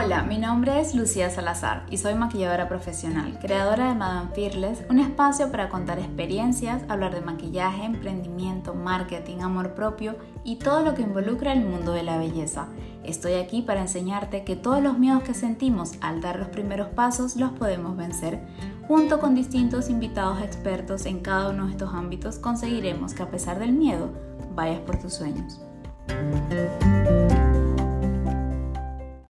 Hola, 0.00 0.22
mi 0.22 0.38
nombre 0.38 0.80
es 0.80 0.94
Lucía 0.94 1.28
Salazar 1.28 1.84
y 1.90 1.96
soy 1.96 2.14
maquilladora 2.14 2.68
profesional, 2.68 3.36
creadora 3.40 3.88
de 3.88 3.96
Madame 3.96 4.30
Fearless, 4.32 4.84
un 4.88 5.00
espacio 5.00 5.50
para 5.50 5.68
contar 5.68 5.98
experiencias, 5.98 6.84
hablar 6.88 7.16
de 7.16 7.20
maquillaje, 7.20 7.84
emprendimiento, 7.84 8.74
marketing, 8.74 9.38
amor 9.40 9.74
propio 9.74 10.14
y 10.44 10.60
todo 10.60 10.84
lo 10.84 10.94
que 10.94 11.02
involucra 11.02 11.52
el 11.52 11.64
mundo 11.64 11.90
de 11.90 12.04
la 12.04 12.16
belleza. 12.16 12.68
Estoy 13.02 13.32
aquí 13.32 13.60
para 13.60 13.80
enseñarte 13.80 14.44
que 14.44 14.54
todos 14.54 14.80
los 14.80 15.00
miedos 15.00 15.24
que 15.24 15.34
sentimos 15.34 15.94
al 16.00 16.20
dar 16.20 16.38
los 16.38 16.50
primeros 16.50 16.90
pasos 16.90 17.34
los 17.34 17.50
podemos 17.50 17.96
vencer. 17.96 18.46
Junto 18.86 19.18
con 19.18 19.34
distintos 19.34 19.90
invitados 19.90 20.40
expertos 20.42 21.06
en 21.06 21.18
cada 21.22 21.50
uno 21.50 21.64
de 21.66 21.72
estos 21.72 21.92
ámbitos 21.92 22.38
conseguiremos 22.38 23.14
que 23.14 23.24
a 23.24 23.30
pesar 23.32 23.58
del 23.58 23.72
miedo, 23.72 24.12
vayas 24.54 24.78
por 24.78 24.96
tus 25.00 25.14
sueños. 25.14 25.60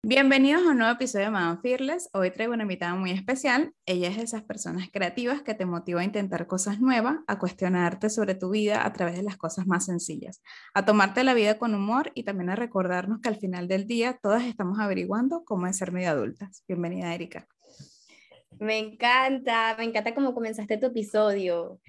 Bienvenidos 0.08 0.62
a 0.62 0.70
un 0.70 0.78
nuevo 0.78 0.94
episodio 0.94 1.26
de 1.26 1.32
Madame 1.32 1.60
Fearless. 1.64 2.12
Hoy 2.14 2.30
traigo 2.30 2.54
una 2.54 2.62
invitada 2.62 2.94
muy 2.94 3.10
especial. 3.10 3.74
Ella 3.88 4.10
es 4.10 4.18
de 4.18 4.22
esas 4.22 4.44
personas 4.44 4.88
creativas 4.94 5.42
que 5.42 5.56
te 5.56 5.66
motiva 5.66 6.02
a 6.02 6.04
intentar 6.04 6.46
cosas 6.46 6.80
nuevas, 6.80 7.16
a 7.26 7.40
cuestionarte 7.40 8.12
sobre 8.12 8.36
tu 8.36 8.52
vida 8.52 8.86
a 8.86 8.94
través 8.94 9.16
de 9.16 9.24
las 9.24 9.36
cosas 9.36 9.66
más 9.66 9.86
sencillas, 9.86 10.44
a 10.76 10.86
tomarte 10.86 11.24
la 11.24 11.34
vida 11.34 11.58
con 11.58 11.74
humor 11.74 12.12
y 12.14 12.22
también 12.22 12.52
a 12.52 12.56
recordarnos 12.56 13.20
que 13.20 13.30
al 13.30 13.38
final 13.38 13.68
del 13.68 13.88
día 13.88 14.20
todas 14.22 14.44
estamos 14.44 14.78
averiguando 14.78 15.44
cómo 15.44 15.66
es 15.66 15.76
ser 15.76 15.92
media 15.92 16.12
adultas. 16.12 16.64
Bienvenida, 16.68 17.12
Erika. 17.12 17.48
Me 18.60 18.78
encanta, 18.78 19.76
me 19.76 19.86
encanta 19.86 20.14
cómo 20.14 20.36
comenzaste 20.36 20.78
tu 20.78 20.86
episodio. 20.86 21.80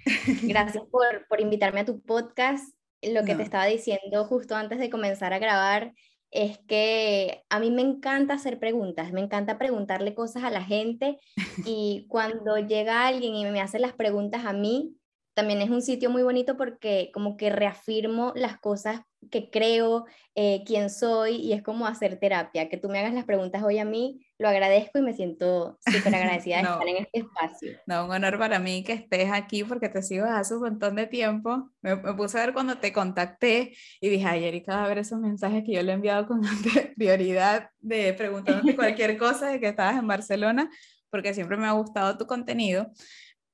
Gracias 0.44 0.84
por, 0.90 1.26
por 1.28 1.42
invitarme 1.42 1.80
a 1.80 1.84
tu 1.84 2.00
podcast. 2.00 2.64
Lo 3.02 3.24
que 3.24 3.34
te 3.34 3.42
estaba 3.42 3.66
diciendo 3.66 4.24
justo 4.24 4.56
antes 4.56 4.78
de 4.78 4.88
comenzar 4.88 5.34
a 5.34 5.38
grabar 5.38 5.92
es 6.30 6.58
que 6.66 7.44
a 7.48 7.60
mí 7.60 7.70
me 7.70 7.82
encanta 7.82 8.34
hacer 8.34 8.58
preguntas, 8.58 9.12
me 9.12 9.20
encanta 9.20 9.58
preguntarle 9.58 10.14
cosas 10.14 10.44
a 10.44 10.50
la 10.50 10.62
gente 10.62 11.18
y 11.64 12.06
cuando 12.08 12.58
llega 12.58 13.06
alguien 13.06 13.34
y 13.34 13.44
me 13.44 13.60
hace 13.60 13.78
las 13.78 13.92
preguntas 13.92 14.44
a 14.44 14.52
mí, 14.52 14.96
también 15.36 15.60
es 15.60 15.68
un 15.68 15.82
sitio 15.82 16.08
muy 16.08 16.22
bonito 16.22 16.56
porque 16.56 17.10
como 17.12 17.36
que 17.36 17.50
reafirmo 17.50 18.32
las 18.34 18.58
cosas 18.58 19.02
que 19.30 19.50
creo, 19.50 20.06
eh, 20.34 20.64
quién 20.64 20.88
soy 20.88 21.36
y 21.36 21.52
es 21.52 21.62
como 21.62 21.86
hacer 21.86 22.18
terapia. 22.18 22.70
Que 22.70 22.78
tú 22.78 22.88
me 22.88 22.98
hagas 22.98 23.12
las 23.12 23.26
preguntas 23.26 23.62
hoy 23.62 23.78
a 23.78 23.84
mí, 23.84 24.25
lo 24.38 24.48
agradezco 24.48 24.98
y 24.98 25.02
me 25.02 25.14
siento 25.14 25.78
súper 25.80 26.14
agradecida 26.14 26.56
de 26.56 26.62
estar 26.62 26.88
en 26.88 26.96
este 26.96 27.18
espacio. 27.20 27.72
No, 27.86 28.04
un 28.04 28.10
honor 28.10 28.38
para 28.38 28.58
mí 28.58 28.84
que 28.84 28.92
estés 28.92 29.30
aquí 29.32 29.64
porque 29.64 29.88
te 29.88 30.02
sigo 30.02 30.26
hace 30.26 30.54
un 30.54 30.62
montón 30.62 30.96
de 30.96 31.06
tiempo. 31.06 31.70
Me, 31.80 31.96
puse 31.96 32.38
a 32.38 32.46
ver 32.46 32.54
cuando 32.54 32.78
te 32.78 32.92
contacté 32.92 33.74
y 34.00 34.08
dije, 34.08 34.26
ay, 34.26 34.44
Erika, 34.44 34.84
a 34.84 34.88
ver 34.88 34.98
esos 34.98 35.20
mensajes 35.20 35.64
que 35.64 35.72
yo 35.72 35.82
le 35.82 35.92
he 35.92 35.94
enviado 35.94 36.26
con 36.26 36.42
prioridad 36.96 37.70
de 37.80 38.12
preguntándote 38.12 38.76
cualquier 38.76 39.16
cosa 39.16 39.48
de 39.48 39.60
que 39.60 39.68
estabas 39.68 39.98
en 39.98 40.06
Barcelona 40.06 40.70
porque 41.10 41.32
siempre 41.32 41.56
me 41.56 41.66
ha 41.66 41.72
gustado 41.72 42.18
tu 42.18 42.26
contenido. 42.26 42.90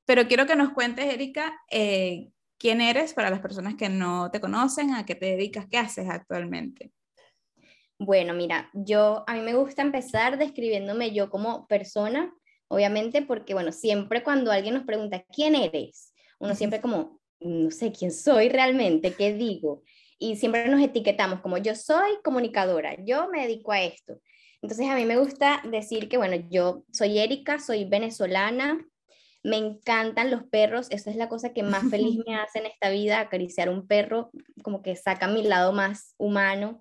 Pero 0.05 0.27
quiero 0.27 0.46
que 0.46 0.56
nos 0.56 0.70
cuentes, 0.70 1.12
Erika, 1.12 1.61
eh, 1.70 2.30
quién 2.58 2.80
eres 2.80 3.14
para 3.14 3.30
las 3.30 3.41
personas 3.41 3.77
que 3.77 3.89
no 3.89 4.30
te 4.33 4.41
conocen, 4.41 4.94
a 4.94 5.06
qué 5.06 5.14
te 5.14 5.27
dedicas, 5.27 5.67
qué 5.70 5.78
haces 5.78 6.08
actualmente. 6.08 6.91
Bueno, 8.05 8.34
mira, 8.34 8.69
yo 8.75 9.22
a 9.28 9.34
mí 9.34 9.42
me 9.42 9.55
gusta 9.55 9.81
empezar 9.81 10.36
describiéndome 10.36 11.12
yo 11.12 11.31
como 11.31 11.69
persona, 11.69 12.34
obviamente, 12.67 13.22
porque 13.22 13.55
bueno, 13.55 13.70
siempre 13.70 14.25
cuando 14.25 14.50
alguien 14.50 14.75
nos 14.75 14.83
pregunta 14.83 15.25
quién 15.33 15.55
eres, 15.55 16.12
uno 16.41 16.56
siempre 16.56 16.80
como, 16.80 17.20
no 17.39 17.70
sé 17.70 17.92
quién 17.92 18.11
soy 18.11 18.48
realmente, 18.48 19.14
qué 19.14 19.34
digo, 19.34 19.84
y 20.19 20.34
siempre 20.34 20.67
nos 20.67 20.83
etiquetamos 20.83 21.42
como 21.42 21.58
yo 21.58 21.77
soy 21.77 22.11
comunicadora, 22.25 22.97
yo 23.05 23.28
me 23.28 23.42
dedico 23.42 23.70
a 23.70 23.83
esto. 23.83 24.19
Entonces 24.62 24.89
a 24.89 24.97
mí 24.97 25.05
me 25.05 25.17
gusta 25.17 25.62
decir 25.70 26.08
que 26.08 26.17
bueno, 26.17 26.34
yo 26.50 26.84
soy 26.91 27.20
Erika, 27.20 27.61
soy 27.61 27.84
venezolana, 27.84 28.84
me 29.43 29.57
encantan 29.57 30.30
los 30.30 30.45
perros, 30.45 30.86
esa 30.91 31.11
es 31.11 31.17
la 31.17 31.29
cosa 31.29 31.53
que 31.53 31.63
más 31.63 31.89
feliz 31.91 32.19
me 32.27 32.36
hace 32.36 32.61
en 32.61 32.67
esta 32.67 32.91
vida, 32.91 33.20
acariciar 33.20 33.69
un 33.69 33.86
perro, 33.86 34.30
como 34.63 34.83
que 34.83 34.97
saca 34.97 35.27
mi 35.29 35.42
lado 35.42 35.73
más 35.73 36.14
humano. 36.17 36.80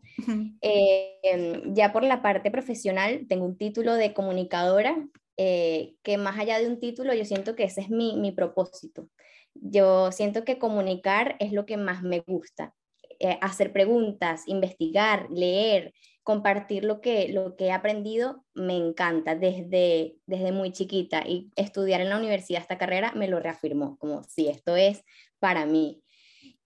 Eh, 0.61 1.19
em, 1.23 1.73
ya 1.73 1.91
por 1.91 2.03
la 2.03 2.21
parte 2.21 2.51
profesional, 2.51 3.25
tengo 3.27 3.45
un 3.45 3.57
título 3.57 3.95
de 3.95 4.13
comunicadora, 4.13 5.07
eh, 5.37 5.95
que 6.03 6.17
más 6.17 6.37
allá 6.37 6.59
de 6.59 6.67
un 6.67 6.79
título, 6.79 7.13
yo 7.13 7.25
siento 7.25 7.55
que 7.55 7.63
ese 7.63 7.81
es 7.81 7.89
mi, 7.89 8.15
mi 8.17 8.31
propósito. 8.31 9.09
Yo 9.53 10.11
siento 10.11 10.43
que 10.43 10.59
comunicar 10.59 11.35
es 11.39 11.51
lo 11.51 11.65
que 11.65 11.77
más 11.77 12.03
me 12.03 12.19
gusta. 12.19 12.73
Eh, 13.19 13.37
hacer 13.41 13.71
preguntas, 13.71 14.43
investigar, 14.47 15.27
leer, 15.29 15.93
compartir 16.23 16.85
lo 16.85 17.01
que, 17.01 17.29
lo 17.29 17.55
que 17.55 17.65
he 17.65 17.71
aprendido 17.71 18.45
me 18.53 18.77
encanta 18.77 19.35
desde, 19.35 20.17
desde 20.25 20.51
muy 20.51 20.71
chiquita 20.71 21.23
y 21.27 21.51
estudiar 21.55 22.01
en 22.01 22.09
la 22.09 22.17
universidad 22.17 22.61
esta 22.61 22.77
carrera 22.77 23.11
me 23.13 23.27
lo 23.27 23.39
reafirmó, 23.39 23.97
como 23.97 24.23
si 24.23 24.47
esto 24.47 24.75
es 24.75 25.03
para 25.39 25.65
mí. 25.65 26.03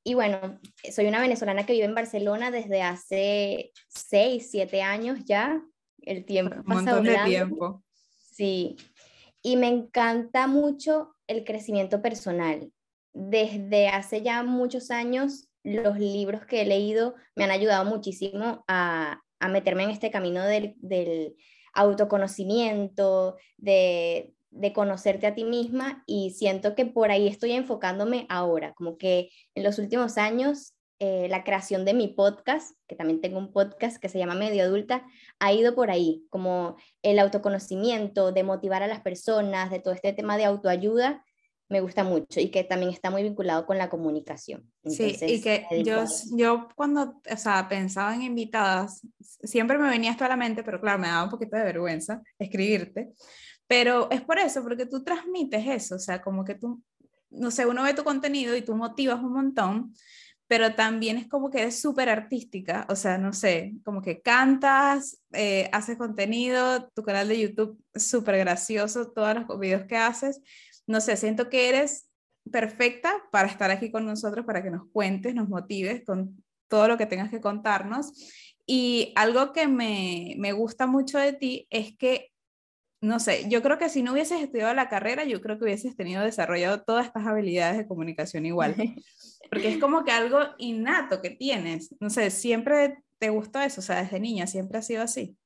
Y 0.04 0.14
bueno, 0.14 0.60
soy 0.94 1.08
una 1.08 1.20
venezolana 1.20 1.66
que 1.66 1.74
vive 1.74 1.86
en 1.86 1.96
Barcelona 1.96 2.52
desde 2.52 2.84
hace 2.84 3.72
6, 3.88 4.48
7 4.52 4.82
años 4.82 5.20
ya. 5.26 5.62
El 6.02 6.26
tiempo 6.26 6.58
Un 6.58 6.76
montón 6.76 7.04
de 7.04 7.18
tiempo. 7.26 7.84
Sí. 8.32 8.76
Y 9.42 9.58
me 9.58 9.68
encanta 9.68 10.46
mucho 10.46 11.16
el 11.26 11.44
crecimiento 11.44 12.04
personal. 12.04 12.72
Desde 13.14 13.88
hace 13.88 14.22
ya 14.22 14.44
muchos 14.44 14.92
años, 14.92 15.50
los 15.64 15.98
libros 15.98 16.46
que 16.46 16.62
he 16.62 16.66
leído 16.66 17.16
me 17.36 17.46
han 17.46 17.52
ayudado 17.52 17.86
muchísimo 17.86 18.64
a, 18.68 19.24
a 19.40 19.48
meterme 19.48 19.84
en 19.84 19.90
este 19.90 20.12
camino 20.12 20.44
del, 20.44 20.76
del 20.78 21.36
autoconocimiento, 21.74 23.38
de, 23.58 24.34
de, 24.50 24.74
conocerte 24.74 25.28
a 25.28 25.36
ti 25.36 25.44
misma 25.44 26.04
y 26.06 26.32
siento 26.32 26.76
que 26.76 26.86
por 26.86 27.12
ahí 27.12 27.28
estoy 27.28 27.52
enfocándome 27.52 28.26
ahora, 28.30 28.74
como 28.74 28.98
que 28.98 29.30
en 29.56 29.64
los 29.64 29.78
últimos 29.80 30.18
años 30.18 30.76
eh, 31.00 31.28
la 31.30 31.44
creación 31.44 31.84
de 31.84 31.94
mi 31.94 32.08
podcast, 32.08 32.78
que 32.88 32.96
también 32.96 33.20
tengo 33.20 33.38
un 33.38 33.52
podcast 33.52 33.98
que 33.98 34.08
se 34.08 34.18
llama 34.18 34.34
Medio 34.34 34.64
Adulta, 34.64 35.06
ha 35.40 35.52
ido 35.52 35.76
por 35.76 35.92
ahí, 35.92 36.26
como 36.30 36.78
el 37.02 37.20
autoconocimiento, 37.20 38.32
de 38.32 38.44
motivar 38.44 38.82
a 38.82 38.88
las 38.88 39.02
personas, 39.02 39.70
de 39.72 39.80
todo 39.80 39.94
este 39.94 40.14
tema 40.14 40.38
de 40.38 40.46
autoayuda, 40.46 41.26
me 41.70 41.82
gusta 41.82 42.04
mucho 42.04 42.40
y 42.40 42.50
que 42.50 42.64
también 42.64 42.92
está 42.92 43.10
muy 43.10 43.24
vinculado 43.24 43.66
con 43.66 43.78
la 43.78 43.90
comunicación. 43.90 44.70
sí, 44.86 45.16
y 45.22 45.42
que 45.42 45.66
yo, 45.84 46.04
yo 46.36 46.68
cuando, 46.76 47.22
o 47.30 47.38
sea, 47.38 47.68
pensaba 47.68 48.14
en 48.14 48.22
invitadas, 48.22 49.02
siempre 49.20 49.78
me 49.78 49.90
venía 49.90 50.12
esto 50.12 50.26
a 50.26 50.30
la 50.30 50.38
mente, 50.38 50.64
pero 50.64 50.80
claro, 50.80 51.00
me 51.00 51.08
daba 51.08 51.24
un 51.24 51.30
poquito 51.30 51.58
de 51.58 51.64
vergüenza 51.64 52.22
escribirte, 52.38 53.14
pero 53.68 54.10
es 54.12 54.22
por 54.22 54.38
eso, 54.38 54.62
porque 54.62 54.86
tú 54.86 55.04
transmites 55.04 55.66
eso, 55.66 55.96
o 55.96 56.00
sea, 56.00 56.22
como 56.22 56.46
que 56.46 56.56
tú, 56.56 56.84
no 57.32 57.50
sé, 57.50 57.66
uno 57.66 57.84
ve 57.84 57.94
tu 57.94 58.04
contenido 58.04 58.56
y 58.56 58.62
tú 58.62 58.76
motivas 58.76 59.20
un 59.22 59.34
montón, 59.34 59.94
pero 60.48 60.76
también 60.76 61.18
es 61.18 61.28
como 61.28 61.50
que 61.50 61.62
eres 61.62 61.82
súper 61.82 62.10
artística, 62.10 62.86
o 62.90 62.96
sea, 62.96 63.18
no 63.18 63.34
sé, 63.34 63.74
como 63.84 64.04
que 64.04 64.22
cantas, 64.22 65.20
eh, 65.32 65.68
haces 65.72 65.98
contenido, 65.98 66.88
tu 66.94 67.02
canal 67.02 67.28
de 67.28 67.40
YouTube 67.40 67.84
súper 67.96 68.38
gracioso, 68.38 69.12
todos 69.12 69.36
los 69.36 69.60
videos 69.60 69.86
que 69.88 69.98
haces, 69.98 70.42
no 70.88 71.02
sé, 71.02 71.18
siento 71.18 71.50
que 71.50 71.70
eres 71.70 72.10
perfecta 72.52 73.14
para 73.32 73.48
estar 73.48 73.72
aquí 73.72 73.92
con 73.92 74.06
nosotros, 74.06 74.46
para 74.46 74.64
que 74.64 74.72
nos 74.72 74.88
cuentes, 74.92 75.34
nos 75.34 75.50
motives 75.50 76.04
con 76.06 76.44
todo 76.68 76.88
lo 76.88 76.98
que 76.98 77.06
tengas 77.06 77.30
que 77.30 77.42
contarnos. 77.42 78.14
Y 78.66 79.14
algo 79.16 79.54
que 79.54 79.68
me, 79.68 80.36
me 80.38 80.52
gusta 80.52 80.88
mucho 80.88 81.20
de 81.20 81.34
ti 81.34 81.68
es 81.70 81.96
que, 81.98 82.32
no 83.02 83.20
sé, 83.20 83.46
yo 83.50 83.62
creo 83.62 83.78
que 83.78 83.90
si 83.90 84.02
no 84.02 84.14
hubieses 84.14 84.42
estudiado 84.42 84.74
la 84.74 84.90
carrera, 84.90 85.24
yo 85.24 85.42
creo 85.42 85.58
que 85.58 85.66
hubieses 85.66 85.96
tenido 85.96 86.24
desarrollado 86.24 86.84
todas 86.84 87.06
estas 87.06 87.26
habilidades 87.28 87.78
de 87.78 87.88
comunicación 87.88 88.46
igual. 88.46 88.76
Porque 89.52 89.70
es 89.70 89.78
como 89.78 90.04
que 90.04 90.12
algo 90.12 90.40
innato 90.58 91.22
que 91.22 91.30
tienes. 91.30 91.96
No 92.00 92.10
sé, 92.10 92.32
siempre 92.32 92.98
te 93.20 93.30
gustó 93.30 93.60
eso, 93.60 93.82
o 93.82 93.84
sea, 93.84 94.02
desde 94.02 94.20
niña 94.20 94.48
siempre 94.48 94.80
ha 94.80 94.82
sido 94.82 95.04
así. 95.04 95.38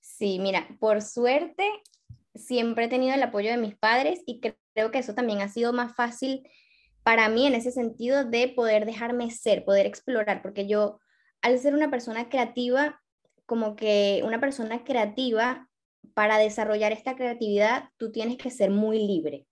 Sí, 0.00 0.38
mira, 0.40 0.66
por 0.80 1.02
suerte 1.02 1.64
siempre 2.34 2.86
he 2.86 2.88
tenido 2.88 3.14
el 3.14 3.22
apoyo 3.22 3.50
de 3.50 3.56
mis 3.56 3.76
padres 3.76 4.22
y 4.26 4.40
creo 4.40 4.90
que 4.90 4.98
eso 4.98 5.14
también 5.14 5.40
ha 5.40 5.48
sido 5.48 5.72
más 5.72 5.94
fácil 5.94 6.48
para 7.02 7.28
mí 7.28 7.46
en 7.46 7.54
ese 7.54 7.72
sentido 7.72 8.24
de 8.24 8.48
poder 8.48 8.86
dejarme 8.86 9.30
ser, 9.30 9.64
poder 9.64 9.86
explorar, 9.86 10.42
porque 10.42 10.66
yo 10.66 11.00
al 11.40 11.58
ser 11.58 11.74
una 11.74 11.90
persona 11.90 12.28
creativa, 12.28 13.00
como 13.46 13.74
que 13.74 14.22
una 14.24 14.40
persona 14.40 14.84
creativa, 14.84 15.68
para 16.14 16.38
desarrollar 16.38 16.92
esta 16.92 17.16
creatividad, 17.16 17.88
tú 17.96 18.10
tienes 18.10 18.36
que 18.36 18.50
ser 18.50 18.70
muy 18.70 18.98
libre, 18.98 19.46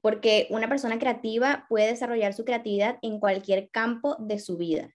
porque 0.00 0.46
una 0.50 0.68
persona 0.68 0.98
creativa 0.98 1.66
puede 1.68 1.88
desarrollar 1.88 2.34
su 2.34 2.44
creatividad 2.44 2.98
en 3.02 3.20
cualquier 3.20 3.70
campo 3.70 4.16
de 4.18 4.38
su 4.38 4.56
vida 4.56 4.90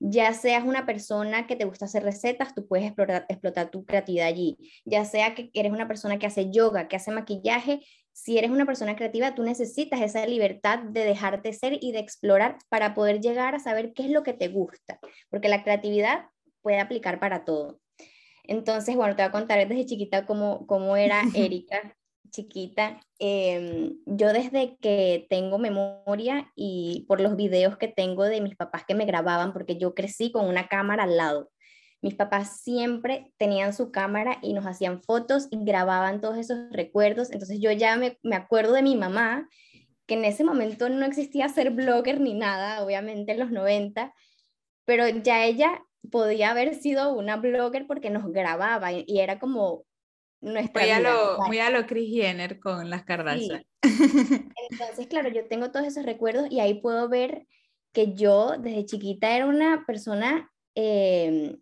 ya 0.00 0.32
seas 0.32 0.64
una 0.64 0.86
persona 0.86 1.46
que 1.46 1.56
te 1.56 1.64
gusta 1.64 1.86
hacer 1.86 2.04
recetas, 2.04 2.54
tú 2.54 2.66
puedes 2.66 2.86
explotar, 2.86 3.70
tu 3.70 3.84
creatividad 3.84 4.28
allí. 4.28 4.56
Ya 4.84 5.04
sea 5.04 5.34
que 5.34 5.50
eres 5.54 5.72
una 5.72 5.88
persona 5.88 6.18
que 6.18 6.26
hace 6.26 6.50
yoga, 6.50 6.88
que 6.88 6.96
hace 6.96 7.10
maquillaje, 7.10 7.80
si 8.12 8.38
eres 8.38 8.50
una 8.50 8.66
persona 8.66 8.96
creativa, 8.96 9.34
tú 9.34 9.42
necesitas 9.42 10.00
esa 10.00 10.26
libertad 10.26 10.80
de 10.80 11.04
dejarte 11.04 11.52
ser 11.52 11.78
y 11.80 11.92
de 11.92 12.00
explorar 12.00 12.58
para 12.68 12.94
poder 12.94 13.20
llegar 13.20 13.54
a 13.54 13.60
saber 13.60 13.92
qué 13.92 14.04
es 14.04 14.10
lo 14.10 14.22
que 14.22 14.32
te 14.32 14.48
gusta, 14.48 14.98
porque 15.30 15.48
la 15.48 15.62
creatividad 15.62 16.26
puede 16.62 16.80
aplicar 16.80 17.20
para 17.20 17.44
todo. 17.44 17.80
Entonces, 18.44 18.96
bueno, 18.96 19.14
te 19.14 19.22
voy 19.22 19.28
a 19.28 19.32
contar 19.32 19.68
desde 19.68 19.86
chiquita 19.86 20.26
cómo, 20.26 20.66
cómo 20.66 20.96
era 20.96 21.22
Erika, 21.34 21.96
chiquita. 22.30 23.00
Em, 23.18 23.96
yo 24.06 24.32
desde 24.32 24.76
que 24.80 25.26
tengo 25.30 25.58
memoria 25.58 26.50
y 26.54 27.04
por 27.08 27.20
los 27.20 27.36
videos 27.36 27.76
que 27.76 27.88
tengo 27.88 28.24
de 28.24 28.40
mis 28.40 28.56
papás 28.56 28.84
que 28.86 28.94
me 28.94 29.06
grababan, 29.06 29.52
porque 29.52 29.76
yo 29.78 29.94
crecí 29.94 30.32
con 30.32 30.46
una 30.46 30.68
cámara 30.68 31.04
al 31.04 31.16
lado. 31.16 31.50
Mis 32.00 32.14
papás 32.14 32.60
siempre 32.60 33.32
tenían 33.38 33.72
su 33.72 33.90
cámara 33.90 34.38
y 34.42 34.52
nos 34.52 34.66
hacían 34.66 35.02
fotos 35.02 35.48
y 35.50 35.64
grababan 35.64 36.20
todos 36.20 36.38
esos 36.38 36.58
recuerdos. 36.70 37.30
Entonces 37.32 37.60
yo 37.60 37.72
ya 37.72 37.96
me, 37.96 38.18
me 38.22 38.36
acuerdo 38.36 38.72
de 38.72 38.82
mi 38.82 38.96
mamá, 38.96 39.48
que 40.06 40.14
en 40.14 40.24
ese 40.24 40.44
momento 40.44 40.88
no 40.88 41.04
existía 41.04 41.48
ser 41.48 41.70
blogger 41.70 42.20
ni 42.20 42.34
nada, 42.34 42.82
obviamente 42.82 43.32
en 43.32 43.40
los 43.40 43.50
90, 43.50 44.14
pero 44.84 45.06
ya 45.08 45.44
ella 45.44 45.82
podía 46.10 46.50
haber 46.50 46.74
sido 46.74 47.12
una 47.12 47.36
blogger 47.36 47.86
porque 47.86 48.10
nos 48.10 48.30
grababa 48.32 48.92
y, 48.92 49.04
era 49.20 49.38
como 49.38 49.84
nuestra 50.40 50.82
muy 50.82 50.90
a, 50.90 51.00
lo, 51.00 51.38
muy 51.46 51.58
a 51.58 51.70
lo 51.70 51.86
Chris 51.86 52.10
Jenner 52.10 52.60
con 52.60 52.90
las 52.90 53.04
Kardashian. 53.04 53.64
Entonces, 54.70 55.06
claro, 55.08 55.28
yo 55.28 55.46
tengo 55.46 55.70
todos 55.70 55.86
esos 55.86 56.04
recuerdos 56.04 56.46
y 56.50 56.60
ahí 56.60 56.80
puedo 56.80 57.08
ver 57.08 57.46
que 57.92 58.14
yo 58.14 58.56
desde 58.58 58.86
chiquita 58.86 59.34
era 59.34 59.46
una 59.46 59.84
persona 59.86 60.50
em, 60.74 61.58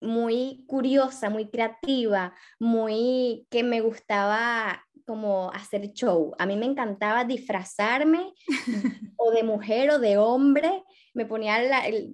muy 0.00 0.64
curiosa, 0.66 1.30
muy 1.30 1.48
creativa, 1.48 2.34
muy 2.58 3.46
que 3.50 3.62
me 3.62 3.80
gustaba 3.80 4.84
como 5.06 5.50
hacer 5.52 5.92
show. 5.92 6.34
A 6.38 6.46
mí 6.46 6.56
me 6.56 6.66
encantaba 6.66 7.24
disfrazarme 7.24 8.34
o 9.16 9.30
de 9.30 9.42
mujer 9.42 9.90
o 9.90 9.98
de 9.98 10.18
hombre. 10.18 10.82
Me 11.14 11.26
ponía 11.26 11.58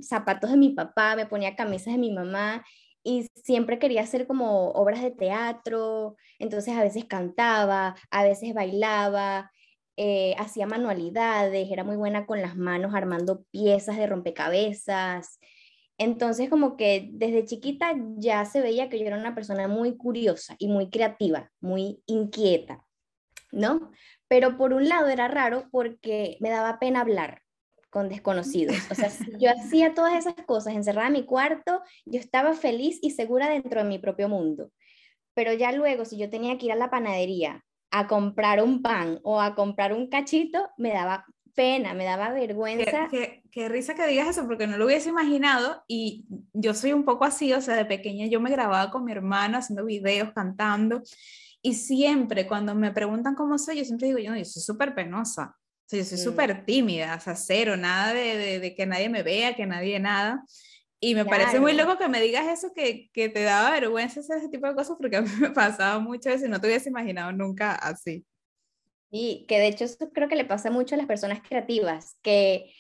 zapatos 0.03 0.51
de 0.51 0.57
mi 0.57 0.71
papá, 0.71 1.17
me 1.17 1.27
ponía 1.27 1.57
camisas 1.57 1.95
de 1.95 1.99
mi 1.99 2.13
mamá 2.13 2.65
y 3.03 3.29
siempre 3.45 3.79
quería 3.79 4.03
hacer 4.03 4.27
como 4.27 4.71
obras 4.71 5.03
de 5.03 5.11
teatro. 5.11 6.17
Entonces 6.39 6.75
a 6.75 6.83
veces 6.83 7.05
cantaba, 7.07 7.97
a 8.11 8.23
veces 8.23 8.55
bailaba, 8.55 9.51
eh, 9.97 10.35
hacía 10.39 10.67
manualidades, 10.67 11.71
era 11.71 11.85
muy 11.85 11.97
buena 11.97 12.27
con 12.27 12.41
las 12.43 12.57
manos 12.57 12.95
armando 12.95 13.45
piezas 13.51 13.97
de 13.97 14.07
rompecabezas. 14.07 15.39
Entonces, 15.99 16.49
como 16.49 16.77
que 16.77 17.09
desde 17.13 17.45
chiquita 17.45 17.93
ya 18.19 18.45
se 18.45 18.61
veía 18.61 18.89
que 18.89 19.01
yo 19.01 19.07
era 19.07 19.19
una 19.19 19.35
persona 19.35 19.67
muy 19.67 19.97
curiosa 19.97 20.55
y 20.59 20.69
muy 20.69 20.91
creativa, 20.91 21.51
muy 21.61 22.03
inquieta, 22.07 22.85
¿no? 23.51 23.91
Pero 24.29 24.57
por 24.57 24.73
un 24.73 24.89
lado 24.89 25.09
era 25.09 25.27
raro 25.29 25.69
porque 25.73 26.37
me 26.41 26.51
daba 26.51 26.79
pena 26.79 27.01
hablar 27.01 27.43
con 27.91 28.09
desconocidos. 28.09 28.77
O 28.91 28.95
sea, 28.95 29.11
si 29.11 29.25
yo 29.41 29.51
hacía 29.51 29.95
todas 29.95 30.15
esas 30.15 30.35
cosas 30.47 30.75
encerrada 30.75 31.09
en 31.09 31.15
mi 31.15 31.25
cuarto, 31.25 31.81
yo 32.05 32.21
estaba 32.21 32.55
feliz 32.55 32.99
y 33.03 33.11
segura 33.11 33.49
dentro 33.49 33.83
de 33.83 33.89
mi 33.89 33.99
propio 33.99 34.29
mundo. 34.29 34.71
Pero 35.35 35.53
ya 35.53 35.73
luego, 35.73 36.05
si 36.05 36.19
yo 36.19 36.31
tenía 36.31 36.59
que 36.59 36.67
ir 36.67 36.73
a 36.73 36.77
la 36.77 36.91
panadería 36.91 37.65
a 37.91 38.07
comprar 38.07 38.63
un 38.63 38.83
pan 38.83 39.21
o 39.23 39.41
a 39.41 39.55
comprar 39.55 39.93
un 39.93 40.09
cachito, 40.09 40.69
me 40.77 40.91
daba 40.91 41.25
pena, 41.59 41.93
me 41.93 42.05
daba 42.05 42.31
vergüenza. 42.31 43.09
Qué, 43.11 43.69
risa 43.69 43.97
que 43.97 44.07
digas 44.07 44.29
eso, 44.29 44.47
porque 44.47 44.69
no 44.69 44.77
lo 44.77 44.87
hubiese 44.87 45.09
imaginado 45.09 45.83
y 45.89 46.25
yo 46.53 46.73
soy 46.73 46.93
un 46.93 47.05
poco 47.05 47.25
así, 47.25 47.53
o 47.53 47.61
sea, 47.61 47.75
de 47.75 47.85
pequeña 47.85 48.27
yo 48.27 48.41
me 48.41 48.51
grababa 48.51 48.93
con 48.93 49.05
mi 49.05 49.11
hermano 49.11 49.59
haciendo 49.59 49.85
videos, 49.85 50.33
cantando 50.33 51.03
y 51.61 51.75
siempre 51.75 52.47
cuando 52.47 52.77
me 52.77 52.93
preguntan 52.93 53.35
cómo 53.35 53.59
soy, 53.59 53.79
yo 53.79 53.85
siempre 53.85 54.07
digo, 54.07 54.21
yo, 54.21 54.37
yo 54.37 54.45
soy 54.45 54.63
súper 54.63 54.95
penosa, 54.95 55.58
o 55.89 55.91
sea, 55.91 56.01
yo 56.01 56.05
soy 56.05 56.19
mm. 56.19 56.23
súper 56.23 56.67
tímida, 56.67 57.17
o 57.17 57.21
sea, 57.21 57.35
cero, 57.35 57.75
nada 57.79 58.13
de, 58.13 58.61
de, 58.61 58.75
que 58.75 58.85
nadie 58.85 59.09
me 59.09 59.23
vea, 59.23 59.57
que 59.57 59.65
nadie 59.65 59.99
nada. 59.99 60.45
Y 61.01 61.15
me 61.15 61.25
parece 61.25 61.61
muy 61.61 61.73
loco 61.73 61.97
que 61.97 62.09
me 62.09 62.21
digas 62.21 62.47
eso, 62.47 62.75
que, 62.75 63.09
que 63.15 63.31
te 63.31 63.43
daba 63.43 63.71
vergüenza 63.71 64.21
hacer 64.21 64.37
ese 64.37 64.51
tipo 64.51 64.67
de 64.67 64.75
cosas, 64.75 64.99
porque 65.01 65.17
a 65.17 65.23
mí 65.23 65.31
me 65.41 65.49
pasaba 65.49 65.99
mucho 65.99 66.29
eso 66.29 66.45
y 66.45 66.51
no 66.51 66.61
te 66.61 66.67
hubiese 66.67 66.91
imaginado 66.91 67.33
nunca 67.33 67.73
así. 67.75 68.27
Y 69.11 69.47
que 69.49 69.59
de 69.59 69.69
hecho 69.69 69.87
eso 69.87 70.11
creo 70.13 70.29
que 70.29 70.37
le 70.37 70.45
pasa 70.45 70.71
mucho 70.71 70.95
a 70.95 70.99
las 70.99 71.07
personas 71.07 71.41
creativas, 71.41 72.19
que 72.21 72.71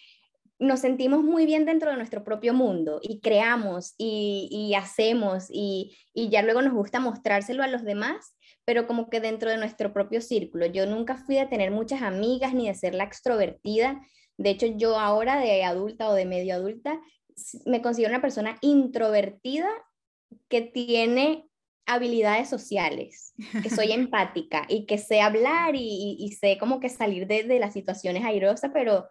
nos 0.58 0.80
sentimos 0.80 1.24
muy 1.24 1.46
bien 1.46 1.64
dentro 1.64 1.90
de 1.90 1.96
nuestro 1.96 2.24
propio 2.24 2.52
mundo 2.52 3.00
y 3.02 3.20
creamos 3.20 3.94
y, 3.96 4.48
y 4.50 4.74
hacemos 4.74 5.46
y, 5.48 5.96
y, 6.12 6.28
ya 6.28 6.42
luego 6.42 6.60
nos 6.60 6.74
gusta 6.74 7.00
mostrárselo 7.00 7.62
a 7.62 7.68
los 7.68 7.84
demás, 7.84 8.34
pero 8.68 8.86
como 8.86 9.08
que 9.08 9.20
dentro 9.20 9.50
de 9.50 9.56
nuestro 9.56 9.94
propio 9.94 10.20
círculo. 10.20 10.66
Yo 10.66 10.84
nunca 10.84 11.16
fui 11.16 11.36
de 11.36 11.46
tener 11.46 11.70
muchas 11.70 12.02
amigas 12.02 12.52
ni 12.52 12.68
de 12.68 12.74
ser 12.74 12.94
la 12.94 13.04
extrovertida. 13.04 13.98
De 14.36 14.50
hecho, 14.50 14.66
yo 14.66 14.98
ahora 14.98 15.40
de 15.40 15.64
adulta 15.64 16.10
o 16.10 16.12
de 16.12 16.26
medio 16.26 16.54
adulta 16.54 17.00
me 17.64 17.80
considero 17.80 18.10
una 18.10 18.20
persona 18.20 18.58
introvertida 18.60 19.70
que 20.50 20.60
tiene 20.60 21.48
habilidades 21.86 22.50
sociales, 22.50 23.32
que 23.62 23.70
soy 23.70 23.92
empática 23.92 24.66
y 24.68 24.84
que 24.84 24.98
sé 24.98 25.22
hablar 25.22 25.74
y, 25.74 26.36
sé 26.38 26.58
como 26.58 26.78
que 26.78 26.90
salir 26.90 27.26
de, 27.26 27.44
de, 27.44 27.58
las 27.60 27.72
situaciones 27.72 28.22
airosas, 28.22 28.70
pero 28.74 29.08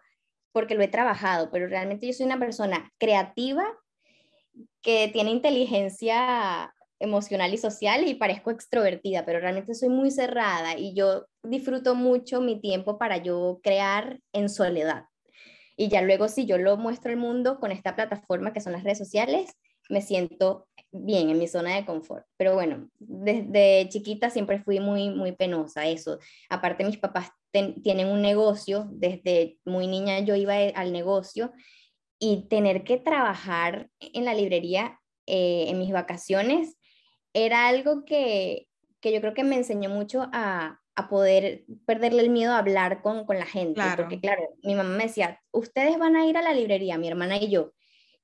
porque 0.52 0.76
lo 0.76 0.84
he 0.84 0.88
trabajado, 0.88 1.50
pero 1.50 1.66
realmente 1.66 2.06
yo 2.06 2.12
soy 2.12 2.26
una 2.26 2.38
persona 2.38 2.92
creativa 2.96 3.66
que 4.82 5.10
tiene 5.12 5.32
inteligencia 5.32 6.72
emocional 7.00 7.54
y 7.54 7.58
social 7.58 8.06
y 8.06 8.14
parezco 8.14 8.50
extrovertida, 8.50 9.24
pero 9.24 9.40
realmente 9.40 9.74
soy 9.74 9.88
muy 9.88 10.10
cerrada 10.10 10.76
y 10.76 10.94
yo 10.94 11.26
disfruto 11.42 11.94
mucho 11.94 12.40
mi 12.40 12.60
tiempo 12.60 12.98
para 12.98 13.18
yo 13.18 13.60
crear 13.62 14.20
en 14.32 14.48
soledad. 14.48 15.04
Y 15.76 15.88
ya 15.88 16.02
luego 16.02 16.28
si 16.28 16.44
yo 16.44 16.58
lo 16.58 16.76
muestro 16.76 17.12
al 17.12 17.18
mundo 17.18 17.60
con 17.60 17.70
esta 17.70 17.94
plataforma 17.94 18.52
que 18.52 18.60
son 18.60 18.72
las 18.72 18.82
redes 18.82 18.98
sociales, 18.98 19.52
me 19.88 20.02
siento 20.02 20.66
bien 20.90 21.30
en 21.30 21.38
mi 21.38 21.46
zona 21.46 21.76
de 21.76 21.86
confort. 21.86 22.26
Pero 22.36 22.54
bueno, 22.54 22.88
desde 22.98 23.88
chiquita 23.88 24.30
siempre 24.30 24.60
fui 24.62 24.80
muy, 24.80 25.10
muy 25.10 25.32
penosa, 25.32 25.86
eso. 25.86 26.18
Aparte, 26.48 26.84
mis 26.84 26.98
papás 26.98 27.30
tienen 27.50 28.08
un 28.08 28.22
negocio, 28.22 28.88
desde 28.90 29.58
muy 29.64 29.86
niña 29.86 30.20
yo 30.20 30.34
iba 30.34 30.54
al 30.54 30.92
negocio 30.92 31.52
y 32.18 32.48
tener 32.48 32.84
que 32.84 32.98
trabajar 32.98 33.88
en 34.00 34.24
la 34.24 34.34
librería 34.34 34.98
eh, 35.26 35.66
en 35.68 35.78
mis 35.78 35.92
vacaciones 35.92 36.77
era 37.32 37.68
algo 37.68 38.04
que, 38.04 38.68
que, 39.00 39.12
yo 39.12 39.20
creo 39.20 39.34
que 39.34 39.44
me 39.44 39.56
enseñó 39.56 39.90
mucho 39.90 40.28
a, 40.32 40.80
a 40.98 41.08
poder 41.08 41.64
perderle 41.86 42.22
el 42.22 42.30
miedo 42.30 42.52
a 42.52 42.58
hablar 42.58 43.02
con, 43.02 43.24
con 43.24 43.38
la 43.38 43.46
gente. 43.46 43.80
Porque 43.96 44.20
claro, 44.20 44.42
mi 44.62 44.74
mamá 44.74 44.96
me 44.96 45.04
decía, 45.04 45.40
ustedes 45.52 45.98
van 45.98 46.16
a 46.16 46.26
ir 46.26 46.36
a 46.36 46.42
la 46.42 46.52
librería, 46.52 46.98
mi 46.98 47.08
hermana 47.08 47.36
y 47.36 47.50
yo, 47.50 47.72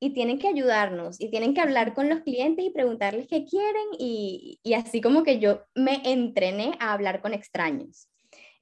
y 0.01 0.11
tienen 0.11 0.39
que 0.39 0.49
ayudarnos 0.49 1.21
y 1.21 1.31
tienen 1.31 1.55
que 1.55 1.61
hablar 1.61 1.95
con 1.95 2.09
los 2.09 2.21
clientes 2.21 2.65
y 2.65 2.71
preguntarles 2.71 3.29
qué 3.29 3.45
quieren 3.45 3.87
y, 3.99 4.58
y, 4.63 4.75
así 4.75 5.01
como 5.01 5.23
que 5.23 5.39
yo 5.39 5.63
me 5.75 6.03
entrené 6.05 6.77
a 6.81 6.93
hablar 6.93 7.23
con 7.23 7.32
extraños. 7.32 8.08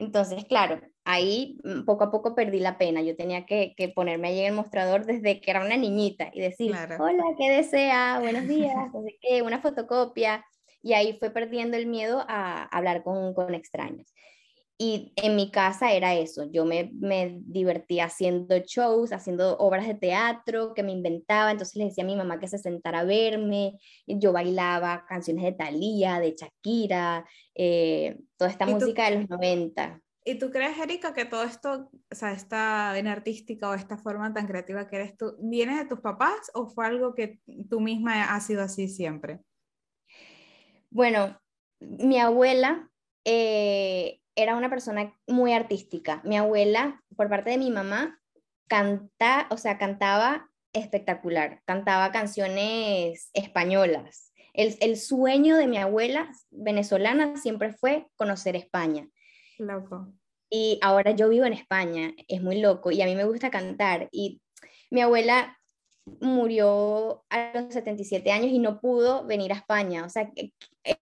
Entonces, 0.02 0.44
claro, 0.46 0.80
ahí 1.04 1.58
mm, 1.62 1.84
poco 1.84 2.04
a 2.04 2.10
poco 2.10 2.34
perdí 2.34 2.58
la 2.58 2.76
pena. 2.76 3.02
Yo 3.02 3.14
tenía 3.16 3.46
que, 3.46 3.74
que 3.76 3.88
ponerme 3.88 4.28
allí 4.28 4.40
en 4.40 4.46
el 4.46 4.54
mostrador 4.54 5.06
desde 5.06 5.40
que 5.40 5.50
era 5.50 5.64
una 5.64 5.76
niñita 5.76 6.30
y 6.32 6.40
decir, 6.40 6.74
hola, 6.98 7.24
¿qué 7.38 7.50
desea? 7.50 8.18
Buenos 8.20 8.48
días, 8.48 8.74
qué, 9.20 9.42
una 9.42 9.60
fotocopia. 9.60 10.44
Y 10.82 10.94
ahí 10.94 11.16
fue 11.20 11.30
perdiendo 11.30 11.76
el 11.76 11.86
miedo 11.86 12.24
a 12.26 12.64
hablar 12.64 13.04
con, 13.04 13.32
con 13.34 13.54
extraños. 13.54 14.12
Y 14.76 15.12
en 15.14 15.36
mi 15.36 15.52
casa 15.52 15.92
era 15.92 16.16
eso, 16.16 16.50
yo 16.50 16.64
me, 16.64 16.90
me, 16.94 17.38
divertía 17.42 18.06
haciendo 18.06 18.58
shows, 18.58 19.12
haciendo 19.12 19.56
obras 19.58 19.86
de 19.86 19.94
teatro 19.94 20.74
que 20.74 20.82
me 20.82 20.90
inventaba, 20.90 21.52
entonces 21.52 21.76
le 21.76 21.84
decía 21.84 22.02
a 22.02 22.06
mi 22.08 22.16
mamá 22.16 22.40
que 22.40 22.48
se 22.48 22.58
sentara 22.58 23.00
a 23.00 23.04
verme, 23.04 23.78
yo 24.08 24.32
bailaba 24.32 25.04
canciones 25.08 25.44
de 25.44 25.52
Thalía, 25.52 26.18
de 26.18 26.34
Shakira, 26.34 27.24
eh, 27.54 28.18
toda 28.36 28.50
esta 28.50 28.66
música 28.66 29.10
de 29.10 29.18
los 29.18 29.30
90. 29.30 30.00
¿Y 30.24 30.36
tú 30.36 30.50
crees, 30.50 30.78
Erika, 30.78 31.12
que 31.14 31.24
todo 31.24 31.42
esto, 31.42 31.90
o 32.10 32.14
sea, 32.14 32.32
esta 32.32 32.92
vena 32.92 33.10
artística 33.10 33.68
o 33.68 33.74
esta 33.74 33.96
forma 33.96 34.32
tan 34.32 34.46
creativa 34.46 34.86
que 34.86 34.96
eres 34.96 35.16
tú, 35.16 35.36
viene 35.40 35.76
de 35.76 35.86
tus 35.86 36.00
papás 36.00 36.50
o 36.54 36.68
fue 36.68 36.86
algo 36.86 37.14
que 37.14 37.40
tú 37.68 37.80
misma 37.80 38.34
has 38.34 38.46
sido 38.46 38.62
así 38.62 38.88
siempre? 38.88 39.40
Bueno, 40.90 41.40
mi 41.80 42.20
abuela 42.20 42.88
eh, 43.24 44.20
era 44.36 44.56
una 44.56 44.70
persona 44.70 45.12
muy 45.26 45.52
artística. 45.52 46.20
Mi 46.24 46.36
abuela, 46.36 47.02
por 47.16 47.28
parte 47.28 47.50
de 47.50 47.58
mi 47.58 47.70
mamá, 47.70 48.20
canta, 48.68 49.48
o 49.50 49.56
sea, 49.56 49.76
cantaba 49.76 50.48
espectacular, 50.72 51.62
cantaba 51.64 52.12
canciones 52.12 53.30
españolas. 53.32 54.31
El, 54.52 54.76
el, 54.80 54.96
sueño 54.96 55.56
de 55.56 55.66
mi 55.66 55.78
abuela 55.78 56.30
venezolana 56.50 57.36
siempre 57.36 57.72
fue 57.72 58.06
conocer 58.16 58.56
España. 58.56 59.08
Loco. 59.58 60.12
Y 60.50 60.78
ahora 60.82 61.12
yo 61.12 61.28
vivo 61.28 61.46
en 61.46 61.54
España, 61.54 62.12
es 62.28 62.42
muy 62.42 62.60
loco, 62.60 62.90
y 62.90 63.00
a 63.00 63.06
mí 63.06 63.14
me 63.14 63.24
gusta 63.24 63.50
cantar. 63.50 64.08
Y 64.12 64.42
mi 64.90 65.00
abuela 65.00 65.58
murió 66.20 67.24
a 67.30 67.52
los 67.54 67.72
77 67.72 68.30
años 68.30 68.50
y 68.50 68.58
no 68.58 68.80
pudo 68.80 69.24
venir 69.24 69.52
a 69.52 69.56
España. 69.56 70.04
O 70.04 70.10
sea, 70.10 70.30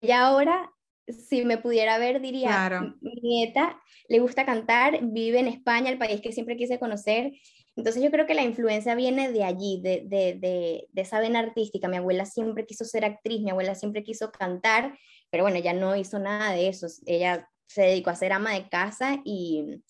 ella 0.02 0.28
ahora 0.28 0.72
si 1.08 1.44
me 1.44 1.58
pudiera 1.58 1.98
ver, 1.98 2.22
diría, 2.22 2.96
mi 3.02 3.14
nieta 3.22 3.82
le 4.08 4.20
gusta 4.20 4.46
cantar, 4.46 5.00
vive 5.02 5.40
en 5.40 5.48
España, 5.48 5.90
el 5.90 5.98
país 5.98 6.22
que 6.22 6.32
siempre 6.32 6.56
quise 6.56 6.80
conocer, 6.80 7.34
Entonces 7.76 8.04
yo 8.04 8.12
creo 8.12 8.28
que 8.28 8.36
la 8.36 8.44
influencia 8.44 8.96
viene 8.96 9.32
de 9.32 9.44
allí, 9.44 9.82
de, 9.82 10.04
de, 10.06 10.38
de, 10.40 10.88
de, 10.92 11.02
esa 11.02 11.20
vena 11.20 11.40
artística. 11.40 11.88
Mi 11.88 11.98
abuela 11.98 12.26
siempre 12.26 12.66
quiso 12.66 12.86
ser 12.86 13.04
actriz, 13.04 13.42
mi 13.42 13.50
abuela 13.50 13.74
siempre 13.74 14.04
quiso 14.04 14.32
cantar, 14.32 14.98
pero 15.32 15.44
bueno, 15.44 15.58
ella 15.58 15.74
no 15.74 15.96
hizo 15.96 16.20
nada 16.20 16.54
de 16.54 16.68
eso. 16.68 16.88
Ella 17.06 17.50
se 17.68 17.82
dedicó 17.82 18.12
a 18.12 18.16
ser 18.16 18.32
ama 18.32 18.54
de 18.54 18.70
casa 18.70 19.22
y, 19.26 19.82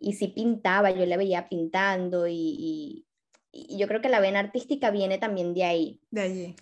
y 0.00 0.14
sí 0.14 0.28
pintaba, 0.28 0.90
yo 0.90 1.06
la 1.06 1.16
veía 1.16 1.48
pintando 1.48 2.26
y, 2.26 3.04
y, 3.52 3.78
yo 3.78 3.88
creo 3.88 4.00
que 4.00 4.08
la 4.08 4.20
vena 4.20 4.40
artística 4.40 4.90
viene 4.90 5.18
también 5.18 5.54
de 5.54 5.64
ahí. 5.64 6.00
De 6.10 6.20
allí. 6.20 6.56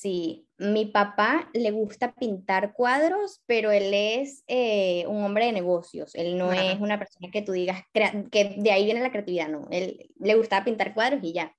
Sí, 0.00 0.48
mi 0.56 0.86
papá 0.86 1.50
le 1.52 1.72
gusta 1.72 2.14
pintar 2.14 2.72
cuadros, 2.72 3.42
pero 3.44 3.70
él 3.70 3.92
es 3.92 4.44
eh, 4.46 5.04
un 5.06 5.22
hombre 5.22 5.44
de 5.44 5.52
negocios. 5.52 6.14
Él 6.14 6.38
no 6.38 6.54
es 6.54 6.80
una 6.80 6.98
persona 6.98 7.30
que 7.30 7.42
tú 7.42 7.52
digas 7.52 7.82
que 7.92 8.54
de 8.56 8.72
ahí 8.72 8.86
viene 8.86 9.02
la 9.02 9.10
creatividad, 9.10 9.50
no. 9.50 9.68
Él 9.70 10.10
le 10.18 10.34
gusta 10.36 10.64
pintar 10.64 10.94
cuadros 10.94 11.20
y 11.22 11.34
ya. 11.34 11.54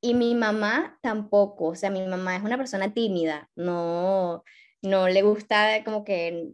Y 0.00 0.14
mi 0.14 0.36
mamá 0.36 1.00
tampoco, 1.02 1.64
o 1.64 1.74
sea, 1.74 1.90
mi 1.90 2.06
mamá 2.06 2.36
es 2.36 2.44
una 2.44 2.56
persona 2.56 2.94
tímida, 2.94 3.50
no, 3.56 4.44
no 4.82 5.08
le 5.08 5.22
gusta 5.22 5.82
como 5.82 6.04
que 6.04 6.46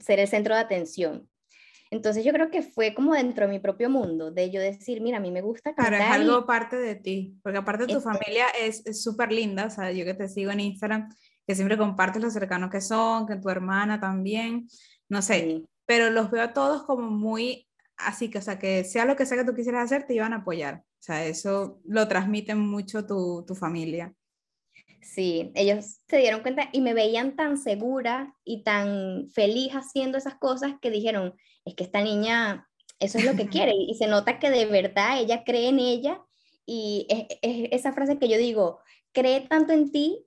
ser 0.00 0.20
el 0.20 0.28
centro 0.28 0.54
de 0.54 0.60
atención. 0.60 1.30
Entonces 1.94 2.24
yo 2.24 2.32
creo 2.32 2.50
que 2.50 2.62
fue 2.62 2.92
como 2.92 3.14
dentro 3.14 3.46
de 3.46 3.52
mi 3.52 3.60
propio 3.60 3.88
mundo, 3.88 4.32
de 4.32 4.50
yo 4.50 4.60
decir, 4.60 5.00
mira, 5.00 5.18
a 5.18 5.20
mí 5.20 5.30
me 5.30 5.42
gusta 5.42 5.76
cantar. 5.76 5.96
Claro, 5.96 6.04
es 6.04 6.10
algo 6.10 6.44
parte 6.44 6.74
de 6.76 6.96
ti, 6.96 7.38
porque 7.40 7.58
aparte 7.58 7.86
tu 7.86 8.00
familia 8.00 8.46
es 8.60 8.82
súper 9.00 9.30
linda, 9.30 9.66
o 9.66 9.70
sea, 9.70 9.92
yo 9.92 10.04
que 10.04 10.14
te 10.14 10.28
sigo 10.28 10.50
en 10.50 10.58
Instagram, 10.58 11.08
que 11.46 11.54
siempre 11.54 11.78
compartes 11.78 12.20
lo 12.20 12.30
cercanos 12.30 12.68
que 12.68 12.80
son, 12.80 13.28
que 13.28 13.36
tu 13.36 13.48
hermana 13.48 14.00
también, 14.00 14.66
no 15.08 15.22
sé, 15.22 15.62
pero 15.86 16.10
los 16.10 16.32
veo 16.32 16.42
a 16.42 16.52
todos 16.52 16.82
como 16.82 17.10
muy 17.10 17.68
así, 17.96 18.28
que 18.28 18.38
o 18.38 18.42
sea, 18.42 18.58
que 18.58 18.82
sea 18.82 19.04
lo 19.04 19.14
que 19.14 19.24
sea 19.24 19.38
que 19.38 19.44
tú 19.44 19.54
quisieras 19.54 19.84
hacer, 19.84 20.04
te 20.04 20.14
iban 20.14 20.32
a 20.32 20.38
apoyar. 20.38 20.78
O 20.78 21.02
sea, 21.04 21.24
eso 21.24 21.80
lo 21.84 22.08
transmiten 22.08 22.58
mucho 22.58 23.06
tu, 23.06 23.44
tu 23.46 23.54
familia. 23.54 24.12
Sí, 25.04 25.52
ellos 25.54 26.00
se 26.08 26.16
dieron 26.16 26.40
cuenta 26.40 26.70
y 26.72 26.80
me 26.80 26.94
veían 26.94 27.36
tan 27.36 27.58
segura 27.58 28.34
y 28.42 28.62
tan 28.62 29.28
feliz 29.28 29.72
haciendo 29.72 30.16
esas 30.16 30.36
cosas 30.36 30.74
que 30.80 30.90
dijeron, 30.90 31.34
es 31.66 31.74
que 31.74 31.84
esta 31.84 32.00
niña, 32.00 32.68
eso 33.00 33.18
es 33.18 33.24
lo 33.24 33.36
que 33.36 33.46
quiere. 33.48 33.74
Y 33.76 33.94
se 33.96 34.06
nota 34.06 34.38
que 34.38 34.50
de 34.50 34.64
verdad 34.64 35.20
ella 35.20 35.44
cree 35.44 35.68
en 35.68 35.78
ella 35.78 36.22
y 36.64 37.06
es, 37.10 37.26
esa 37.70 37.92
frase 37.92 38.18
que 38.18 38.28
yo 38.28 38.38
digo, 38.38 38.80
cree 39.12 39.42
tanto 39.42 39.74
en 39.74 39.92
ti 39.92 40.24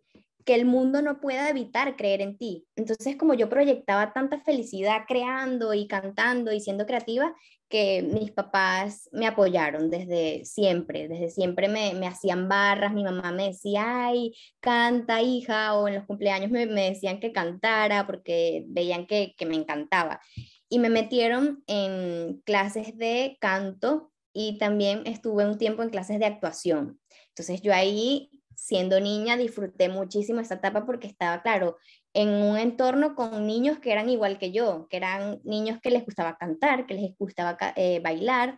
que 0.48 0.56
el 0.56 0.66
mundo 0.66 1.02
no 1.02 1.20
pueda 1.20 1.50
evitar 1.50 1.98
creer 1.98 2.22
en 2.22 2.38
ti. 2.38 2.66
Entonces, 2.78 3.18
como 3.18 3.34
yo 3.34 3.50
proyectaba 3.50 4.14
tanta 4.14 4.40
felicidad 4.40 5.02
creando 5.06 5.74
y 5.74 5.88
cantando 5.90 6.54
y 6.54 6.62
siendo 6.62 6.86
creativa, 6.86 7.36
que 7.68 8.02
mis 8.02 8.32
papás 8.32 9.10
me 9.12 9.28
apoyaron 9.28 9.90
desde 9.90 10.46
siempre, 10.46 11.10
desde 11.10 11.32
siempre 11.32 11.68
me, 11.68 11.94
me 11.96 12.08
hacían 12.08 12.48
barras, 12.48 12.94
mi 12.94 13.04
mamá 13.04 13.34
me 13.34 13.48
decía, 13.48 14.06
ay, 14.08 14.34
canta 14.62 15.22
hija, 15.22 15.78
o 15.78 15.90
en 15.90 15.96
los 15.96 16.06
cumpleaños 16.06 16.50
me, 16.50 16.66
me 16.66 16.92
decían 16.92 17.20
que 17.20 17.34
cantara 17.34 18.08
porque 18.08 18.64
veían 18.68 19.06
que, 19.06 19.36
que 19.38 19.46
me 19.46 19.56
encantaba. 19.56 20.22
Y 20.70 20.80
me 20.80 20.90
metieron 20.90 21.62
en 21.68 22.42
clases 22.46 22.98
de 22.98 23.36
canto 23.42 24.14
y 24.32 24.58
también 24.60 25.06
estuve 25.08 25.46
un 25.46 25.58
tiempo 25.58 25.84
en 25.84 25.90
clases 25.90 26.20
de 26.20 26.26
actuación. 26.26 27.02
Entonces 27.32 27.62
yo 27.62 27.74
ahí 27.74 28.32
siendo 28.58 29.00
niña 29.00 29.38
disfruté 29.38 29.88
muchísimo 29.88 30.42
esta 30.42 30.56
etapa 30.56 30.86
porque 30.86 31.08
estaba, 31.08 31.44
claro, 31.44 31.78
en 32.14 32.30
un 32.30 32.58
entorno 32.58 33.14
con 33.14 33.46
niños 33.46 33.78
que 33.80 33.92
eran 33.92 34.10
igual 34.10 34.40
que 34.40 34.52
yo, 34.52 34.88
que 34.90 34.98
eran 34.98 35.40
niños 35.44 35.80
que 35.80 35.92
les 35.92 36.04
gustaba 36.04 36.38
cantar, 36.38 36.88
que 36.88 36.96
les 36.96 37.16
gustaba 37.18 37.56
eh, 37.76 38.00
bailar. 38.04 38.58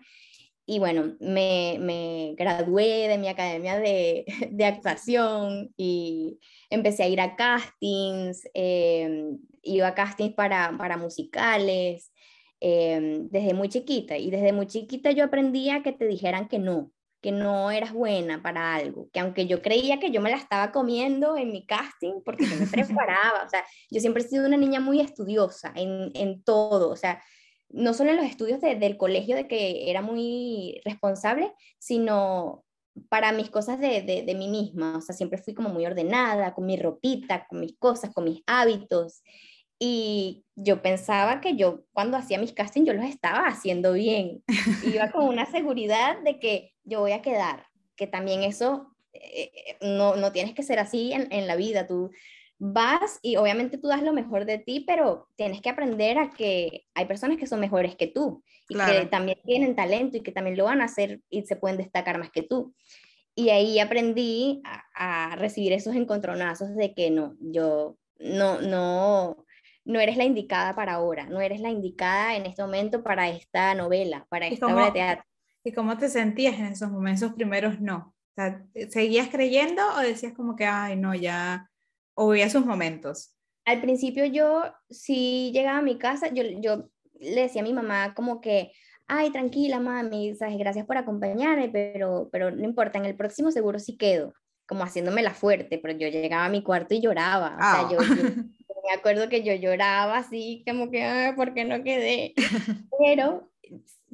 Y 0.65 0.79
bueno, 0.79 1.17
me, 1.19 1.77
me, 1.81 2.33
gradué 2.37 3.09
de 3.09 3.17
mi 3.17 3.27
academia 3.27 3.77
de, 3.77 4.25
de, 4.51 4.65
actuación 4.65 5.73
y 5.75 6.39
empecé 6.69 7.03
a 7.03 7.07
ir 7.09 7.19
a 7.19 7.35
castings, 7.35 8.47
eh, 8.53 9.25
iba 9.63 9.87
a 9.87 9.95
castings 9.95 10.33
para, 10.33 10.77
para 10.77 10.95
musicales, 10.95 12.13
eh, 12.61 13.19
desde 13.29 13.53
muy 13.53 13.67
chiquita. 13.67 14.17
Y 14.17 14.31
desde 14.31 14.53
muy 14.53 14.67
chiquita 14.67 15.11
yo 15.11 15.25
aprendía 15.25 15.83
que 15.83 15.91
te 15.91 16.07
dijeran 16.07 16.47
que 16.47 16.59
no, 16.59 16.91
que 17.21 17.31
no 17.31 17.71
eras 17.71 17.93
buena 17.93 18.41
para 18.41 18.75
algo, 18.75 19.09
que 19.11 19.19
aunque 19.19 19.45
yo 19.45 19.61
creía 19.61 19.99
que 19.99 20.11
yo 20.11 20.21
me 20.21 20.31
la 20.31 20.37
estaba 20.37 20.71
comiendo 20.71 21.35
en 21.35 21.51
mi 21.51 21.65
casting, 21.65 22.21
porque 22.23 22.45
yo 22.45 22.55
me 22.55 22.67
preparaba, 22.67 23.43
o 23.45 23.49
sea, 23.49 23.65
yo 23.89 23.99
siempre 23.99 24.23
he 24.23 24.27
sido 24.27 24.47
una 24.47 24.57
niña 24.57 24.79
muy 24.79 25.01
estudiosa 25.01 25.71
en, 25.75 26.11
en 26.13 26.43
todo, 26.43 26.89
o 26.89 26.95
sea, 26.95 27.21
no 27.69 27.93
solo 27.93 28.11
en 28.11 28.17
los 28.17 28.25
estudios 28.25 28.61
del 28.61 28.97
colegio 28.97 29.35
de 29.35 29.47
que 29.47 29.89
era 29.91 30.01
muy 30.01 30.81
responsable, 30.85 31.53
sino 31.77 32.63
para 33.09 33.31
mis 33.31 33.49
cosas 33.49 33.79
de, 33.79 34.01
de, 34.01 34.23
de, 34.23 34.35
mí 34.35 34.47
misma, 34.47 34.97
o 34.97 35.01
sea, 35.01 35.15
siempre 35.15 35.37
fui 35.37 35.53
como 35.53 35.69
muy 35.69 35.85
ordenada, 35.85 36.53
con 36.53 36.65
mi 36.65 36.77
ropita, 36.77 37.45
con 37.47 37.59
mis 37.59 37.77
cosas, 37.77 38.11
con 38.13 38.25
mis 38.25 38.41
hábitos, 38.47 39.21
y 39.79 40.45
yo 40.55 40.81
pensaba 40.81 41.39
que 41.39 41.55
yo 41.55 41.85
cuando 41.93 42.17
hacía 42.17 42.37
mis 42.37 42.51
castings 42.51 42.85
yo 42.85 42.93
los 42.93 43.05
estaba 43.05 43.47
haciendo 43.47 43.93
bien. 43.93 44.43
Iba 44.83 45.09
con 45.11 45.25
una 45.25 45.45
seguridad 45.45 46.21
de 46.21 46.37
que 46.37 46.73
yo 46.83 46.99
voy 46.99 47.13
a 47.13 47.21
quedar, 47.21 47.67
que 47.95 48.05
también 48.05 48.43
eso 48.43 48.93
eh, 49.13 49.51
eh, 49.55 49.77
no, 49.81 50.17
no, 50.17 50.33
tienes 50.33 50.53
que 50.53 50.63
ser 50.63 50.79
así 50.79 51.13
en, 51.13 51.31
en, 51.31 51.47
la 51.47 51.55
vida. 51.55 51.87
Tú 51.87 52.11
vas 52.57 53.19
y 53.21 53.37
obviamente 53.37 53.77
tú 53.77 53.87
das 53.87 54.03
lo 54.03 54.11
mejor 54.11 54.43
de 54.43 54.57
ti, 54.57 54.81
pero 54.85 55.29
tienes 55.37 55.61
que 55.61 55.69
aprender 55.69 56.17
a 56.17 56.29
que 56.29 56.85
hay 56.93 57.05
personas 57.05 57.37
que 57.37 57.47
son 57.47 57.61
mejores 57.61 57.95
que 57.95 58.07
tú 58.07 58.43
y 58.67 58.75
que 58.75 59.05
también 59.05 59.39
tienen 59.45 59.75
talento 59.75 60.17
y 60.17 60.21
que 60.21 60.33
también 60.33 60.57
lo 60.57 60.65
van 60.65 60.81
a 60.81 60.85
hacer 60.85 61.21
y 61.29 61.43
se 61.43 61.55
pueden 61.55 61.77
destacar 61.77 62.19
más 62.19 62.31
que 62.31 62.43
tú. 62.43 62.75
Y 63.33 63.49
ahí 63.49 63.79
aprendí 63.79 64.61
a, 64.65 65.31
a 65.31 65.35
recibir 65.37 65.71
esos 65.71 65.95
encontronazos 65.95 66.75
de 66.75 66.93
que 66.93 67.09
no, 67.09 67.37
yo 67.39 67.97
no, 68.19 68.59
no, 68.61 69.45
no 69.89 69.99
eres 69.99 70.17
la 70.17 70.23
indicada 70.23 70.75
para 70.75 70.93
ahora, 70.93 71.25
no 71.25 71.41
eres 71.41 71.61
la 71.61 71.71
indicada 71.71 72.35
en 72.35 72.45
este 72.45 72.61
momento 72.61 73.01
para 73.01 73.27
esta 73.27 73.73
novela, 73.73 74.27
para 74.29 74.45
esta 74.45 74.67
obra 74.67 74.85
de 74.85 74.91
teatro. 74.91 75.25
¿Y 75.63 75.71
cómo 75.71 75.97
te 75.97 76.09
sentías 76.09 76.59
en 76.59 76.67
esos 76.67 76.91
momentos 76.91 77.33
primeros 77.33 77.81
no? 77.81 78.13
¿Seguías 78.89 79.29
creyendo 79.29 79.81
o 79.97 79.99
decías 79.99 80.33
como 80.33 80.55
que, 80.55 80.65
ay, 80.65 80.95
no, 80.95 81.15
ya, 81.15 81.71
o 82.13 82.27
veías 82.27 82.51
sus 82.51 82.67
momentos? 82.67 83.35
Al 83.65 83.81
principio 83.81 84.25
yo, 84.25 84.61
si 84.91 85.51
llegaba 85.53 85.79
a 85.79 85.81
mi 85.81 85.97
casa, 85.97 86.27
yo, 86.31 86.43
yo 86.61 86.87
le 87.19 87.41
decía 87.41 87.61
a 87.61 87.65
mi 87.65 87.73
mamá 87.73 88.13
como 88.13 88.41
que, 88.41 88.71
ay, 89.07 89.31
tranquila, 89.31 89.79
mami, 89.79 90.35
¿sabes? 90.35 90.59
gracias 90.59 90.85
por 90.85 90.97
acompañarme, 90.97 91.67
pero, 91.69 92.29
pero 92.31 92.51
no 92.51 92.63
importa, 92.63 92.99
en 92.99 93.05
el 93.05 93.15
próximo 93.15 93.49
seguro 93.49 93.79
sí 93.79 93.97
quedo, 93.97 94.35
como 94.67 94.83
haciéndome 94.83 95.23
la 95.23 95.33
fuerte, 95.33 95.79
pero 95.81 95.97
yo 95.97 96.07
llegaba 96.09 96.45
a 96.45 96.49
mi 96.49 96.61
cuarto 96.61 96.93
y 96.93 97.01
lloraba, 97.01 97.55
o 97.55 97.59
sea, 97.59 97.89
yo, 97.89 97.97
yo 97.97 98.23
me 98.89 98.95
acuerdo 98.95 99.29
que 99.29 99.43
yo 99.43 99.53
lloraba 99.53 100.17
así, 100.17 100.63
como 100.67 100.89
que, 100.89 101.03
Ay, 101.03 101.33
¿por 101.33 101.53
qué 101.53 101.63
no 101.63 101.83
quedé? 101.83 102.33
Pero 102.99 103.49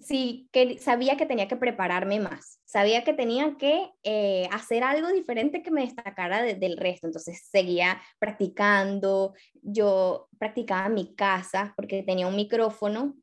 sí, 0.01 0.49
que 0.51 0.77
sabía 0.79 1.15
que 1.17 1.25
tenía 1.25 1.47
que 1.47 1.55
prepararme 1.55 2.19
más, 2.19 2.59
sabía 2.65 3.03
que 3.03 3.13
tenía 3.13 3.55
que 3.57 3.89
eh, 4.03 4.47
hacer 4.51 4.83
algo 4.83 5.07
diferente 5.09 5.63
que 5.63 5.71
me 5.71 5.81
destacara 5.81 6.43
del 6.43 6.77
resto, 6.77 7.07
entonces 7.07 7.47
seguía 7.49 8.01
practicando, 8.19 9.33
yo 9.61 10.27
practicaba 10.37 10.87
en 10.87 10.93
mi 10.93 11.15
casa 11.15 11.73
porque 11.77 12.03
tenía 12.03 12.27
un 12.27 12.35
micrófono 12.35 13.15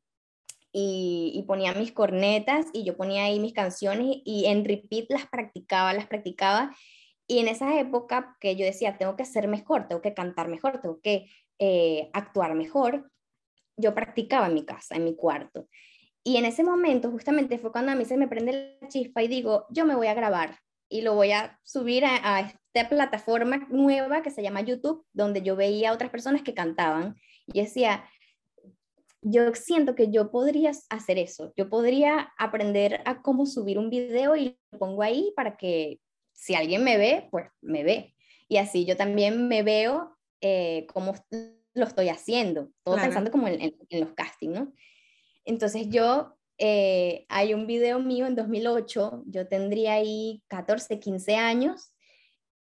y, 0.71 1.31
y, 1.35 1.43
ponía 1.43 1.73
mis 1.75 1.91
cornetas 1.91 2.65
y 2.73 2.83
yo 2.83 2.97
ponía 2.97 3.25
ahí 3.25 3.39
mis 3.39 3.53
canciones 3.53 4.17
y 4.25 4.45
en 4.45 4.65
repeat 4.65 5.05
las 5.09 5.27
practicaba, 5.27 5.93
las 5.93 6.07
practicaba. 6.07 6.75
Y 7.27 7.39
en 7.39 7.47
esa 7.47 7.79
época 7.79 8.35
que 8.39 8.55
yo 8.55 8.65
decía, 8.65 8.97
tengo 8.97 9.15
que 9.15 9.25
ser 9.25 9.47
mejor, 9.47 9.87
tengo 9.87 10.01
que 10.01 10.13
cantar 10.13 10.49
mejor, 10.49 10.81
tengo 10.81 10.99
que 10.99 11.27
eh, 11.65 12.09
actuar 12.11 12.55
mejor, 12.55 13.09
yo 13.77 13.95
practicaba 13.95 14.47
en 14.47 14.53
mi 14.53 14.65
casa, 14.65 14.97
en 14.97 15.05
mi 15.05 15.15
cuarto. 15.15 15.69
Y 16.21 16.35
en 16.35 16.43
ese 16.43 16.61
momento 16.61 17.09
justamente 17.09 17.57
fue 17.57 17.71
cuando 17.71 17.93
a 17.93 17.95
mí 17.95 18.03
se 18.03 18.17
me 18.17 18.27
prende 18.27 18.77
la 18.81 18.89
chispa 18.89 19.23
y 19.23 19.29
digo, 19.29 19.65
yo 19.69 19.85
me 19.85 19.95
voy 19.95 20.07
a 20.07 20.13
grabar 20.13 20.59
y 20.89 21.03
lo 21.03 21.15
voy 21.15 21.31
a 21.31 21.57
subir 21.63 22.03
a, 22.03 22.41
esta 22.41 22.89
plataforma 22.89 23.65
nueva 23.69 24.21
que 24.21 24.29
se 24.29 24.43
llama 24.43 24.59
YouTube, 24.59 25.05
donde 25.13 25.41
yo 25.41 25.55
veía 25.55 25.91
a 25.91 25.93
otras 25.93 26.11
personas 26.11 26.41
que 26.41 26.53
cantaban 26.53 27.15
y 27.47 27.61
decía, 27.61 28.09
yo 29.21 29.55
siento 29.55 29.95
que 29.95 30.11
yo 30.11 30.31
podría 30.31 30.71
hacer 30.89 31.17
eso, 31.17 31.53
yo 31.55 31.69
podría 31.69 32.33
aprender 32.37 32.99
a 33.05 33.21
cómo 33.21 33.45
subir 33.45 33.79
un 33.79 33.89
video 33.89 34.35
y 34.35 34.57
lo 34.73 34.79
pongo 34.79 35.01
ahí 35.01 35.31
para 35.37 35.55
que 35.55 36.01
si 36.33 36.55
alguien 36.55 36.83
me 36.83 36.97
ve, 36.97 37.29
pues 37.31 37.47
me 37.61 37.85
ve. 37.85 38.15
Y 38.49 38.57
así 38.57 38.83
yo 38.83 38.97
también 38.97 39.47
me 39.47 39.63
veo 39.63 40.17
eh, 40.43 40.85
cómo 40.93 41.15
lo 41.73 41.85
estoy 41.85 42.09
haciendo, 42.09 42.69
todo 42.83 42.97
pensando 42.97 43.31
como 43.31 43.47
en, 43.47 43.73
los 43.89 44.11
castings, 44.11 44.53
¿no? 44.53 44.73
Entonces 45.45 45.87
yo, 45.89 46.37
eh, 46.57 47.25
hay 47.29 47.53
un 47.53 47.65
video 47.65 47.99
mío 47.99 48.27
en 48.27 48.35
2008, 48.35 49.23
yo 49.25 49.47
tendría 49.47 49.93
ahí 49.93 50.43
14, 50.49 50.99
15 50.99 51.35
años, 51.37 51.93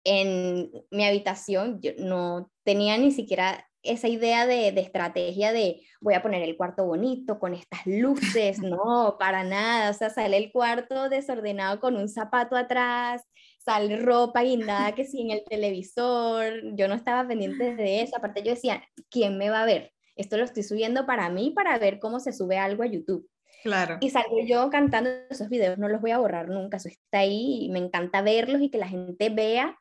en 0.03 0.71
mi 0.91 1.05
habitación 1.05 1.79
yo 1.81 1.91
no 1.97 2.51
tenía 2.63 2.97
ni 2.97 3.11
siquiera 3.11 3.68
esa 3.83 4.07
idea 4.07 4.45
de, 4.45 4.71
de, 4.71 4.81
estrategia 4.81 5.53
de 5.53 5.81
voy 6.01 6.13
a 6.13 6.21
poner 6.21 6.41
el 6.43 6.57
cuarto 6.57 6.85
bonito 6.85 7.39
con 7.39 7.53
estas 7.53 7.85
luces, 7.85 8.59
no, 8.59 9.17
para 9.19 9.43
nada, 9.43 9.91
o 9.91 9.93
sea, 9.93 10.09
sale 10.09 10.37
el 10.37 10.51
cuarto 10.51 11.09
desordenado 11.09 11.79
con 11.79 11.95
un 11.95 12.09
zapato 12.09 12.55
atrás, 12.55 13.23
sale 13.59 13.97
ropa 13.97 14.41
guindada 14.41 14.93
que 14.93 15.05
sí 15.05 15.21
en 15.21 15.31
el 15.31 15.43
televisor, 15.45 16.75
yo 16.75 16.87
no 16.87 16.95
estaba 16.95 17.27
pendiente 17.27 17.75
de 17.75 18.01
eso, 18.01 18.17
aparte 18.17 18.43
yo 18.43 18.51
decía, 18.51 18.83
¿quién 19.09 19.37
me 19.37 19.49
va 19.49 19.63
a 19.63 19.65
ver? 19.65 19.91
Esto 20.15 20.37
lo 20.37 20.43
estoy 20.43 20.63
subiendo 20.63 21.05
para 21.05 21.29
mí, 21.29 21.51
para 21.51 21.77
ver 21.77 21.99
cómo 21.99 22.19
se 22.19 22.33
sube 22.33 22.57
algo 22.57 22.83
a 22.83 22.87
YouTube. 22.87 23.29
Claro. 23.63 23.97
Y 24.01 24.09
salgo 24.09 24.39
yo 24.45 24.69
cantando 24.69 25.09
esos 25.29 25.49
videos, 25.49 25.77
no 25.77 25.87
los 25.89 26.01
voy 26.01 26.11
a 26.11 26.17
borrar 26.17 26.49
nunca, 26.49 26.77
eso 26.77 26.89
está 26.89 27.19
ahí 27.19 27.65
y 27.65 27.69
me 27.69 27.79
encanta 27.79 28.21
verlos 28.21 28.61
y 28.61 28.69
que 28.69 28.77
la 28.77 28.87
gente 28.87 29.29
vea 29.29 29.77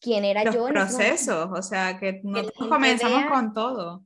quién 0.00 0.24
era 0.24 0.44
Los 0.44 0.54
yo. 0.54 0.66
procesos, 0.66 1.48
o 1.52 1.62
sea, 1.62 1.98
que 1.98 2.22
comenzamos 2.56 3.26
con 3.30 3.52
todo. 3.52 4.04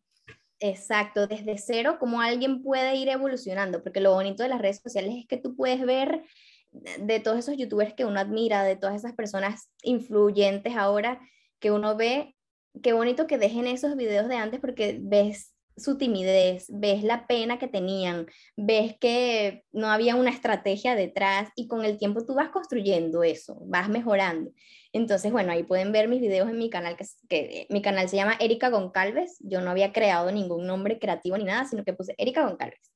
Exacto, 0.60 1.26
desde 1.26 1.56
cero, 1.58 1.98
cómo 2.00 2.20
alguien 2.20 2.62
puede 2.62 2.96
ir 2.96 3.08
evolucionando, 3.08 3.82
porque 3.82 4.00
lo 4.00 4.12
bonito 4.12 4.42
de 4.42 4.48
las 4.48 4.60
redes 4.60 4.80
sociales 4.82 5.14
es 5.16 5.26
que 5.26 5.36
tú 5.36 5.54
puedes 5.54 5.80
ver 5.84 6.24
de 6.70 7.20
todos 7.20 7.38
esos 7.38 7.56
youtubers 7.56 7.94
que 7.94 8.04
uno 8.04 8.20
admira, 8.20 8.64
de 8.64 8.76
todas 8.76 8.96
esas 8.96 9.14
personas 9.14 9.70
influyentes 9.82 10.76
ahora 10.76 11.20
que 11.60 11.70
uno 11.70 11.96
ve, 11.96 12.36
qué 12.82 12.92
bonito 12.92 13.26
que 13.26 13.38
dejen 13.38 13.66
esos 13.66 13.96
videos 13.96 14.28
de 14.28 14.36
antes 14.36 14.60
porque 14.60 14.98
ves 15.00 15.54
su 15.78 15.98
timidez, 15.98 16.66
ves 16.68 17.02
la 17.02 17.26
pena 17.26 17.58
que 17.58 17.68
tenían, 17.68 18.26
ves 18.56 18.96
que 18.98 19.64
no 19.72 19.88
había 19.88 20.16
una 20.16 20.30
estrategia 20.30 20.94
detrás 20.94 21.50
y 21.56 21.68
con 21.68 21.84
el 21.84 21.98
tiempo 21.98 22.24
tú 22.24 22.34
vas 22.34 22.50
construyendo 22.50 23.22
eso, 23.22 23.58
vas 23.66 23.88
mejorando. 23.88 24.52
Entonces, 24.92 25.32
bueno, 25.32 25.52
ahí 25.52 25.62
pueden 25.62 25.92
ver 25.92 26.08
mis 26.08 26.20
videos 26.20 26.48
en 26.48 26.58
mi 26.58 26.70
canal, 26.70 26.96
que, 26.96 27.04
que 27.28 27.66
mi 27.70 27.82
canal 27.82 28.08
se 28.08 28.16
llama 28.16 28.36
Erika 28.40 28.70
Goncalves. 28.70 29.36
Yo 29.40 29.60
no 29.60 29.70
había 29.70 29.92
creado 29.92 30.30
ningún 30.32 30.66
nombre 30.66 30.98
creativo 30.98 31.36
ni 31.36 31.44
nada, 31.44 31.64
sino 31.66 31.84
que 31.84 31.92
puse 31.92 32.14
Erika 32.18 32.46
Goncalves. 32.46 32.92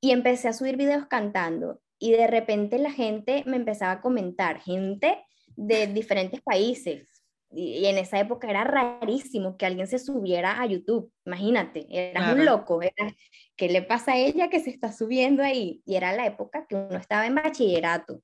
Y 0.00 0.12
empecé 0.12 0.48
a 0.48 0.52
subir 0.52 0.76
videos 0.76 1.06
cantando 1.06 1.80
y 1.98 2.12
de 2.12 2.26
repente 2.26 2.78
la 2.78 2.90
gente 2.90 3.44
me 3.46 3.56
empezaba 3.56 3.92
a 3.92 4.00
comentar, 4.00 4.60
gente 4.60 5.18
de 5.56 5.86
diferentes 5.86 6.40
países, 6.40 7.09
y, 7.50 7.86
en 7.86 7.98
esa 7.98 8.20
época 8.20 8.48
era 8.48 8.64
rarísimo 8.64 9.56
que 9.56 9.66
alguien 9.66 9.86
se 9.86 9.98
subiera 9.98 10.60
a 10.60 10.66
YouTube, 10.66 11.12
imagínate, 11.26 11.86
era 11.88 12.32
un 12.32 12.44
loco, 12.44 12.82
era, 12.82 13.14
¿qué 13.56 13.68
le 13.68 13.82
pasa 13.82 14.12
a 14.12 14.18
ella 14.18 14.48
que 14.48 14.60
se 14.60 14.70
está 14.70 14.92
subiendo 14.92 15.42
ahí? 15.42 15.82
Y 15.84 15.96
era 15.96 16.12
la 16.12 16.26
época 16.26 16.66
que 16.68 16.76
uno 16.76 16.96
estaba 16.96 17.26
en 17.26 17.34
bachillerato, 17.34 18.22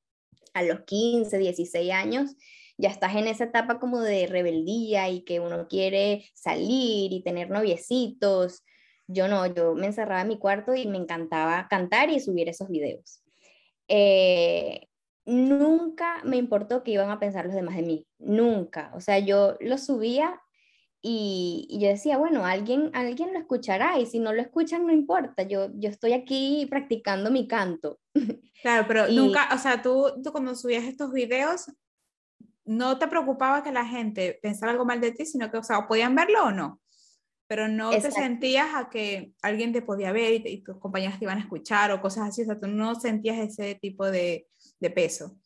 a 0.55 0.63
los 0.63 0.81
15, 0.87 1.39
16 1.39 1.93
años, 1.93 2.37
ya 2.79 2.91
estás 2.91 3.15
en 3.15 3.27
esa 3.27 3.45
etapa 3.45 3.79
como 3.79 4.01
de 4.01 4.27
rebeldía 4.27 5.09
y 5.09 5.23
que 5.23 5.41
uno 5.41 5.67
quiere 5.69 6.31
salir 6.35 7.13
y 7.13 7.23
tener 7.23 7.51
noviecitos. 7.51 8.65
Yo 9.07 9.29
no, 9.29 9.47
yo 9.47 9.75
me 9.75 9.87
encerraba 9.87 10.23
en 10.23 10.29
mi 10.29 10.39
cuarto 10.39 10.75
y 10.75 10.87
me 10.87 10.99
encantaba 10.99 11.69
cantar 11.69 12.11
y 12.11 12.21
subir 12.21 12.49
esos 12.49 12.69
videos. 12.69 13.23
Eh, 13.89 14.89
nunca 15.27 16.21
me 16.25 16.37
importó 16.37 16.83
que 16.83 16.93
iban 16.93 17.11
a 17.11 17.19
pensar 17.19 17.45
los 17.45 17.55
demás 17.55 17.77
de 17.77 17.83
mí, 17.83 18.07
nunca. 18.19 18.93
O 18.95 19.01
sea, 19.01 19.19
yo 19.19 19.57
lo 19.61 19.77
subía 19.77 20.41
y, 21.03 21.69
yo 21.81 21.89
decía, 21.89 22.17
bueno, 22.17 22.47
alguien, 22.47 22.91
alguien 22.95 23.33
lo 23.33 23.39
escuchará 23.39 23.99
y 23.99 24.07
si 24.07 24.19
no 24.19 24.33
lo 24.33 24.41
escuchan, 24.41 24.87
no 24.87 24.93
importa, 24.93 25.43
yo, 25.43 25.69
yo 25.75 25.91
estoy 25.91 26.13
aquí 26.13 26.67
practicando 26.71 27.31
mi 27.31 27.47
canto. 27.47 27.99
Claro, 28.63 28.87
pero 28.89 29.07
nunca, 29.09 29.49
o 29.55 29.59
sea, 29.59 29.81
tú, 29.81 30.07
tú 30.25 30.33
cuando 30.33 30.57
subías 30.57 30.83
estos 30.85 31.13
videos, 31.13 31.71
no 32.65 32.99
te 32.99 33.07
preocupaba 33.07 33.63
que 33.63 33.71
la 33.71 33.85
gente 33.85 34.41
pensara 34.43 34.73
algo 34.73 34.85
mal 34.85 35.01
de 35.01 35.13
ti, 35.13 35.25
sino 35.25 35.51
que, 35.53 35.59
o 35.59 35.63
sea, 35.63 35.87
podían 35.87 36.17
verlo 36.17 36.47
o 36.47 36.51
no, 36.51 36.81
pero 37.47 37.69
no 37.69 37.91
te 37.91 38.11
sentías 38.11 38.75
a 38.75 38.89
que 38.89 39.35
alguien 39.43 39.73
te 39.73 39.83
podía 39.83 40.11
ver 40.11 40.45
y, 40.45 40.63
tus 40.65 40.79
compañeras 40.79 41.19
te 41.19 41.27
iban 41.27 41.39
a 41.39 41.43
escuchar 41.43 41.93
o 41.93 42.01
cosas 42.01 42.29
así, 42.29 42.43
o 42.43 42.47
sea, 42.47 42.59
tú 42.59 42.67
no 42.67 42.97
sentías 42.97 43.39
ese 43.39 43.77
tipo 43.77 44.11
de, 44.11 44.49
de 44.81 44.91
peso. 44.91 45.39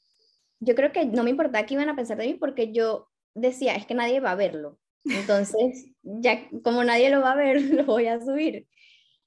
Yo 0.61 0.75
creo 0.75 0.93
que 0.93 1.07
no 1.07 1.25
me 1.25 1.31
importaba 1.31 1.65
que 1.65 1.75
iban 1.75 1.89
a 1.89 1.97
pensar 1.97 2.19
de 2.19 2.27
mí 2.27 2.35
porque 2.35 2.73
yo 2.73 3.09
decía, 3.35 3.75
es 3.75 3.87
que 3.87 3.95
nadie 3.95 4.21
va 4.21 4.33
a 4.33 4.37
verlo. 4.37 4.79
Entonces, 5.05 5.87
ya 6.03 6.49
como 6.63 6.85
nadie 6.85 7.11
lo 7.11 7.21
va 7.21 7.33
a 7.33 7.37
ver, 7.37 7.61
lo 7.73 7.85
voy 7.85 8.07
a 8.07 8.21
subir. 8.21 8.67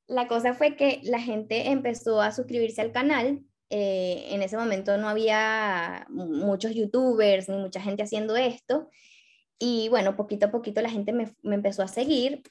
La 0.08 0.28
cosa 0.28 0.54
fue 0.54 0.76
que 0.76 1.00
la 1.04 1.20
gente 1.20 1.70
empezó 1.70 2.22
a 2.22 2.32
suscribirse 2.32 2.82
al 2.82 2.92
canal. 2.92 3.42
Eh, 3.70 4.28
en 4.30 4.44
ese 4.44 4.58
momento 4.58 4.98
no 4.98 5.10
había 5.10 6.06
muchos 6.10 6.76
youtubers 6.76 7.50
ni 7.50 7.58
mucha 7.58 7.82
gente 7.82 8.04
haciendo 8.04 8.36
esto. 8.36 8.90
Y 9.58 9.88
bueno, 9.90 10.16
poquito 10.16 10.48
a 10.48 10.52
poquito 10.52 10.82
la 10.82 10.90
gente 10.90 11.14
me, 11.14 11.34
me 11.42 11.56
empezó 11.56 11.84
a 11.84 11.88
seguir. 11.88 12.44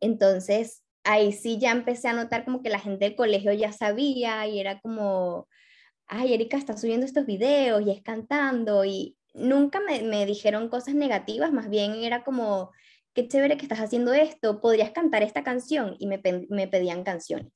Entonces, 0.00 0.84
ahí 1.04 1.32
sí 1.32 1.58
ya 1.58 1.72
empecé 1.72 2.08
a 2.08 2.12
notar 2.12 2.44
como 2.44 2.62
que 2.62 2.70
la 2.70 2.78
gente 2.78 3.04
del 3.04 3.16
colegio 3.16 3.52
ya 3.52 3.72
sabía 3.72 4.46
y 4.46 4.60
era 4.60 4.80
como, 4.80 5.48
ay, 6.08 6.34
Erika 6.34 6.56
está 6.56 6.76
subiendo 6.76 7.06
estos 7.06 7.26
videos 7.26 7.82
y 7.82 7.90
es 7.90 8.02
cantando 8.02 8.84
y 8.84 9.16
nunca 9.34 9.80
me, 9.80 10.26
dijeron 10.26 10.68
cosas 10.68 10.94
negativas, 10.94 11.52
más 11.52 11.68
bien 11.68 11.94
era 12.02 12.24
como, 12.24 12.72
qué 13.14 13.28
chévere 13.28 13.56
que 13.56 13.64
estás 13.64 13.80
haciendo 13.80 14.12
esto, 14.12 14.60
podrías 14.60 14.90
cantar 14.90 15.22
esta 15.22 15.44
canción 15.44 15.96
y 15.98 16.06
me, 16.06 16.18
pedían 16.18 17.04
canciones. 17.04 17.52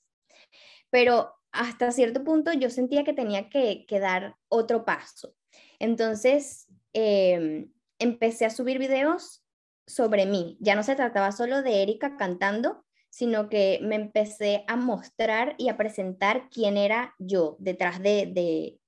Pero 0.90 1.34
hasta 1.50 1.90
cierto 1.90 2.24
punto 2.24 2.52
yo 2.52 2.70
sentía 2.70 3.04
que 3.04 3.12
tenía 3.12 3.48
que, 3.48 3.86
dar 4.00 4.36
otro 4.48 4.84
paso. 4.84 5.34
Entonces 5.78 6.66
em, 6.92 7.72
empecé 7.98 8.46
a 8.46 8.50
subir 8.50 8.78
videos 8.78 9.42
sobre 9.86 10.26
mí. 10.26 10.56
Ya 10.60 10.74
no 10.74 10.82
se 10.82 10.94
trataba 10.94 11.32
solo 11.32 11.62
de 11.62 11.82
Erika 11.82 12.16
cantando, 12.16 12.84
sino 13.12 13.50
que 13.50 13.78
me 13.82 13.96
empecé 13.96 14.64
a 14.66 14.74
mostrar 14.74 15.54
y 15.58 15.68
a 15.68 15.76
presentar 15.76 16.48
quién 16.48 16.78
era 16.78 17.14
yo 17.18 17.56
detrás 17.60 18.00
de, 18.02 18.78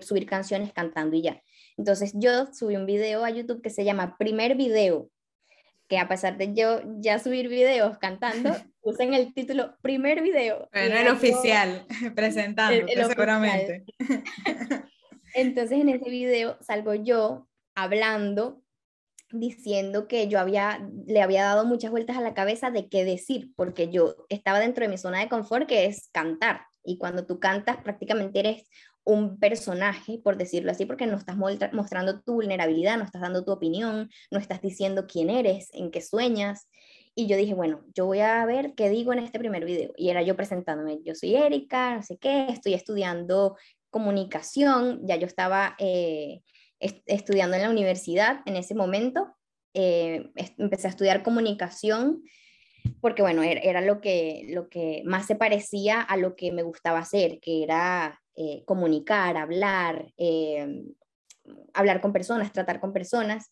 subir 0.00 0.24
canciones 0.24 0.72
cantando 0.72 1.14
y 1.14 1.22
ya. 1.22 1.42
Entonces 1.76 2.12
yo 2.14 2.46
subí 2.54 2.76
un 2.76 2.86
video 2.86 3.26
a 3.26 3.30
YouTube 3.30 3.60
que 3.60 3.68
se 3.68 3.84
llama 3.84 4.16
Primer 4.18 4.56
Video, 4.56 5.10
que 5.88 5.98
a 5.98 6.08
pesar 6.08 6.38
de 6.38 6.54
yo 6.54 6.80
ya 7.00 7.18
subir 7.18 7.48
videos 7.48 7.98
cantando, 7.98 8.50
puse 8.80 9.02
en 9.02 9.12
el 9.12 9.34
título 9.34 9.76
Primer 9.82 10.22
Video. 10.22 10.66
Pero 10.72 10.94
el 10.98 11.08
oficial, 11.08 11.86
presentando, 12.14 12.88
seguramente. 13.08 13.84
Entonces 15.34 15.78
en 15.78 15.90
ese 15.90 16.08
video 16.08 16.56
salgo 16.62 16.94
yo 16.94 17.46
hablando 17.74 18.62
diciendo 19.30 20.08
que 20.08 20.28
yo 20.28 20.38
había, 20.40 20.86
le 21.06 21.22
había 21.22 21.44
dado 21.44 21.64
muchas 21.64 21.90
vueltas 21.90 22.16
a 22.16 22.20
la 22.20 22.34
cabeza 22.34 22.70
de 22.70 22.88
qué 22.88 23.04
decir, 23.04 23.52
porque 23.56 23.90
yo 23.90 24.16
estaba 24.28 24.60
dentro 24.60 24.84
de 24.84 24.88
mi 24.88 24.98
zona 24.98 25.20
de 25.20 25.28
confort, 25.28 25.66
que 25.66 25.86
es 25.86 26.08
cantar. 26.12 26.62
Y 26.84 26.98
cuando 26.98 27.26
tú 27.26 27.38
cantas, 27.38 27.76
prácticamente 27.78 28.40
eres 28.40 28.68
un 29.04 29.38
personaje, 29.38 30.20
por 30.22 30.36
decirlo 30.36 30.70
así, 30.70 30.84
porque 30.84 31.06
no 31.06 31.16
estás 31.16 31.36
mostrando 31.36 32.20
tu 32.20 32.34
vulnerabilidad, 32.34 32.98
no 32.98 33.04
estás 33.04 33.22
dando 33.22 33.44
tu 33.44 33.52
opinión, 33.52 34.10
no 34.30 34.38
estás 34.38 34.60
diciendo 34.60 35.06
quién 35.06 35.30
eres, 35.30 35.68
en 35.72 35.90
qué 35.90 36.02
sueñas. 36.02 36.68
Y 37.14 37.26
yo 37.26 37.36
dije, 37.36 37.54
bueno, 37.54 37.84
yo 37.94 38.06
voy 38.06 38.20
a 38.20 38.44
ver 38.44 38.74
qué 38.74 38.90
digo 38.90 39.12
en 39.12 39.20
este 39.20 39.38
primer 39.38 39.64
video. 39.64 39.92
Y 39.96 40.10
era 40.10 40.22
yo 40.22 40.36
presentándome, 40.36 40.98
yo 41.04 41.14
soy 41.14 41.34
Erika, 41.34 41.96
no 41.96 42.02
sé 42.02 42.18
qué, 42.18 42.48
estoy 42.50 42.74
estudiando 42.74 43.56
comunicación, 43.90 45.00
ya 45.06 45.16
yo 45.16 45.26
estaba 45.26 45.74
eh, 45.78 46.42
estudiando 46.80 47.56
en 47.56 47.62
la 47.62 47.70
universidad 47.70 48.40
en 48.46 48.56
ese 48.56 48.74
momento. 48.74 49.34
Eh, 49.74 50.30
empecé 50.56 50.86
a 50.86 50.90
estudiar 50.90 51.22
comunicación 51.22 52.22
porque, 53.00 53.22
bueno, 53.22 53.42
era, 53.42 53.80
lo, 53.80 54.00
que, 54.00 54.46
lo 54.48 54.68
que 54.68 55.02
más 55.04 55.26
se 55.26 55.36
parecía 55.36 56.00
a 56.00 56.16
lo 56.16 56.36
que 56.36 56.52
me 56.52 56.62
gustaba 56.62 57.00
hacer, 57.00 57.38
que 57.40 57.62
era 57.62 58.20
eh, 58.34 58.64
comunicar, 58.64 59.36
hablar, 59.36 60.12
eh, 60.16 60.84
hablar 61.74 62.00
con 62.00 62.12
personas, 62.12 62.52
tratar 62.52 62.80
con 62.80 62.92
personas. 62.92 63.50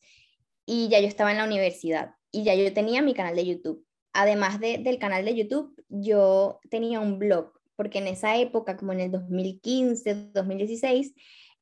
Y 0.64 0.88
ya 0.88 1.00
yo 1.00 1.06
estaba 1.06 1.30
en 1.30 1.38
la 1.38 1.44
universidad 1.44 2.10
y 2.32 2.44
ya 2.44 2.54
yo 2.54 2.72
tenía 2.72 3.02
mi 3.02 3.14
canal 3.14 3.36
de 3.36 3.46
YouTube. 3.46 3.84
Además 4.12 4.58
del 4.58 4.98
canal 4.98 5.24
de 5.24 5.34
YouTube, 5.34 5.74
yo 5.88 6.58
tenía 6.70 7.00
un 7.00 7.18
blog, 7.18 7.52
porque 7.76 7.98
en 7.98 8.06
esa 8.06 8.36
época, 8.38 8.76
como 8.76 8.92
en 8.92 9.00
el 9.00 9.10
2015, 9.10 10.30
2016, 10.32 11.14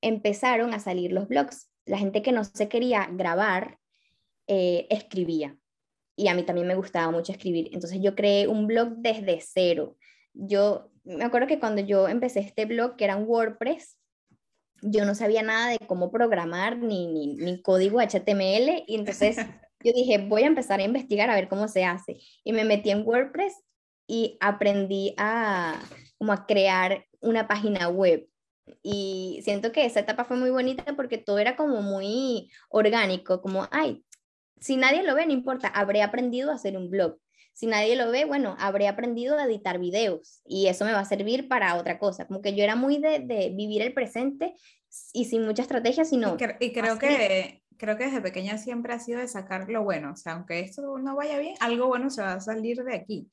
empezaron 0.05 0.75
a 0.75 0.79
salir 0.79 1.13
los 1.13 1.27
blogs. 1.29 1.71
La 1.87 1.99
gente 1.99 2.23
que 2.23 2.33
no 2.33 2.45
se 2.45 2.69
quería 2.69 3.09
grabar, 3.11 3.79
eh, 4.47 4.87
escribía. 4.91 5.57
Y 6.17 6.29
a 6.29 6.35
mí 6.35 6.45
también 6.45 6.67
me 6.69 6.77
gustaba 6.77 7.11
mucho 7.11 7.33
escribir. 7.33 7.71
Entonces 7.73 8.01
yo 8.01 8.15
creé 8.15 8.47
un 8.47 8.67
blog 8.67 8.97
desde 8.99 9.41
cero. 9.41 9.97
Yo 10.35 10.91
me 11.05 11.25
acuerdo 11.25 11.49
que 11.49 11.59
cuando 11.59 11.83
yo 11.83 12.09
empecé 12.09 12.41
este 12.41 12.67
blog, 12.67 12.97
que 12.97 13.05
era 13.05 13.17
un 13.17 13.25
WordPress, 13.27 13.97
yo 14.83 15.05
no 15.05 15.15
sabía 15.15 15.43
nada 15.43 15.71
de 15.71 15.79
cómo 15.87 16.11
programar 16.11 16.77
ni, 16.77 17.07
ni, 17.07 17.35
ni 17.35 17.63
código 17.63 18.01
HTML. 18.01 18.85
Y 18.87 18.95
entonces 18.95 19.37
yo 19.83 19.93
dije, 19.93 20.19
voy 20.19 20.43
a 20.43 20.49
empezar 20.49 20.81
a 20.81 20.85
investigar 20.85 21.31
a 21.31 21.35
ver 21.35 21.49
cómo 21.49 21.67
se 21.69 21.85
hace. 21.85 22.19
Y 22.45 22.53
me 22.53 22.65
metí 22.65 22.91
en 22.91 23.07
WordPress 23.07 23.55
y 24.07 24.37
aprendí 24.41 25.15
a, 25.17 25.81
como 26.19 26.33
a 26.33 26.47
crear 26.47 27.07
una 27.21 27.49
página 27.49 27.89
web 27.89 28.29
Y 28.83 29.41
siento 29.45 29.73
que 29.73 29.85
esa 29.85 30.01
etapa 30.01 30.25
fue 30.25 30.37
muy 30.37 30.51
bonita 30.51 30.95
porque 30.97 31.19
todo 31.19 31.39
era 31.39 31.57
como 31.57 31.83
muy 31.83 32.51
orgánico, 32.69 33.41
como, 33.43 33.69
ay, 33.71 34.05
si 34.61 34.77
nadie 34.77 35.03
lo 35.03 35.15
ve, 35.15 35.27
no 35.27 35.33
importa, 35.33 35.69
habré 35.69 36.03
aprendido 36.03 36.51
a 36.51 36.55
hacer 36.55 36.77
un 36.77 36.91
blog. 36.91 37.19
Si 37.53 37.67
nadie 37.67 37.95
lo 37.95 38.11
ve, 38.11 38.25
bueno, 38.25 38.57
habré 38.59 38.89
aprendido 38.89 39.39
a 39.39 39.45
editar 39.45 39.79
videos 39.79 40.41
y 40.45 40.67
eso 40.67 40.85
me 40.85 40.93
va 40.93 41.01
a 41.01 41.05
servir 41.05 41.47
para 41.47 41.77
otra 41.77 41.99
cosa. 41.99 42.27
Como 42.27 42.43
que 42.43 42.57
yo 42.57 42.65
era 42.65 42.75
muy 42.75 42.99
de, 42.99 43.21
de 43.21 43.51
vivir 43.55 43.83
el 43.83 43.95
presente 43.95 44.55
y 45.13 45.27
sin 45.27 45.45
mucha 45.45 45.63
estrategia, 45.63 46.05
sino... 46.05 46.37
Y, 46.61 46.73
creo 46.73 46.99
que 46.99 47.63
creo 47.77 47.97
que 47.97 48.05
desde 48.07 48.21
pequeña 48.21 48.59
siempre 48.59 48.95
ha 48.95 48.99
sido 48.99 49.21
de 49.21 49.29
sacar 49.29 49.69
lo 49.69 49.85
bueno. 49.85 50.13
O 50.13 50.17
sea, 50.17 50.33
aunque 50.33 50.61
esto 50.61 50.99
no 50.99 51.17
vaya 51.17 51.39
bien, 51.39 51.55
algo 51.61 51.87
bueno 51.87 52.11
se 52.11 52.23
va 52.23 52.35
a 52.35 52.41
salir 52.41 52.83
de 52.83 52.95
aquí. 52.95 53.29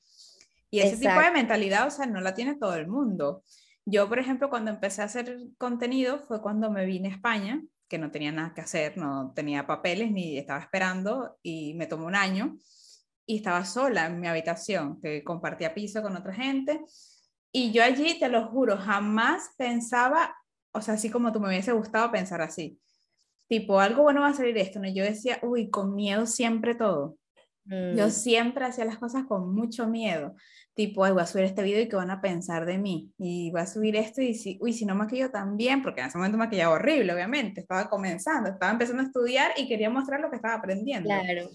Y 0.70 0.80
ese 0.80 0.96
tipo 0.96 1.20
de 1.20 1.30
mentalidad, 1.30 1.86
o 1.86 1.90
sea, 1.90 2.06
no 2.06 2.20
la 2.20 2.34
tiene 2.34 2.54
todo 2.56 2.74
el 2.76 2.88
mundo. 2.88 3.44
Yo, 3.84 4.08
por 4.08 4.18
ejemplo, 4.18 4.48
cuando 4.48 4.70
empecé 4.70 5.02
a 5.02 5.06
hacer 5.06 5.38
contenido 5.58 6.20
fue 6.20 6.40
cuando 6.40 6.70
me 6.70 6.86
vine 6.86 7.08
a 7.08 7.12
España, 7.12 7.62
que 7.88 7.98
no 7.98 8.10
tenía 8.10 8.32
nada 8.32 8.54
que 8.54 8.60
hacer, 8.60 8.96
no 8.96 9.32
tenía 9.34 9.66
papeles 9.66 10.10
ni 10.12 10.38
estaba 10.38 10.60
esperando 10.60 11.38
y 11.42 11.74
me 11.74 11.86
tomó 11.86 12.06
un 12.06 12.14
año 12.14 12.56
y 13.26 13.36
estaba 13.36 13.64
sola 13.64 14.06
en 14.06 14.20
mi 14.20 14.28
habitación, 14.28 15.00
que 15.00 15.22
compartía 15.24 15.74
piso 15.74 16.00
con 16.00 16.16
otra 16.16 16.32
gente. 16.32 16.80
Y 17.52 17.72
yo 17.72 17.82
allí, 17.82 18.18
te 18.18 18.28
lo 18.28 18.46
juro, 18.46 18.78
jamás 18.78 19.50
pensaba, 19.58 20.34
o 20.72 20.80
sea, 20.80 20.94
así 20.94 21.10
como 21.10 21.32
tú 21.32 21.40
me 21.40 21.48
hubiese 21.48 21.72
gustado 21.72 22.10
pensar 22.10 22.40
así. 22.40 22.80
Tipo, 23.48 23.80
algo 23.80 24.04
bueno 24.04 24.22
va 24.22 24.28
a 24.28 24.34
salir 24.34 24.56
esto, 24.56 24.80
¿no? 24.80 24.88
Yo 24.88 25.04
decía, 25.04 25.38
uy, 25.42 25.68
con 25.68 25.94
miedo 25.94 26.26
siempre 26.26 26.74
todo. 26.74 27.18
Yo 27.64 28.08
mm. 28.08 28.10
siempre 28.10 28.64
hacía 28.64 28.84
las 28.84 28.98
cosas 28.98 29.24
con 29.24 29.54
mucho 29.54 29.86
miedo. 29.86 30.34
Tipo, 30.74 31.04
ay, 31.04 31.12
voy 31.12 31.22
a 31.22 31.26
subir 31.26 31.44
este 31.44 31.62
video 31.62 31.80
y 31.80 31.88
qué 31.88 31.96
van 31.96 32.10
a 32.10 32.20
pensar 32.20 32.66
de 32.66 32.78
mí. 32.78 33.12
Y 33.18 33.50
voy 33.50 33.60
a 33.60 33.66
subir 33.66 33.94
esto 33.96 34.20
y 34.20 34.34
si, 34.34 34.58
uy, 34.60 34.72
si 34.72 34.84
no 34.84 34.94
maquillo 34.94 35.30
también, 35.30 35.82
porque 35.82 36.00
en 36.00 36.08
ese 36.08 36.18
momento 36.18 36.38
maquillaba 36.38 36.74
horrible, 36.74 37.12
obviamente. 37.12 37.60
Estaba 37.60 37.88
comenzando, 37.88 38.50
estaba 38.50 38.72
empezando 38.72 39.02
a 39.02 39.06
estudiar 39.06 39.52
y 39.56 39.68
quería 39.68 39.90
mostrar 39.90 40.20
lo 40.20 40.30
que 40.30 40.36
estaba 40.36 40.54
aprendiendo. 40.54 41.08
Claro. 41.08 41.48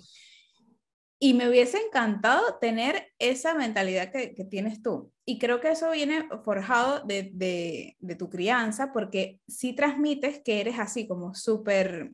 Y 1.20 1.34
me 1.34 1.50
hubiese 1.50 1.80
encantado 1.80 2.60
tener 2.62 3.08
esa 3.18 3.56
mentalidad 3.56 4.12
que, 4.12 4.36
que 4.36 4.46
tienes 4.46 4.84
tú. 4.84 5.12
Y 5.26 5.40
creo 5.40 5.60
que 5.60 5.72
eso 5.72 5.90
viene 5.90 6.28
forjado 6.46 7.04
de, 7.06 7.32
de, 7.34 7.98
de 8.00 8.16
tu 8.16 8.30
crianza, 8.30 8.94
porque 8.94 9.40
si 9.48 9.74
transmites 9.74 10.42
que 10.46 10.62
eres 10.62 10.78
así 10.78 11.08
como 11.08 11.34
súper, 11.34 12.12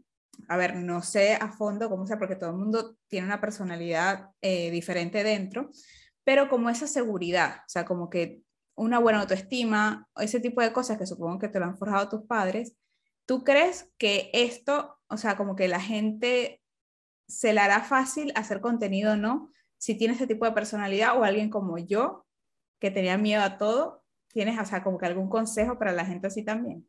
a 0.47 0.57
ver, 0.57 0.75
no 0.75 1.01
sé 1.01 1.35
a 1.35 1.51
fondo 1.51 1.89
cómo 1.89 2.05
sea, 2.05 2.17
porque 2.17 2.35
todo 2.35 2.51
el 2.51 2.57
mundo 2.57 2.95
tiene 3.07 3.27
una 3.27 3.41
personalidad 3.41 4.29
eh, 4.41 4.71
diferente 4.71 5.23
dentro, 5.23 5.69
pero 6.23 6.49
como 6.49 6.69
esa 6.69 6.87
seguridad, 6.87 7.57
o 7.59 7.69
sea, 7.69 7.85
como 7.85 8.09
que 8.09 8.41
una 8.75 8.99
buena 8.99 9.21
autoestima, 9.21 10.07
ese 10.17 10.39
tipo 10.39 10.61
de 10.61 10.73
cosas 10.73 10.97
que 10.97 11.05
supongo 11.05 11.39
que 11.39 11.49
te 11.49 11.59
lo 11.59 11.65
han 11.65 11.77
forjado 11.77 12.09
tus 12.09 12.25
padres, 12.25 12.75
¿tú 13.25 13.43
crees 13.43 13.91
que 13.97 14.29
esto, 14.33 14.97
o 15.07 15.17
sea, 15.17 15.37
como 15.37 15.55
que 15.55 15.67
la 15.67 15.79
gente 15.79 16.61
se 17.27 17.53
le 17.53 17.59
hará 17.59 17.81
fácil 17.81 18.31
hacer 18.35 18.61
contenido 18.61 19.13
o 19.13 19.17
no 19.17 19.49
si 19.77 19.95
tiene 19.95 20.13
ese 20.13 20.27
tipo 20.27 20.45
de 20.45 20.53
personalidad 20.53 21.19
o 21.19 21.23
alguien 21.23 21.49
como 21.49 21.77
yo 21.77 22.25
que 22.79 22.91
tenía 22.91 23.17
miedo 23.17 23.43
a 23.43 23.57
todo, 23.57 24.03
tienes, 24.29 24.59
o 24.59 24.65
sea, 24.65 24.83
como 24.83 24.97
que 24.97 25.05
algún 25.05 25.29
consejo 25.29 25.77
para 25.77 25.91
la 25.91 26.05
gente 26.05 26.27
así 26.27 26.43
también. 26.43 26.87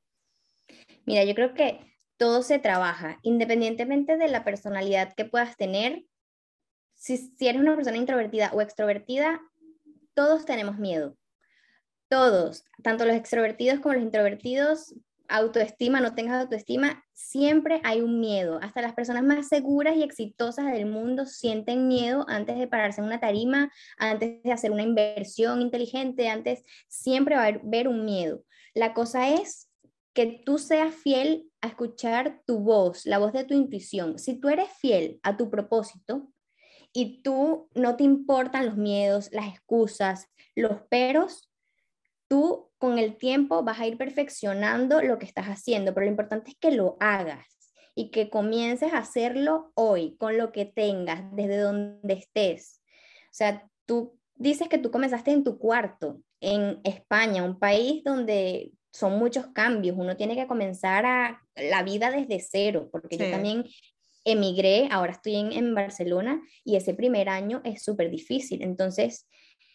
Mira, 1.05 1.25
yo 1.25 1.35
creo 1.35 1.55
que 1.55 1.94
todo 2.17 2.43
se 2.43 2.59
trabaja, 2.59 3.19
independientemente 3.23 4.17
de 4.17 4.29
la 4.29 4.45
personalidad 4.45 5.15
que 5.15 5.25
puedas 5.25 5.57
tener. 5.57 6.05
Si, 6.95 7.33
eres 7.41 7.61
una 7.61 7.75
persona 7.75 7.97
introvertida 7.97 8.51
o 8.55 8.61
extrovertida, 8.61 9.41
todos 10.15 10.45
tenemos 10.45 10.79
miedo. 10.79 11.17
Todos, 12.09 12.65
tanto 12.83 13.05
los 13.05 13.17
extrovertidos 13.17 13.81
como 13.81 13.95
los 13.95 14.03
introvertidos, 14.03 14.95
autoestima, 15.29 16.01
no 16.01 16.15
tengas 16.15 16.43
autoestima, 16.43 17.03
siempre 17.13 17.81
hay 17.83 18.01
un 18.03 18.21
miedo. 18.21 18.59
Hasta 18.63 18.83
las 18.83 18.93
personas 18.93 19.25
más 19.25 19.49
seguras 19.49 19.97
y 19.97 20.03
exitosas 20.03 20.71
del 20.71 20.87
mundo 20.87 21.27
sienten 21.27 21.89
miedo 21.89 22.25
antes 22.29 22.59
de 22.59 22.69
pararse 22.69 23.01
en 23.01 23.07
una 23.07 23.21
tarima, 23.21 23.73
antes 23.99 24.43
de 24.43 24.53
hacer 24.53 24.71
una 24.71 24.83
inversión 24.83 25.63
inteligente, 25.63 26.29
antes 26.29 26.63
siempre 26.89 27.37
va 27.37 27.45
a 27.45 27.49
haber 27.49 27.89
un 27.89 28.05
miedo. 28.05 28.45
La 28.75 28.93
cosa 28.93 29.31
es 29.31 29.69
que 30.15 30.43
tú 30.45 30.59
seas 30.59 30.95
fiel 30.95 31.51
a 31.61 31.67
escuchar 31.67 32.41
tu 32.47 32.61
voz, 32.61 33.05
la 33.05 33.19
voz 33.19 33.33
de 33.33 33.45
tu 33.45 33.55
intuición. 33.55 34.19
Si 34.19 34.41
tú 34.41 34.49
eres 34.49 34.71
fiel 34.79 35.19
a 35.23 35.37
tu 35.37 35.51
propósito 35.51 36.33
y 36.93 37.21
tú 37.23 37.69
no 37.75 37.97
te 37.97 38.05
importan 38.05 38.67
los 38.67 38.77
miedos, 38.77 39.29
las 39.33 39.49
excusas, 39.49 40.29
los 40.55 40.83
peros, 40.89 41.51
tú 42.29 42.71
con 42.79 42.99
el 42.99 43.17
tiempo 43.17 43.65
vas 43.65 43.81
a 43.81 43.87
ir 43.87 43.99
perfeccionando 43.99 45.03
lo 45.03 45.19
que 45.19 45.27
estás 45.27 45.47
haciendo, 45.47 45.93
pero 45.93 46.07
lo 46.07 46.13
importante 46.13 46.53
es 46.53 46.57
que 46.59 46.71
lo 46.71 46.97
hagas 47.01 47.47
y 47.97 48.11
que 48.11 48.31
comiences 48.31 48.93
a 48.93 48.99
hacerlo 48.99 49.73
hoy, 49.75 50.17
con 50.17 50.39
lo 50.39 50.53
que 50.53 50.65
tengas, 50.65 51.25
desde 51.35 51.59
donde 51.59 52.15
estés. 52.15 52.81
O 53.27 53.35
sea, 53.35 53.69
tú 53.85 54.19
dices 54.37 54.69
que 54.69 54.79
tú 54.79 54.91
comenzaste 54.91 55.33
en 55.33 55.45
tu 55.45 55.59
cuarto, 55.59 56.21
en 56.41 56.81
España, 56.85 57.45
un 57.45 57.59
país 57.59 58.03
donde 58.05 58.73
son 58.95 59.19
muchos 59.19 59.49
cambios, 59.49 59.97
uno 59.99 60.17
tiene 60.17 60.37
que 60.37 60.47
comenzar 60.47 61.05
a 61.05 61.43
la 61.57 61.83
vida 61.83 62.13
desde 62.13 62.39
cero, 62.39 62.89
porque 62.93 63.17
yo 63.19 63.29
también 63.29 63.65
emigré, 64.25 64.89
ahora 64.93 65.11
estoy 65.11 65.35
en, 65.35 65.53
en 65.53 65.75
Barcelona 65.75 66.41
y 66.65 66.77
ese 66.77 66.95
primer 66.95 67.29
año 67.29 67.61
es 67.65 67.83
súper 67.83 68.09
difícil. 68.09 68.63
Entonces, 68.63 69.29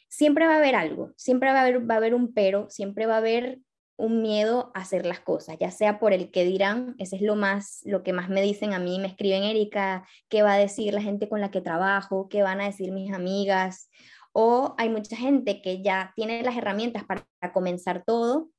siempre 0.07 0.47
va 0.47 0.53
a 0.53 0.57
haber 0.59 0.73
algo, 0.75 1.11
siempre 1.17 1.51
va 1.51 1.59
a 1.59 1.61
haber, 1.63 1.89
va 1.89 1.95
a 1.95 1.97
haber 1.97 2.13
un 2.13 2.33
pero, 2.33 2.69
siempre 2.69 3.07
va 3.07 3.15
a 3.15 3.17
haber 3.17 3.59
un 3.97 4.21
miedo 4.21 4.71
a 4.73 4.79
hacer 4.79 5.05
las 5.05 5.19
cosas, 5.19 5.57
ya 5.59 5.69
sea 5.69 5.99
por 5.99 6.13
el 6.13 6.31
que 6.31 6.45
dirán, 6.45 6.95
ese 6.97 7.17
es 7.17 7.21
lo 7.21 7.35
más, 7.35 7.81
lo 7.83 8.03
que 8.03 8.13
más 8.13 8.29
me 8.29 8.41
dicen 8.41 8.71
a 8.71 8.79
mí, 8.79 8.99
me 8.99 9.09
escriben 9.09 9.43
Erika, 9.43 10.07
qué 10.29 10.43
va 10.43 10.53
a 10.53 10.57
decir 10.57 10.93
la 10.93 11.01
gente 11.01 11.27
con 11.27 11.41
la 11.41 11.51
que 11.51 11.59
trabajo, 11.59 12.29
qué 12.29 12.41
van 12.41 12.61
a 12.61 12.65
decir 12.67 12.93
mis 12.93 13.11
amigas, 13.11 13.89
o 14.31 14.75
hay 14.77 14.87
mucha 14.87 15.17
gente 15.17 15.61
que 15.61 15.81
ya 15.83 16.13
tiene 16.15 16.41
las 16.41 16.55
herramientas 16.55 17.03
para 17.03 17.25
comenzar 17.51 18.05
todo, 18.05 18.49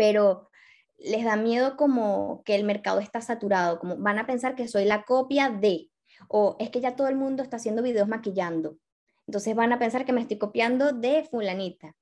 pero 0.00 0.48
les 0.96 1.26
da 1.26 1.36
miedo 1.36 1.76
como 1.76 2.42
que 2.46 2.54
el 2.54 2.64
mercado 2.64 3.00
está 3.00 3.20
saturado, 3.20 3.78
como 3.78 3.98
van 3.98 4.18
a 4.18 4.26
pensar 4.26 4.54
que 4.54 4.66
soy 4.66 4.86
la 4.86 5.02
copia 5.02 5.50
de, 5.50 5.90
o 6.26 6.56
es 6.58 6.70
que 6.70 6.80
ya 6.80 6.96
todo 6.96 7.08
el 7.08 7.16
mundo 7.16 7.42
está 7.42 7.58
haciendo 7.58 7.82
videos 7.82 8.08
maquillando, 8.08 8.78
entonces 9.26 9.54
van 9.54 9.74
a 9.74 9.78
pensar 9.78 10.06
que 10.06 10.14
me 10.14 10.22
estoy 10.22 10.38
copiando 10.38 10.92
de 10.92 11.24
fulanita. 11.30 11.94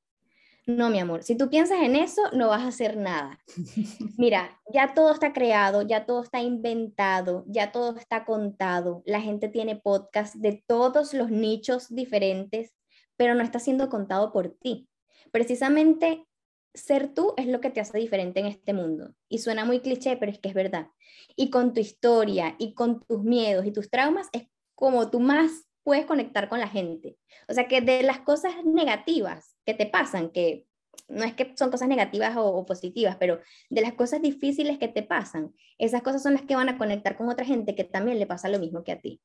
No, 0.65 0.91
mi 0.91 1.01
amor, 1.01 1.25
si 1.25 1.37
tú 1.37 1.51
piensas 1.51 1.83
en 1.83 1.97
eso, 1.97 2.23
no 2.33 2.51
vas 2.51 2.63
a 2.63 2.69
hacer 2.69 2.97
nada. 2.97 3.41
Mira, 4.17 4.61
ya 4.73 4.95
todo 4.95 5.13
está 5.13 5.33
creado, 5.33 5.83
ya 5.83 6.07
todo 6.07 6.23
está 6.23 6.41
inventado, 6.41 7.45
ya 7.49 7.73
todo 7.73 7.97
está 7.97 8.25
contado. 8.25 9.03
La 9.07 9.21
gente 9.21 9.49
tiene 9.49 9.75
podcast 9.75 10.37
de 10.37 10.63
todos 10.69 11.15
los 11.15 11.33
nichos 11.33 11.93
diferentes, 11.93 12.77
pero 13.17 13.35
no 13.35 13.43
está 13.43 13.59
siendo 13.59 13.89
contado 13.89 14.31
por 14.31 14.51
ti. 14.51 14.89
Precisamente 15.33 16.28
ser 16.75 17.13
tú 17.15 17.35
es 17.37 17.47
lo 17.47 17.61
que 17.61 17.71
te 17.71 17.81
hace 17.81 17.99
diferente 17.99 18.41
en 18.41 18.47
este 18.47 18.73
mundo. 18.73 19.15
Y 19.29 19.39
suena 19.39 19.65
muy 19.65 19.81
cliché, 19.81 20.17
pero 20.17 20.31
es 20.33 20.39
que 20.39 20.49
es 20.49 20.55
verdad. 20.55 20.89
Y 21.37 21.51
con 21.51 21.75
tu 21.75 21.81
historia 21.81 22.57
y 22.59 22.75
con 22.75 23.05
tus 23.05 23.23
miedos 23.23 23.67
y 23.67 23.73
tus 23.73 23.91
traumas 23.91 24.29
es 24.33 24.49
como 24.75 25.11
tú 25.11 25.21
más 25.21 25.69
puedes 25.83 26.07
conectar 26.07 26.49
con 26.49 26.61
la 26.61 26.69
gente. 26.69 27.17
O 27.49 27.55
sea, 27.55 27.67
que 27.67 27.81
de 27.81 28.03
las 28.03 28.21
cosas 28.21 28.53
negativas 28.65 29.57
que 29.65 29.75
te 29.75 29.87
pasan, 29.87 30.31
que 30.31 30.67
no 31.09 31.25
es 31.25 31.35
que 31.35 31.55
son 31.57 31.71
cosas 31.71 31.89
negativas 31.89 32.35
o, 32.37 32.65
positivas, 32.67 33.17
pero 33.19 33.41
de 33.71 33.81
las 33.81 33.95
cosas 33.95 34.21
difíciles 34.21 34.79
que 34.79 34.89
te 34.89 35.03
pasan, 35.03 35.55
esas 35.79 36.03
cosas 36.03 36.23
son 36.23 36.35
las 36.35 36.43
que 36.43 36.57
van 36.57 36.69
a 36.69 36.77
conectar 36.77 37.17
con 37.17 37.29
otra 37.29 37.47
gente 37.47 37.75
que 37.75 37.85
también 37.85 38.19
le 38.19 38.27
pasa 38.27 38.49
lo 38.49 38.59
mismo 38.59 38.85
que 38.85 38.93
a 38.93 39.01
ti. 39.01 39.23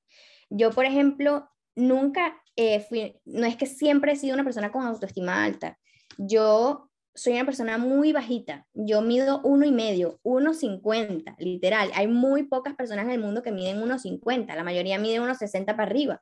Yo, 0.50 0.72
por 0.72 0.86
ejemplo, 0.86 1.50
nunca 1.76 2.42
eh, 2.56 2.80
fui, 2.80 3.20
no 3.26 3.46
es 3.46 3.58
que 3.58 3.66
siempre 3.66 4.14
he 4.14 4.16
sido 4.16 4.36
una 4.36 4.44
persona 4.44 4.72
con 4.72 4.84
autoestima 4.84 5.44
alta. 5.44 5.78
Yo 6.18 6.90
soy 7.16 7.34
una 7.34 7.46
persona 7.46 7.78
muy 7.78 8.12
bajita. 8.12 8.66
Yo 8.74 9.02
mido 9.02 9.42
uno 9.44 9.66
y 9.66 9.72
medio, 9.72 10.20
1,50, 10.24 11.36
literal. 11.38 11.92
Hay 11.94 12.08
muy 12.08 12.44
pocas 12.44 12.76
personas 12.76 13.06
en 13.06 13.12
el 13.12 13.20
mundo 13.20 13.44
que 13.44 13.52
miden 13.52 13.82
1,50. 13.82 14.56
La 14.56 14.64
mayoría 14.64 14.98
mide 14.98 15.20
1,60 15.20 15.66
para 15.66 15.84
arriba 15.84 16.22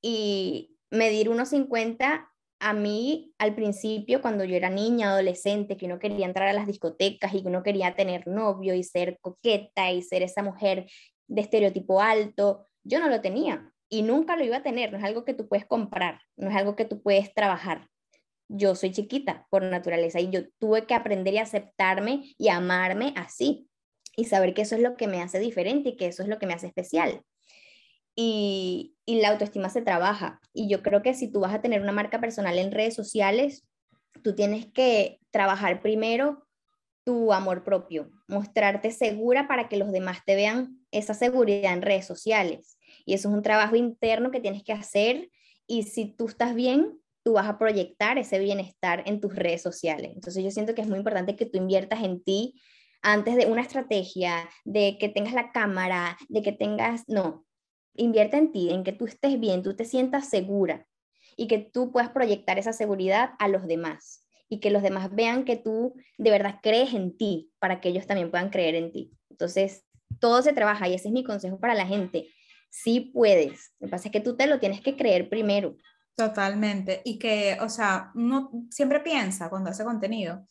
y 0.00 0.76
medir 0.90 1.28
unos 1.28 1.48
50 1.48 2.30
a 2.58 2.72
mí 2.72 3.34
al 3.38 3.54
principio, 3.54 4.22
cuando 4.22 4.44
yo 4.44 4.56
era 4.56 4.70
niña, 4.70 5.10
adolescente, 5.10 5.76
que 5.76 5.86
uno 5.86 5.98
quería 5.98 6.26
entrar 6.26 6.48
a 6.48 6.52
las 6.52 6.66
discotecas 6.66 7.34
y 7.34 7.42
que 7.42 7.48
uno 7.48 7.62
quería 7.62 7.94
tener 7.94 8.26
novio 8.26 8.74
y 8.74 8.82
ser 8.82 9.18
coqueta 9.20 9.90
y 9.90 10.02
ser 10.02 10.22
esa 10.22 10.42
mujer 10.42 10.86
de 11.28 11.40
estereotipo 11.40 12.00
alto, 12.00 12.66
yo 12.82 13.00
no 13.00 13.08
lo 13.08 13.20
tenía 13.20 13.72
y 13.88 14.02
nunca 14.02 14.36
lo 14.36 14.44
iba 14.44 14.58
a 14.58 14.62
tener, 14.62 14.90
no 14.90 14.98
es 14.98 15.04
algo 15.04 15.24
que 15.24 15.34
tú 15.34 15.48
puedes 15.48 15.66
comprar, 15.66 16.20
no 16.36 16.48
es 16.48 16.56
algo 16.56 16.76
que 16.76 16.84
tú 16.84 17.02
puedes 17.02 17.34
trabajar. 17.34 17.88
Yo 18.48 18.74
soy 18.74 18.92
chiquita 18.92 19.46
por 19.50 19.62
naturaleza 19.62 20.20
y 20.20 20.30
yo 20.30 20.48
tuve 20.58 20.86
que 20.86 20.94
aprender 20.94 21.34
y 21.34 21.38
aceptarme 21.38 22.34
y 22.38 22.48
amarme 22.48 23.12
así 23.16 23.68
y 24.16 24.24
saber 24.24 24.54
que 24.54 24.62
eso 24.62 24.76
es 24.76 24.82
lo 24.82 24.96
que 24.96 25.08
me 25.08 25.20
hace 25.20 25.38
diferente 25.38 25.90
y 25.90 25.96
que 25.96 26.06
eso 26.06 26.22
es 26.22 26.28
lo 26.28 26.38
que 26.38 26.46
me 26.46 26.54
hace 26.54 26.66
especial 26.66 27.22
y, 28.16 28.94
la 29.06 29.28
autoestima 29.28 29.68
se 29.68 29.82
trabaja. 29.82 30.40
Y 30.52 30.68
yo 30.68 30.82
creo 30.82 31.02
que 31.02 31.14
si 31.14 31.28
tú 31.28 31.40
vas 31.40 31.54
a 31.54 31.60
tener 31.60 31.80
una 31.80 31.92
marca 31.92 32.20
personal 32.20 32.58
en 32.58 32.72
redes 32.72 32.94
sociales, 32.94 33.64
tú 34.24 34.34
tienes 34.34 34.66
que 34.66 35.20
trabajar 35.30 35.80
primero 35.80 36.44
tu 37.04 37.32
amor 37.32 37.62
propio, 37.62 38.10
mostrarte 38.26 38.90
segura 38.90 39.46
para 39.46 39.68
que 39.68 39.76
los 39.76 39.92
demás 39.92 40.24
te 40.26 40.34
vean 40.34 40.80
esa 40.90 41.14
seguridad 41.14 41.72
en 41.72 41.82
redes 41.82 42.04
sociales. 42.04 42.78
Y 43.04 43.14
eso 43.14 43.28
es 43.28 43.34
un 43.34 43.42
trabajo 43.42 43.76
interno 43.76 44.32
que 44.32 44.40
tienes 44.40 44.64
que 44.64 44.72
hacer 44.72 45.30
y 45.68 45.84
si 45.84 46.06
tú 46.06 46.26
estás 46.26 46.56
bien, 46.56 46.98
tú 47.26 47.32
vas 47.32 47.48
a 47.48 47.58
proyectar 47.58 48.18
ese 48.18 48.38
bienestar 48.38 49.02
en 49.04 49.20
tus 49.20 49.34
redes 49.34 49.60
sociales. 49.60 50.12
Entonces 50.14 50.44
yo 50.44 50.50
siento 50.52 50.76
que 50.76 50.82
es 50.82 50.86
muy 50.86 50.98
importante 50.98 51.34
que 51.34 51.44
tú 51.44 51.58
inviertas 51.58 52.04
en 52.04 52.22
ti 52.22 52.54
antes 53.02 53.34
de 53.34 53.46
una 53.46 53.62
estrategia, 53.62 54.48
de 54.64 54.96
que 55.00 55.08
tengas 55.08 55.34
la 55.34 55.50
cámara, 55.50 56.16
de 56.28 56.42
que 56.42 56.52
tengas, 56.52 57.02
no, 57.08 57.44
invierte 57.94 58.36
en 58.36 58.52
ti, 58.52 58.70
en 58.70 58.84
que 58.84 58.92
tú 58.92 59.06
estés 59.06 59.40
bien, 59.40 59.64
tú 59.64 59.74
te 59.74 59.84
sientas 59.84 60.28
segura 60.28 60.86
y 61.36 61.48
que 61.48 61.58
tú 61.58 61.90
puedas 61.90 62.10
proyectar 62.10 62.60
esa 62.60 62.72
seguridad 62.72 63.30
a 63.40 63.48
los 63.48 63.66
demás 63.66 64.24
y 64.48 64.60
que 64.60 64.70
los 64.70 64.84
demás 64.84 65.12
vean 65.12 65.44
que 65.44 65.56
tú 65.56 65.96
de 66.18 66.30
verdad 66.30 66.60
crees 66.62 66.94
en 66.94 67.16
ti 67.16 67.50
para 67.58 67.80
que 67.80 67.88
ellos 67.88 68.06
también 68.06 68.30
puedan 68.30 68.50
creer 68.50 68.76
en 68.76 68.92
ti. 68.92 69.10
Entonces, 69.30 69.84
todo 70.20 70.42
se 70.42 70.52
trabaja 70.52 70.88
y 70.88 70.94
ese 70.94 71.08
es 71.08 71.12
mi 71.12 71.24
consejo 71.24 71.58
para 71.58 71.74
la 71.74 71.88
gente. 71.88 72.28
Sí 72.70 73.00
puedes, 73.00 73.72
lo 73.80 73.88
que 73.88 73.90
pasa 73.90 74.06
es 74.06 74.12
que 74.12 74.20
tú 74.20 74.36
te 74.36 74.46
lo 74.46 74.60
tienes 74.60 74.80
que 74.80 74.94
creer 74.94 75.28
primero. 75.28 75.76
Totalmente. 76.16 77.02
Y 77.04 77.18
que, 77.18 77.58
o 77.60 77.68
sea, 77.68 78.10
uno 78.14 78.50
siempre 78.70 79.00
piensa 79.00 79.50
cuando 79.50 79.70
hace 79.70 79.84
contenido 79.84 80.46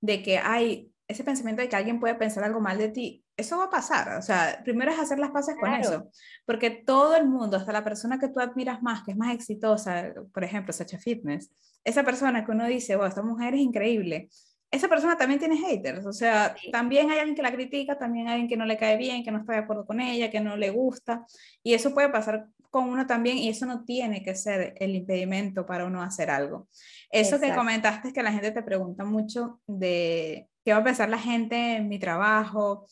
de 0.00 0.22
que 0.22 0.38
hay 0.38 0.90
ese 1.10 1.24
pensamiento 1.24 1.60
de 1.60 1.68
que 1.68 1.76
alguien 1.76 1.98
puede 1.98 2.14
pensar 2.14 2.44
algo 2.44 2.60
mal 2.60 2.78
de 2.78 2.88
ti, 2.88 3.24
eso 3.36 3.58
va 3.58 3.64
a 3.64 3.70
pasar. 3.70 4.16
O 4.16 4.22
sea, 4.22 4.60
primero 4.64 4.92
es 4.92 4.98
hacer 4.98 5.18
las 5.18 5.30
paces 5.30 5.56
con 5.58 5.72
eso, 5.74 6.08
porque 6.46 6.70
todo 6.70 7.16
el 7.16 7.26
mundo, 7.26 7.56
hasta 7.56 7.72
la 7.72 7.82
persona 7.82 8.20
que 8.20 8.28
tú 8.28 8.38
admiras 8.38 8.80
más, 8.82 9.02
que 9.02 9.10
es 9.10 9.16
más 9.16 9.34
exitosa, 9.34 10.12
por 10.32 10.44
ejemplo, 10.44 10.72
Sacha 10.72 10.98
Fitness, 10.98 11.50
esa 11.82 12.04
persona 12.04 12.44
que 12.44 12.52
uno 12.52 12.66
dice, 12.66 12.94
wow, 12.94 13.06
esta 13.06 13.22
mujer 13.22 13.54
es 13.54 13.60
increíble, 13.60 14.28
esa 14.70 14.86
persona 14.86 15.16
también 15.16 15.40
tiene 15.40 15.56
haters, 15.56 16.06
o 16.06 16.12
sea, 16.12 16.54
también 16.70 17.10
hay 17.10 17.18
alguien 17.18 17.34
que 17.34 17.42
la 17.42 17.50
critica, 17.50 17.98
también 17.98 18.28
hay 18.28 18.34
alguien 18.34 18.48
que 18.48 18.56
no 18.56 18.66
le 18.66 18.76
cae 18.76 18.96
bien, 18.96 19.24
que 19.24 19.32
no 19.32 19.38
está 19.38 19.54
de 19.54 19.58
acuerdo 19.58 19.84
con 19.84 20.00
ella, 20.00 20.30
que 20.30 20.40
no 20.40 20.56
le 20.56 20.70
gusta, 20.70 21.26
y 21.64 21.74
eso 21.74 21.92
puede 21.92 22.08
pasar 22.08 22.46
con 22.70 22.88
uno 22.88 23.06
también, 23.06 23.36
y 23.36 23.48
eso 23.48 23.66
no 23.66 23.84
tiene 23.84 24.22
que 24.22 24.34
ser 24.34 24.74
el 24.78 24.94
impedimento 24.94 25.66
para 25.66 25.86
uno 25.86 26.02
hacer 26.02 26.30
algo. 26.30 26.68
Eso 27.10 27.40
que 27.40 27.54
comentaste 27.54 28.08
es 28.08 28.14
que 28.14 28.22
la 28.22 28.32
gente 28.32 28.52
te 28.52 28.62
pregunta 28.62 29.04
mucho 29.04 29.60
de 29.66 30.48
qué 30.64 30.72
va 30.72 30.78
a 30.78 30.84
pensar 30.84 31.08
la 31.08 31.18
gente 31.18 31.76
en 31.76 31.88
mi 31.88 31.98
trabajo, 31.98 32.86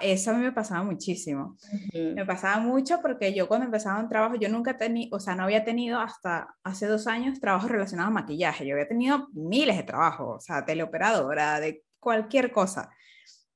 eso 0.00 0.30
a 0.30 0.34
mí 0.34 0.42
me 0.42 0.52
pasaba 0.52 0.82
muchísimo. 0.82 1.56
Me 1.92 2.24
pasaba 2.24 2.60
mucho 2.60 3.00
porque 3.02 3.34
yo 3.34 3.48
cuando 3.48 3.66
empezaba 3.66 4.00
un 4.00 4.08
trabajo, 4.08 4.36
yo 4.36 4.48
nunca 4.48 4.76
tenía, 4.76 5.08
o 5.12 5.20
sea, 5.20 5.34
no 5.34 5.44
había 5.44 5.64
tenido 5.64 6.00
hasta 6.00 6.54
hace 6.62 6.86
dos 6.86 7.06
años 7.06 7.40
trabajos 7.40 7.70
relacionados 7.70 8.10
a 8.10 8.14
maquillaje. 8.14 8.66
Yo 8.66 8.74
había 8.74 8.88
tenido 8.88 9.28
miles 9.32 9.76
de 9.76 9.82
trabajos, 9.82 10.36
o 10.36 10.40
sea, 10.40 10.64
teleoperadora, 10.64 11.60
de 11.60 11.82
cualquier 11.98 12.52
cosa. 12.52 12.90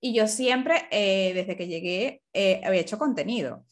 Y 0.01 0.15
yo 0.15 0.27
siempre, 0.27 0.87
eh, 0.91 1.33
desde 1.35 1.57
que 1.57 1.69
llegué, 1.69 2.23
eh, 2.33 2.61
había 2.65 2.81
hecho 2.81 2.99
contenido. 2.99 3.65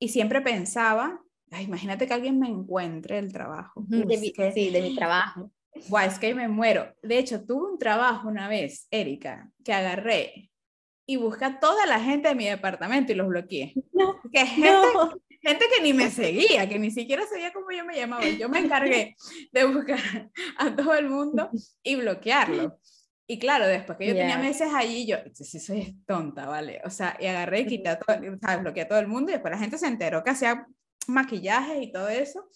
Y 0.00 0.08
siempre 0.08 0.40
pensaba, 0.40 1.22
imagínate 1.60 2.06
que 2.06 2.14
alguien 2.14 2.40
me 2.40 2.48
encuentre 2.48 3.18
el 3.18 3.32
trabajo. 3.32 3.84
de 3.86 4.52
sí, 4.54 4.70
de 4.70 4.82
mi 4.82 4.96
trabajo. 4.96 5.52
Guau, 5.88 6.08
es 6.08 6.18
que 6.18 6.34
me 6.34 6.48
muero. 6.48 6.92
De 7.02 7.18
hecho, 7.18 7.44
tuve 7.44 7.72
un 7.72 7.78
trabajo 7.78 8.28
una 8.28 8.48
vez, 8.48 8.88
Erika, 8.90 9.52
que 9.62 9.72
agarré 9.72 10.50
y 11.06 11.16
busqué 11.16 11.44
a 11.44 11.60
toda 11.60 11.86
la 11.86 12.00
gente 12.00 12.28
de 12.28 12.34
mi 12.34 12.46
departamento 12.46 13.12
y 13.12 13.16
los 13.16 13.28
bloqueé. 13.28 13.74
No, 13.92 14.20
que 14.32 14.46
gente, 14.46 14.88
gente 15.42 15.64
que 15.74 15.82
ni 15.82 15.92
me 15.92 16.10
seguía, 16.10 16.68
que 16.68 16.78
ni 16.78 16.90
siquiera 16.90 17.26
sabía 17.26 17.52
cómo 17.52 17.70
yo 17.70 17.84
me 17.84 17.96
llamaba. 17.96 18.26
Yo 18.26 18.48
me 18.48 18.60
encargué 18.60 19.16
de 19.52 19.64
buscar 19.64 20.30
a 20.56 20.74
todo 20.74 20.94
el 20.94 21.08
mundo 21.08 21.50
y 21.82 21.96
bloquearlo. 21.96 22.78
Y 23.30 23.38
claro, 23.38 23.68
después 23.68 23.96
que 23.96 24.08
yo 24.08 24.12
tenía 24.12 24.38
meses 24.38 24.74
allí, 24.74 25.06
yo, 25.06 25.18
sí, 25.32 25.60
soy 25.60 25.96
tonta, 26.04 26.46
¿vale? 26.46 26.82
O 26.84 26.90
sea, 26.90 27.16
y 27.20 27.26
agarré 27.26 27.60
y 27.60 27.66
quité 27.66 27.90
a 27.90 27.96
todo, 27.96 28.16
sea, 28.44 28.56
bloqueé 28.56 28.82
a 28.82 28.88
todo 28.88 28.98
el 28.98 29.06
mundo 29.06 29.30
y 29.30 29.34
después 29.34 29.52
la 29.52 29.58
gente 29.58 29.78
se 29.78 29.86
enteró 29.86 30.24
que 30.24 30.30
hacía 30.30 30.66
maquillaje 31.06 31.80
y 31.80 31.92
todo 31.92 32.08
eso. 32.08 32.48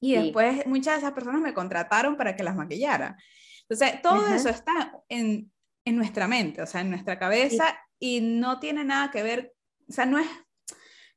Y 0.00 0.14
después 0.14 0.64
muchas 0.64 0.94
de 0.94 1.00
esas 1.00 1.12
personas 1.12 1.42
me 1.42 1.52
contrataron 1.52 2.16
para 2.16 2.34
que 2.34 2.42
las 2.42 2.56
maquillara. 2.56 3.18
Entonces, 3.68 4.00
todo 4.00 4.26
eso 4.28 4.48
está 4.48 4.94
en, 5.10 5.52
en 5.84 5.96
nuestra 5.96 6.26
mente, 6.26 6.62
o 6.62 6.66
sea, 6.66 6.80
en 6.80 6.88
nuestra 6.88 7.18
cabeza 7.18 7.78
y 7.98 8.22
no 8.22 8.60
tiene 8.60 8.84
nada 8.84 9.10
que 9.10 9.22
ver, 9.22 9.52
o 9.90 9.92
sea, 9.92 10.06
no 10.06 10.18
es 10.18 10.28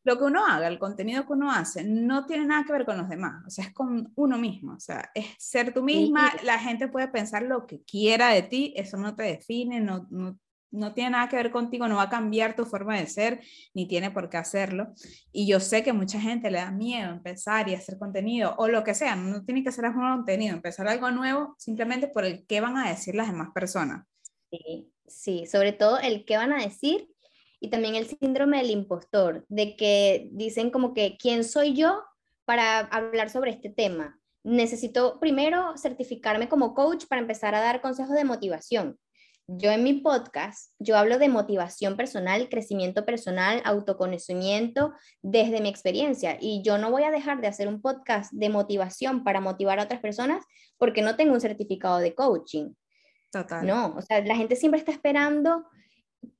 lo 0.03 0.17
que 0.17 0.23
uno 0.23 0.45
haga, 0.45 0.67
el 0.67 0.79
contenido 0.79 1.25
que 1.25 1.33
uno 1.33 1.51
hace, 1.51 1.83
no 1.83 2.25
tiene 2.25 2.45
nada 2.45 2.63
que 2.65 2.73
ver 2.73 2.85
con 2.85 2.97
los 2.97 3.09
demás, 3.09 3.43
o 3.45 3.49
sea, 3.49 3.65
es 3.65 3.73
con 3.73 4.11
uno 4.15 4.37
mismo, 4.37 4.73
o 4.73 4.79
sea, 4.79 5.11
es 5.13 5.25
ser 5.37 5.73
tú 5.73 5.83
misma, 5.83 6.31
la 6.43 6.57
gente 6.59 6.87
puede 6.87 7.07
pensar 7.07 7.43
lo 7.43 7.67
que 7.67 7.81
quiera 7.83 8.29
de 8.29 8.41
ti, 8.43 8.73
eso 8.75 8.97
no 8.97 9.15
te 9.15 9.23
define, 9.23 9.79
no, 9.79 10.07
no, 10.09 10.39
no 10.71 10.93
tiene 10.93 11.11
nada 11.11 11.27
que 11.27 11.35
ver 11.35 11.51
contigo, 11.51 11.87
no 11.87 11.97
va 11.97 12.03
a 12.03 12.09
cambiar 12.09 12.55
tu 12.55 12.65
forma 12.65 12.97
de 12.97 13.05
ser, 13.05 13.41
ni 13.73 13.87
tiene 13.87 14.09
por 14.09 14.29
qué 14.29 14.37
hacerlo. 14.37 14.93
Y 15.31 15.45
yo 15.45 15.59
sé 15.59 15.83
que 15.83 15.93
mucha 15.93 16.19
gente 16.19 16.49
le 16.49 16.59
da 16.59 16.71
miedo 16.71 17.11
empezar 17.11 17.67
y 17.69 17.75
hacer 17.75 17.99
contenido 17.99 18.55
o 18.57 18.67
lo 18.67 18.83
que 18.83 18.95
sea, 18.95 19.15
no 19.15 19.43
tiene 19.43 19.63
que 19.63 19.71
ser 19.71 19.85
algo 19.85 19.99
contenido, 19.99 20.55
empezar 20.55 20.87
algo 20.87 21.11
nuevo 21.11 21.55
simplemente 21.57 22.07
por 22.07 22.25
el 22.25 22.45
qué 22.47 22.61
van 22.61 22.77
a 22.77 22.89
decir 22.89 23.15
las 23.15 23.27
demás 23.27 23.49
personas. 23.53 24.05
Sí, 24.49 24.91
sí, 25.05 25.45
sobre 25.45 25.73
todo 25.73 25.99
el 25.99 26.25
qué 26.25 26.37
van 26.37 26.53
a 26.53 26.63
decir 26.63 27.10
y 27.61 27.69
también 27.69 27.95
el 27.95 28.07
síndrome 28.07 28.57
del 28.57 28.71
impostor, 28.71 29.45
de 29.47 29.77
que 29.77 30.27
dicen 30.31 30.71
como 30.71 30.93
que, 30.93 31.15
¿quién 31.17 31.43
soy 31.43 31.73
yo 31.75 32.03
para 32.43 32.79
hablar 32.79 33.29
sobre 33.29 33.51
este 33.51 33.69
tema? 33.69 34.19
Necesito 34.43 35.19
primero 35.19 35.77
certificarme 35.77 36.49
como 36.49 36.73
coach 36.73 37.05
para 37.07 37.21
empezar 37.21 37.53
a 37.53 37.61
dar 37.61 37.79
consejos 37.79 38.15
de 38.15 38.23
motivación. 38.25 38.97
Yo 39.45 39.69
en 39.69 39.83
mi 39.83 39.93
podcast, 39.93 40.73
yo 40.79 40.97
hablo 40.97 41.19
de 41.19 41.29
motivación 41.29 41.97
personal, 41.97 42.49
crecimiento 42.49 43.05
personal, 43.05 43.61
autoconocimiento 43.63 44.93
desde 45.21 45.61
mi 45.61 45.69
experiencia 45.69 46.37
y 46.41 46.63
yo 46.63 46.79
no 46.79 46.89
voy 46.89 47.03
a 47.03 47.11
dejar 47.11 47.41
de 47.41 47.47
hacer 47.47 47.67
un 47.67 47.81
podcast 47.81 48.33
de 48.33 48.49
motivación 48.49 49.23
para 49.23 49.39
motivar 49.39 49.79
a 49.79 49.83
otras 49.83 49.99
personas 49.99 50.43
porque 50.77 51.03
no 51.03 51.15
tengo 51.15 51.33
un 51.33 51.41
certificado 51.41 51.99
de 51.99 52.15
coaching. 52.15 52.73
No, 53.67 53.93
o 53.97 54.01
sea, 54.01 54.23
la 54.25 54.35
gente 54.35 54.55
siempre 54.55 54.79
está 54.79 54.91
esperando, 54.91 55.65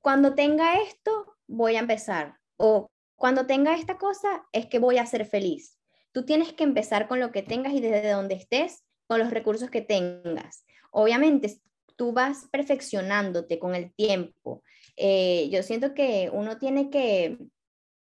cuando 0.00 0.34
tenga 0.34 0.80
esto, 0.82 1.36
voy 1.46 1.76
a 1.76 1.80
empezar. 1.80 2.38
O 2.56 2.90
cuando 3.16 3.46
tenga 3.46 3.74
esta 3.74 3.98
cosa, 3.98 4.44
es 4.52 4.66
que 4.66 4.78
voy 4.78 4.98
a 4.98 5.06
ser 5.06 5.26
feliz. 5.26 5.78
Tú 6.12 6.24
tienes 6.24 6.52
que 6.52 6.64
empezar 6.64 7.08
con 7.08 7.20
lo 7.20 7.32
que 7.32 7.42
tengas 7.42 7.72
y 7.72 7.80
desde 7.80 8.10
donde 8.10 8.34
estés, 8.34 8.84
con 9.06 9.18
los 9.18 9.30
recursos 9.30 9.70
que 9.70 9.82
tengas. 9.82 10.64
Obviamente, 10.90 11.60
tú 11.96 12.12
vas 12.12 12.48
perfeccionándote 12.50 13.58
con 13.58 13.74
el 13.74 13.94
tiempo. 13.94 14.62
Eh, 14.96 15.48
yo 15.50 15.62
siento 15.62 15.94
que 15.94 16.30
uno 16.32 16.58
tiene 16.58 16.90
que 16.90 17.38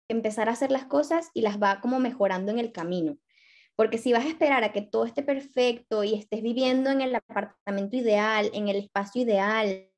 empezar 0.07 0.49
a 0.49 0.53
hacer 0.53 0.71
las 0.71 0.85
cosas 0.85 1.29
y 1.33 1.41
las 1.41 1.61
va 1.61 1.81
como 1.81 1.99
mejorando 1.99 2.51
en 2.51 2.59
el 2.59 2.71
camino. 2.71 3.17
Porque 3.75 3.97
si 3.97 4.11
vas 4.11 4.25
a 4.25 4.29
esperar 4.29 4.63
a 4.63 4.73
que 4.73 4.81
todo 4.81 5.05
esté 5.05 5.23
perfecto 5.23 6.03
y 6.03 6.13
estés 6.13 6.41
viviendo 6.41 6.89
en 6.89 7.01
el 7.01 7.15
apartamento 7.15 7.95
ideal, 7.95 8.51
en 8.53 8.67
el 8.67 8.75
espacio 8.75 9.21
ideal, 9.21 9.89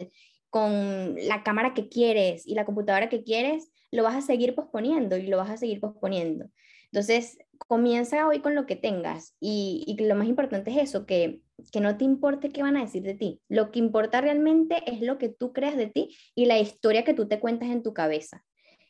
con 0.51 1.15
la 1.15 1.43
cámara 1.43 1.73
que 1.73 1.89
quieres 1.89 2.45
y 2.45 2.53
la 2.53 2.65
computadora 2.65 3.09
que 3.09 3.23
quieres, 3.23 3.71
lo 3.89 4.03
vas 4.03 4.15
a 4.15 4.21
seguir 4.21 4.53
posponiendo 4.53 5.17
y 5.17 5.23
lo 5.23 5.37
vas 5.37 5.49
a 5.49 5.57
seguir 5.57 5.79
posponiendo. 5.79 6.45
Entonces, 6.91 7.37
comienza 7.67 8.27
hoy 8.27 8.41
con 8.41 8.53
lo 8.53 8.65
que 8.65 8.75
tengas 8.75 9.33
y, 9.39 9.95
lo 9.97 10.13
más 10.15 10.27
importante 10.27 10.71
es 10.71 10.77
eso, 10.77 11.05
que, 11.05 11.41
que 11.71 11.79
no 11.79 11.97
te 11.97 12.03
importe 12.03 12.49
qué 12.49 12.63
van 12.63 12.75
a 12.75 12.81
decir 12.81 13.01
de 13.01 13.15
ti. 13.15 13.41
Lo 13.47 13.71
que 13.71 13.79
importa 13.79 14.19
realmente 14.19 14.83
es 14.85 15.01
lo 15.01 15.17
que 15.17 15.29
tú 15.29 15.53
creas 15.53 15.77
de 15.77 15.87
ti 15.87 16.15
y 16.35 16.45
la 16.45 16.59
historia 16.59 17.05
que 17.05 17.13
tú 17.13 17.29
te 17.29 17.39
cuentas 17.39 17.69
en 17.69 17.81
tu 17.81 17.93
cabeza. 17.93 18.43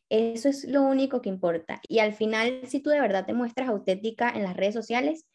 Eso 0.09 0.49
es 0.49 0.65
lo 0.65 0.81
único 0.81 1.21
que 1.21 1.29
importa. 1.29 1.79
Y 1.87 1.99
al 1.99 2.13
final, 2.13 2.61
si 2.65 2.79
tú 2.79 2.89
de 2.89 2.99
verdad 2.99 3.25
te 3.27 3.33
muestras 3.33 3.69
auténtica 3.69 4.31
en 4.31 4.43
las 4.43 4.57
redes 4.57 4.73
sociales, 4.73 5.27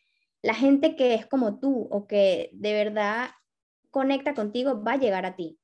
la 0.42 0.54
gente 0.54 0.96
que 0.96 1.14
es 1.14 1.24
como 1.24 1.60
tú 1.60 1.86
o 1.90 2.08
que 2.08 2.50
de 2.52 2.72
verdad 2.72 3.30
conecta 3.90 4.34
contigo 4.34 4.82
va 4.82 4.92
a 4.94 4.98
llegar 4.98 5.24
a 5.24 5.36
ti. 5.36 5.58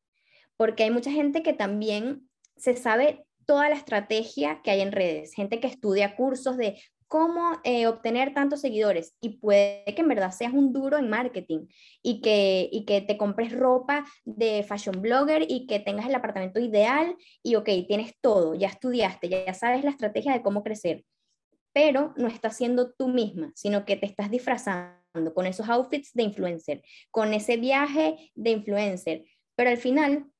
Porque 0.56 0.84
hay 0.84 0.90
mucha 0.90 1.10
gente 1.10 1.42
que 1.42 1.52
también 1.52 2.28
se 2.56 2.76
sabe 2.76 3.24
toda 3.46 3.68
la 3.68 3.76
estrategia 3.76 4.60
que 4.62 4.70
hay 4.70 4.80
en 4.80 4.92
redes, 4.92 5.34
gente 5.34 5.60
que 5.60 5.66
estudia 5.66 6.16
cursos 6.16 6.56
de 6.56 6.80
cómo 7.12 7.60
eh, 7.64 7.86
obtener 7.86 8.32
tantos 8.32 8.62
seguidores 8.62 9.14
y 9.20 9.36
puede 9.36 9.84
que 9.84 10.00
en 10.00 10.08
verdad 10.08 10.30
seas 10.30 10.54
un 10.54 10.72
duro 10.72 10.96
en 10.96 11.10
marketing 11.10 11.66
y 12.02 12.22
que, 12.22 12.70
y 12.72 12.86
que 12.86 13.02
te 13.02 13.18
compres 13.18 13.52
ropa 13.52 14.06
de 14.24 14.64
fashion 14.66 15.02
blogger 15.02 15.44
y 15.46 15.66
que 15.66 15.78
tengas 15.78 16.06
el 16.06 16.14
apartamento 16.14 16.58
ideal 16.58 17.14
y 17.42 17.56
ok, 17.56 17.68
tienes 17.86 18.14
todo, 18.22 18.54
ya 18.54 18.68
estudiaste, 18.68 19.28
ya, 19.28 19.52
sabes 19.52 19.84
la 19.84 19.90
estrategia 19.90 20.32
de 20.32 20.40
cómo 20.40 20.62
crecer, 20.62 21.04
pero 21.74 22.14
no 22.16 22.28
estás 22.28 22.56
siendo 22.56 22.94
tú 22.94 23.08
misma, 23.08 23.52
sino 23.54 23.84
que 23.84 23.96
te 23.96 24.06
estás 24.06 24.30
disfrazando 24.30 25.34
con 25.34 25.44
esos 25.44 25.68
outfits 25.68 26.14
de 26.14 26.22
influencer, 26.22 26.82
con 27.10 27.34
ese 27.34 27.58
viaje 27.58 28.32
de 28.34 28.50
influencer, 28.52 29.24
pero 29.54 29.68
al 29.68 29.76
final 29.76 30.31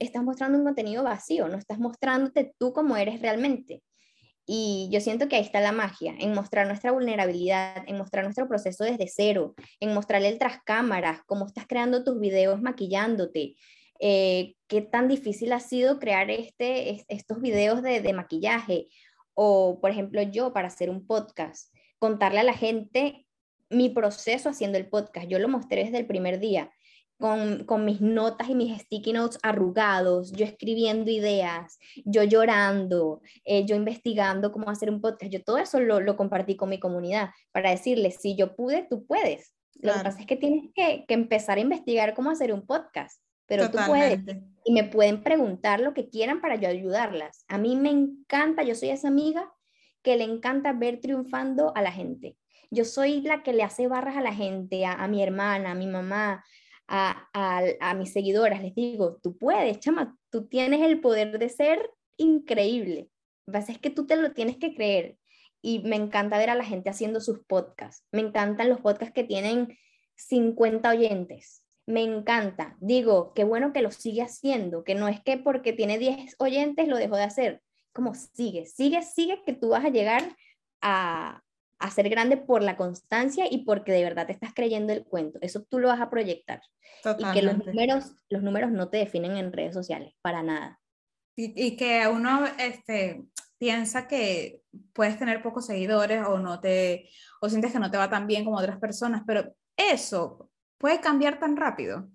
estás 0.00 0.22
mostrando 0.22 0.58
un 0.58 0.64
contenido 0.64 1.02
vacío, 1.02 1.48
no 1.48 1.58
estás 1.58 1.78
mostrándote 1.78 2.54
tú 2.58 2.72
como 2.72 2.96
eres 2.96 3.20
realmente. 3.20 3.82
Y 4.46 4.88
yo 4.90 5.00
siento 5.00 5.28
que 5.28 5.36
ahí 5.36 5.42
está 5.42 5.60
la 5.60 5.72
magia, 5.72 6.14
en 6.18 6.32
mostrar 6.32 6.66
nuestra 6.66 6.90
vulnerabilidad, 6.90 7.84
en 7.86 7.98
mostrar 7.98 8.24
nuestro 8.24 8.48
proceso 8.48 8.82
desde 8.82 9.06
cero, 9.06 9.54
en 9.78 9.92
mostrarle 9.92 10.28
el 10.28 10.38
tras 10.38 10.62
cámaras, 10.64 11.20
cómo 11.26 11.46
estás 11.46 11.66
creando 11.66 12.02
tus 12.02 12.18
videos 12.18 12.62
maquillándote, 12.62 13.56
eh, 14.00 14.54
qué 14.66 14.80
tan 14.80 15.08
difícil 15.08 15.52
ha 15.52 15.60
sido 15.60 15.98
crear 15.98 16.30
este, 16.30 17.04
estos 17.08 17.40
videos 17.42 17.82
de, 17.82 18.00
de 18.00 18.12
maquillaje. 18.14 18.86
O, 19.34 19.80
por 19.82 19.90
ejemplo, 19.90 20.22
yo 20.22 20.54
para 20.54 20.68
hacer 20.68 20.88
un 20.88 21.06
podcast, 21.06 21.74
contarle 21.98 22.40
a 22.40 22.44
la 22.44 22.54
gente 22.54 23.26
mi 23.68 23.90
proceso 23.90 24.48
haciendo 24.48 24.78
el 24.78 24.88
podcast. 24.88 25.28
Yo 25.28 25.38
lo 25.38 25.48
mostré 25.48 25.84
desde 25.84 25.98
el 25.98 26.06
primer 26.06 26.40
día 26.40 26.70
con, 27.18 27.84
mis 27.84 28.00
notas 28.00 28.48
y 28.48 28.54
mis 28.54 28.80
sticky 28.80 29.12
notes 29.12 29.38
arrugados, 29.42 30.32
yo 30.32 30.44
escribiendo 30.44 31.10
ideas, 31.10 31.78
yo 32.04 32.22
llorando, 32.22 33.20
eh, 33.44 33.66
yo 33.66 33.74
investigando 33.74 34.52
cómo 34.52 34.70
hacer 34.70 34.88
un 34.88 35.00
podcast. 35.00 35.32
Yo 35.32 35.42
todo 35.42 35.58
eso 35.58 35.80
lo, 35.80 36.16
compartí 36.16 36.56
con 36.56 36.68
mi 36.68 36.78
comunidad 36.78 37.30
para 37.50 37.70
decirles, 37.70 38.18
si 38.20 38.36
yo 38.36 38.54
pude, 38.54 38.86
tú 38.88 39.04
puedes. 39.04 39.52
Lo 39.80 39.94
que 39.94 40.00
pasa 40.00 40.20
es 40.20 40.26
que 40.26 40.36
tienes 40.36 40.70
que, 40.74 41.04
empezar 41.08 41.58
a 41.58 41.60
investigar 41.60 42.14
cómo 42.14 42.30
hacer 42.30 42.52
un 42.52 42.66
podcast, 42.66 43.20
pero 43.46 43.68
tú 43.70 43.78
puedes. 43.86 44.20
Y 44.64 44.72
me 44.72 44.84
pueden 44.84 45.22
preguntar 45.22 45.80
lo 45.80 45.94
que 45.94 46.08
quieran 46.08 46.40
para 46.40 46.56
yo 46.56 46.68
ayudarlas. 46.68 47.44
A 47.48 47.58
mí 47.58 47.74
me 47.74 47.90
encanta, 47.90 48.62
yo 48.62 48.74
soy 48.74 48.90
esa 48.90 49.08
amiga 49.08 49.52
que 50.02 50.16
le 50.16 50.24
encanta 50.24 50.72
ver 50.72 51.00
triunfando 51.00 51.72
a 51.76 51.82
la 51.82 51.90
gente. 51.90 52.36
Yo 52.70 52.84
soy 52.84 53.22
la 53.22 53.42
que 53.42 53.52
le 53.52 53.62
hace 53.62 53.88
barras 53.88 54.16
a 54.16 54.20
la 54.20 54.34
gente, 54.34 54.84
a, 54.84 54.92
a 54.92 55.08
mi 55.08 55.22
hermana, 55.22 55.72
a 55.72 55.74
mi 55.74 55.86
mamá, 55.86 56.44
a, 56.88 57.94
mis 57.96 58.12
seguidoras, 58.12 58.62
les 58.62 58.74
digo, 58.74 59.18
tú 59.22 59.36
puedes, 59.36 59.78
chama, 59.78 60.16
tú 60.30 60.46
tienes 60.46 60.80
el 60.80 61.00
poder 61.00 61.38
de 61.38 61.48
ser 61.48 61.90
increíble. 62.16 63.10
Lo 63.46 63.52
que 63.52 63.58
pasa 63.58 63.72
es 63.72 63.78
que 63.78 63.90
tú 63.90 64.06
te 64.06 64.16
lo 64.16 64.32
tienes 64.32 64.56
que 64.56 64.74
creer. 64.74 65.18
Y 65.60 65.80
me 65.80 65.96
encanta 65.96 66.38
ver 66.38 66.50
a 66.50 66.54
la 66.54 66.64
gente 66.64 66.90
haciendo 66.90 67.20
sus 67.20 67.40
podcasts. 67.40 68.06
Me 68.12 68.20
encantan 68.20 68.68
los 68.68 68.80
podcasts 68.80 69.14
que 69.14 69.24
tienen 69.24 69.76
50 70.16 70.88
oyentes. 70.90 71.64
Me 71.86 72.02
encanta. 72.02 72.76
Digo, 72.80 73.32
qué 73.34 73.44
bueno 73.44 73.72
que 73.72 73.82
lo 73.82 73.90
sigue 73.90 74.22
haciendo, 74.22 74.84
que 74.84 74.94
no 74.94 75.08
es 75.08 75.20
que 75.20 75.36
porque 75.36 75.72
tiene 75.72 75.98
10 75.98 76.36
oyentes 76.38 76.88
lo 76.88 76.96
dejó 76.96 77.16
de 77.16 77.24
hacer. 77.24 77.62
Como 77.92 78.14
sigue, 78.14 78.66
sigue, 78.66 79.02
sigue, 79.02 79.42
que 79.44 79.54
tú 79.54 79.70
vas 79.70 79.84
a 79.84 79.90
llegar 79.90 80.36
a, 80.80 81.42
a 81.78 81.90
ser 81.90 82.08
grande 82.08 82.36
por 82.36 82.62
la 82.62 82.76
constancia 82.76 83.46
y 83.50 83.64
porque 83.64 83.92
de 83.92 84.02
verdad 84.02 84.26
te 84.26 84.32
estás 84.32 84.52
creyendo 84.52 84.92
el 84.92 85.04
cuento. 85.04 85.38
Eso 85.42 85.62
tú 85.62 85.78
lo 85.78 85.88
vas 85.88 86.00
a 86.00 86.10
proyectar. 86.10 86.60
Y 87.18 87.32
que 87.32 87.42
los 87.42 87.64
números, 87.64 88.12
los 88.28 88.42
números 88.42 88.70
no 88.72 88.88
te 88.88 88.98
definen 88.98 89.36
en 89.36 89.52
redes 89.52 89.74
sociales, 89.74 90.14
para 90.20 90.42
nada. 90.42 90.80
Y, 91.36 91.76
que 91.76 92.08
uno 92.08 92.46
este, 92.58 93.24
piensa 93.58 94.08
que 94.08 94.62
puedes 94.92 95.20
tener 95.20 95.40
pocos 95.40 95.66
seguidores 95.66 96.26
o, 96.26 96.38
no 96.38 96.58
te, 96.58 97.08
o 97.40 97.48
sientes 97.48 97.70
que 97.70 97.78
no 97.78 97.92
te 97.92 97.96
va 97.96 98.10
tan 98.10 98.26
bien 98.26 98.44
como 98.44 98.56
otras 98.56 98.80
personas, 98.80 99.22
pero 99.24 99.54
eso 99.76 100.50
puede 100.78 101.00
cambiar 101.00 101.38
tan 101.38 101.56
rápido. 101.56 102.10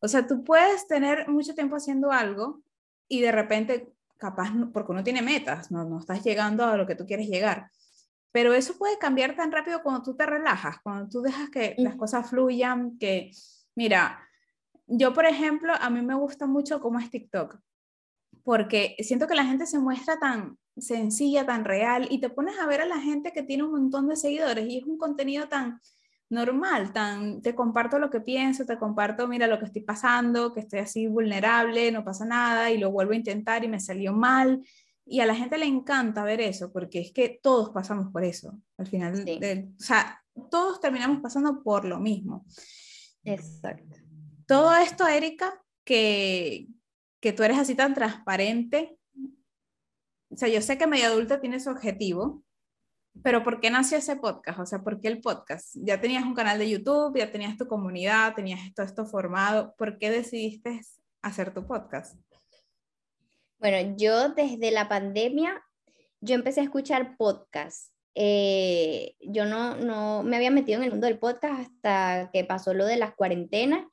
O 0.00 0.08
sea, 0.08 0.26
tú 0.26 0.42
puedes 0.42 0.88
tener 0.88 1.28
mucho 1.28 1.54
tiempo 1.54 1.76
haciendo 1.76 2.10
algo 2.10 2.60
y 3.06 3.20
de 3.20 3.30
repente, 3.30 3.92
capaz, 4.16 4.50
porque 4.72 4.90
uno 4.90 5.04
tiene 5.04 5.22
metas, 5.22 5.70
no, 5.70 5.84
no 5.84 6.00
estás 6.00 6.24
llegando 6.24 6.64
a 6.64 6.76
lo 6.76 6.88
que 6.88 6.96
tú 6.96 7.06
quieres 7.06 7.28
llegar 7.28 7.70
pero 8.34 8.52
eso 8.52 8.76
puede 8.76 8.98
cambiar 8.98 9.36
tan 9.36 9.52
rápido 9.52 9.80
cuando 9.80 10.02
tú 10.02 10.16
te 10.16 10.26
relajas, 10.26 10.78
cuando 10.82 11.08
tú 11.08 11.22
dejas 11.22 11.50
que 11.50 11.76
las 11.78 11.94
cosas 11.94 12.28
fluyan, 12.28 12.98
que, 12.98 13.30
mira, 13.76 14.28
yo 14.88 15.14
por 15.14 15.24
ejemplo, 15.24 15.72
a 15.72 15.88
mí 15.88 16.02
me 16.02 16.16
gusta 16.16 16.44
mucho 16.44 16.80
cómo 16.80 16.98
es 16.98 17.10
TikTok, 17.10 17.60
porque 18.42 18.96
siento 18.98 19.28
que 19.28 19.36
la 19.36 19.44
gente 19.44 19.66
se 19.66 19.78
muestra 19.78 20.18
tan 20.18 20.58
sencilla, 20.76 21.46
tan 21.46 21.64
real, 21.64 22.08
y 22.10 22.20
te 22.20 22.28
pones 22.28 22.58
a 22.58 22.66
ver 22.66 22.80
a 22.80 22.86
la 22.86 22.98
gente 22.98 23.30
que 23.30 23.44
tiene 23.44 23.62
un 23.62 23.70
montón 23.70 24.08
de 24.08 24.16
seguidores 24.16 24.66
y 24.68 24.78
es 24.78 24.84
un 24.84 24.98
contenido 24.98 25.46
tan 25.46 25.78
normal, 26.28 26.92
tan, 26.92 27.40
te 27.40 27.54
comparto 27.54 28.00
lo 28.00 28.10
que 28.10 28.20
pienso, 28.20 28.66
te 28.66 28.80
comparto, 28.80 29.28
mira 29.28 29.46
lo 29.46 29.60
que 29.60 29.66
estoy 29.66 29.82
pasando, 29.82 30.52
que 30.52 30.58
estoy 30.58 30.80
así 30.80 31.06
vulnerable, 31.06 31.92
no 31.92 32.02
pasa 32.02 32.24
nada, 32.24 32.72
y 32.72 32.78
lo 32.78 32.90
vuelvo 32.90 33.12
a 33.12 33.16
intentar 33.16 33.62
y 33.62 33.68
me 33.68 33.78
salió 33.78 34.12
mal, 34.12 34.66
y 35.06 35.20
a 35.20 35.26
la 35.26 35.34
gente 35.34 35.58
le 35.58 35.66
encanta 35.66 36.24
ver 36.24 36.40
eso, 36.40 36.72
porque 36.72 37.00
es 37.00 37.12
que 37.12 37.40
todos 37.42 37.70
pasamos 37.70 38.10
por 38.12 38.24
eso, 38.24 38.58
al 38.78 38.86
final, 38.86 39.24
o 39.78 39.82
sea, 39.82 40.22
todos 40.50 40.80
terminamos 40.80 41.20
pasando 41.20 41.62
por 41.62 41.84
lo 41.84 42.00
mismo. 42.00 42.44
Exacto. 43.24 43.96
Todo 44.46 44.74
esto, 44.74 45.06
Erika, 45.06 45.62
que, 45.84 46.68
que 47.20 47.32
tú 47.32 47.42
eres 47.42 47.58
así 47.58 47.74
tan 47.74 47.94
transparente, 47.94 48.98
o 50.30 50.36
sea, 50.36 50.48
yo 50.48 50.60
sé 50.60 50.78
que 50.78 50.86
Media 50.86 51.06
Adulta 51.06 51.40
tiene 51.40 51.60
su 51.60 51.70
objetivo, 51.70 52.42
pero 53.22 53.44
¿por 53.44 53.60
qué 53.60 53.70
nació 53.70 53.98
ese 53.98 54.16
podcast? 54.16 54.58
O 54.58 54.66
sea, 54.66 54.82
¿por 54.82 55.00
qué 55.00 55.08
el 55.08 55.20
podcast? 55.20 55.74
Ya 55.74 56.00
tenías 56.00 56.24
un 56.24 56.34
canal 56.34 56.58
de 56.58 56.68
YouTube, 56.68 57.16
ya 57.16 57.30
tenías 57.30 57.56
tu 57.56 57.68
comunidad, 57.68 58.34
tenías 58.34 58.60
todo 58.74 58.84
esto 58.84 59.06
formado, 59.06 59.74
¿por 59.76 59.98
qué 59.98 60.10
decidiste 60.10 60.80
hacer 61.22 61.54
tu 61.54 61.66
podcast? 61.66 62.18
Bueno, 63.64 63.94
yo 63.96 64.28
desde 64.28 64.70
la 64.72 64.90
pandemia, 64.90 65.64
yo 66.20 66.34
empecé 66.34 66.60
a 66.60 66.64
escuchar 66.64 67.16
podcasts. 67.16 67.94
Eh, 68.14 69.14
yo 69.20 69.46
no, 69.46 69.76
no 69.76 70.22
me 70.22 70.36
había 70.36 70.50
metido 70.50 70.76
en 70.76 70.84
el 70.84 70.90
mundo 70.90 71.06
del 71.06 71.18
podcast 71.18 71.60
hasta 71.60 72.28
que 72.30 72.44
pasó 72.44 72.74
lo 72.74 72.84
de 72.84 72.98
las 72.98 73.14
cuarentenas 73.14 73.86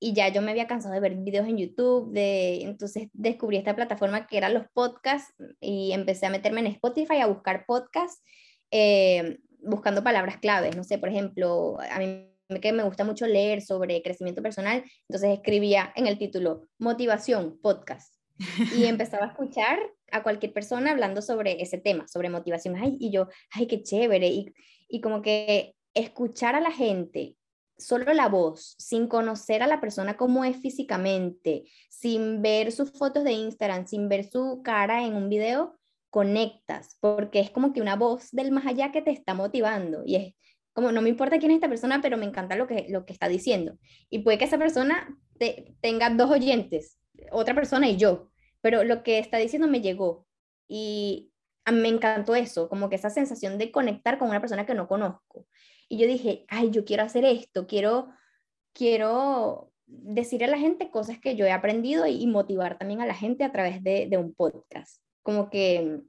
y 0.00 0.12
ya 0.12 0.26
yo 0.30 0.42
me 0.42 0.50
había 0.50 0.66
cansado 0.66 0.92
de 0.94 0.98
ver 0.98 1.14
videos 1.14 1.46
en 1.46 1.56
YouTube, 1.56 2.10
de, 2.10 2.62
entonces 2.62 3.10
descubrí 3.12 3.58
esta 3.58 3.76
plataforma 3.76 4.26
que 4.26 4.38
eran 4.38 4.54
los 4.54 4.64
podcasts 4.74 5.32
y 5.60 5.92
empecé 5.92 6.26
a 6.26 6.30
meterme 6.30 6.58
en 6.58 6.66
Spotify 6.66 7.18
a 7.18 7.26
buscar 7.26 7.64
podcasts, 7.64 8.24
eh, 8.72 9.38
buscando 9.60 10.02
palabras 10.02 10.38
claves, 10.38 10.74
no 10.74 10.82
sé, 10.82 10.98
por 10.98 11.10
ejemplo, 11.10 11.78
a 11.80 12.00
mí 12.00 12.28
que 12.60 12.72
me 12.72 12.82
gusta 12.82 13.04
mucho 13.04 13.28
leer 13.28 13.62
sobre 13.62 14.02
crecimiento 14.02 14.42
personal, 14.42 14.82
entonces 15.08 15.30
escribía 15.30 15.92
en 15.94 16.08
el 16.08 16.18
título 16.18 16.66
motivación, 16.80 17.60
podcast 17.62 18.21
y 18.76 18.84
empezaba 18.84 19.26
a 19.26 19.28
escuchar 19.28 19.78
a 20.10 20.22
cualquier 20.22 20.52
persona 20.52 20.90
hablando 20.90 21.22
sobre 21.22 21.62
ese 21.62 21.78
tema, 21.78 22.06
sobre 22.08 22.30
motivación. 22.30 22.76
y 22.98 23.10
yo, 23.10 23.28
ay, 23.50 23.66
qué 23.66 23.82
chévere. 23.82 24.28
Y, 24.28 24.54
y 24.88 25.00
como 25.00 25.22
que 25.22 25.74
escuchar 25.94 26.54
a 26.54 26.60
la 26.60 26.70
gente, 26.70 27.36
solo 27.78 28.12
la 28.12 28.28
voz, 28.28 28.74
sin 28.78 29.08
conocer 29.08 29.62
a 29.62 29.66
la 29.66 29.80
persona 29.80 30.16
cómo 30.16 30.44
es 30.44 30.56
físicamente, 30.56 31.64
sin 31.88 32.42
ver 32.42 32.72
sus 32.72 32.92
fotos 32.92 33.24
de 33.24 33.32
Instagram, 33.32 33.86
sin 33.86 34.08
ver 34.08 34.30
su 34.30 34.62
cara 34.62 35.04
en 35.04 35.14
un 35.14 35.28
video, 35.28 35.78
conectas, 36.10 36.98
porque 37.00 37.40
es 37.40 37.50
como 37.50 37.72
que 37.72 37.80
una 37.80 37.96
voz 37.96 38.30
del 38.32 38.52
más 38.52 38.66
allá 38.66 38.92
que 38.92 39.02
te 39.02 39.10
está 39.10 39.34
motivando. 39.34 40.02
Y 40.04 40.16
es 40.16 40.34
como, 40.72 40.92
no 40.92 41.02
me 41.02 41.08
importa 41.08 41.38
quién 41.38 41.50
es 41.50 41.56
esta 41.56 41.68
persona, 41.68 42.00
pero 42.02 42.16
me 42.16 42.26
encanta 42.26 42.56
lo 42.56 42.66
que, 42.66 42.86
lo 42.88 43.04
que 43.04 43.12
está 43.12 43.28
diciendo. 43.28 43.78
Y 44.10 44.20
puede 44.20 44.38
que 44.38 44.44
esa 44.44 44.58
persona 44.58 45.18
te, 45.38 45.74
tenga 45.80 46.10
dos 46.10 46.30
oyentes, 46.30 46.98
otra 47.30 47.54
persona 47.54 47.88
y 47.88 47.96
yo, 47.96 48.31
pero 48.62 48.84
lo 48.84 49.02
que 49.02 49.18
está 49.18 49.36
diciendo 49.36 49.68
me 49.68 49.82
llegó 49.82 50.26
y 50.68 51.32
a 51.64 51.72
mí 51.72 51.80
me 51.80 51.88
encantó 51.88 52.34
eso, 52.34 52.68
como 52.68 52.88
que 52.88 52.96
esa 52.96 53.10
sensación 53.10 53.58
de 53.58 53.70
conectar 53.70 54.18
con 54.18 54.30
una 54.30 54.40
persona 54.40 54.64
que 54.64 54.74
no 54.74 54.88
conozco. 54.88 55.46
Y 55.88 55.98
yo 55.98 56.06
dije, 56.06 56.46
ay, 56.48 56.70
yo 56.70 56.84
quiero 56.84 57.02
hacer 57.02 57.24
esto, 57.24 57.66
quiero, 57.66 58.08
quiero 58.72 59.70
decir 59.86 60.42
a 60.44 60.48
la 60.48 60.58
gente 60.58 60.90
cosas 60.90 61.18
que 61.18 61.36
yo 61.36 61.44
he 61.44 61.52
aprendido 61.52 62.06
y, 62.06 62.26
motivar 62.26 62.78
también 62.78 63.02
a 63.02 63.06
la 63.06 63.14
gente 63.14 63.44
a 63.44 63.52
través 63.52 63.82
de, 63.82 64.06
de 64.08 64.16
un 64.16 64.34
podcast. 64.34 65.02
Como 65.22 65.50
que 65.50 66.00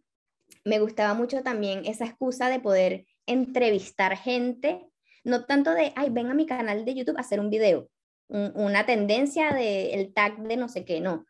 me 0.64 0.80
gustaba 0.80 1.14
mucho 1.14 1.44
también 1.44 1.86
esa 1.86 2.06
excusa 2.06 2.50
de 2.50 2.60
poder 2.60 3.06
entrevistar 3.26 4.18
gente, 4.18 4.88
no 5.24 5.46
tanto 5.46 5.72
de, 5.72 5.92
ay, 5.96 6.10
ven 6.10 6.28
a 6.28 6.34
mi 6.34 6.46
canal 6.46 6.86
de 6.86 6.96
YouTube 6.96 7.18
a 7.18 7.22
hacer 7.22 7.40
un 7.40 7.50
video, 7.50 7.90
una 8.30 8.86
tendencia 8.86 9.54
del 9.54 10.00
el 10.00 10.14
tag 10.14 10.38
de 10.40 10.58
no 10.58 10.70
sé 10.70 10.86
qué, 10.86 11.00
no, 11.02 11.26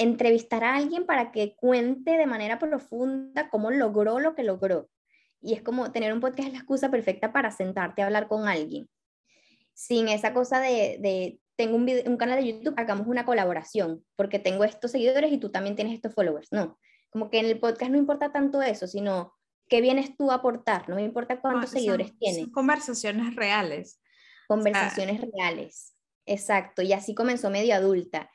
entrevistar 0.00 0.64
a 0.64 0.76
alguien 0.76 1.04
para 1.04 1.30
que 1.30 1.54
cuente 1.54 2.16
de 2.16 2.26
manera 2.26 2.58
profunda 2.58 3.50
cómo 3.50 3.70
logró 3.70 4.18
lo 4.18 4.34
que 4.34 4.42
logró. 4.42 4.88
Y 5.42 5.52
es 5.52 5.62
como 5.62 5.92
tener 5.92 6.12
un 6.14 6.20
podcast 6.20 6.48
es 6.48 6.52
la 6.54 6.58
excusa 6.58 6.90
perfecta 6.90 7.34
para 7.34 7.50
sentarte 7.50 8.00
a 8.00 8.06
hablar 8.06 8.26
con 8.26 8.48
alguien. 8.48 8.88
Sin 9.74 10.08
esa 10.08 10.32
cosa 10.32 10.58
de, 10.58 11.38
tengo 11.54 11.76
un, 11.76 11.86
un 12.06 12.16
canal 12.16 12.42
de 12.42 12.50
YouTube, 12.50 12.74
hagamos 12.78 13.06
una 13.08 13.26
colaboración, 13.26 14.02
porque 14.16 14.38
tengo 14.38 14.64
estos 14.64 14.90
seguidores 14.90 15.32
y 15.32 15.38
tú 15.38 15.50
también 15.50 15.76
tienes 15.76 15.92
estos 15.92 16.14
followers. 16.14 16.48
No, 16.50 16.78
como 17.10 17.28
que 17.28 17.38
en 17.38 17.46
el 17.46 17.60
podcast 17.60 17.90
no 17.90 17.98
importa 17.98 18.32
tanto 18.32 18.62
eso, 18.62 18.86
sino 18.86 19.34
qué 19.68 19.82
vienes 19.82 20.16
tú 20.16 20.30
a 20.30 20.36
aportar, 20.36 20.88
no 20.88 20.96
me 20.96 21.02
importa 21.02 21.42
cuántos 21.42 21.70
seguidores 21.70 22.16
tienes. 22.18 22.48
conversaciones 22.52 23.36
reales. 23.36 24.00
Conversaciones 24.48 25.20
reales, 25.20 25.94
exacto. 26.24 26.80
Y 26.80 26.94
así 26.94 27.14
comenzó 27.14 27.50
medio 27.50 27.74
adulta 27.74 28.30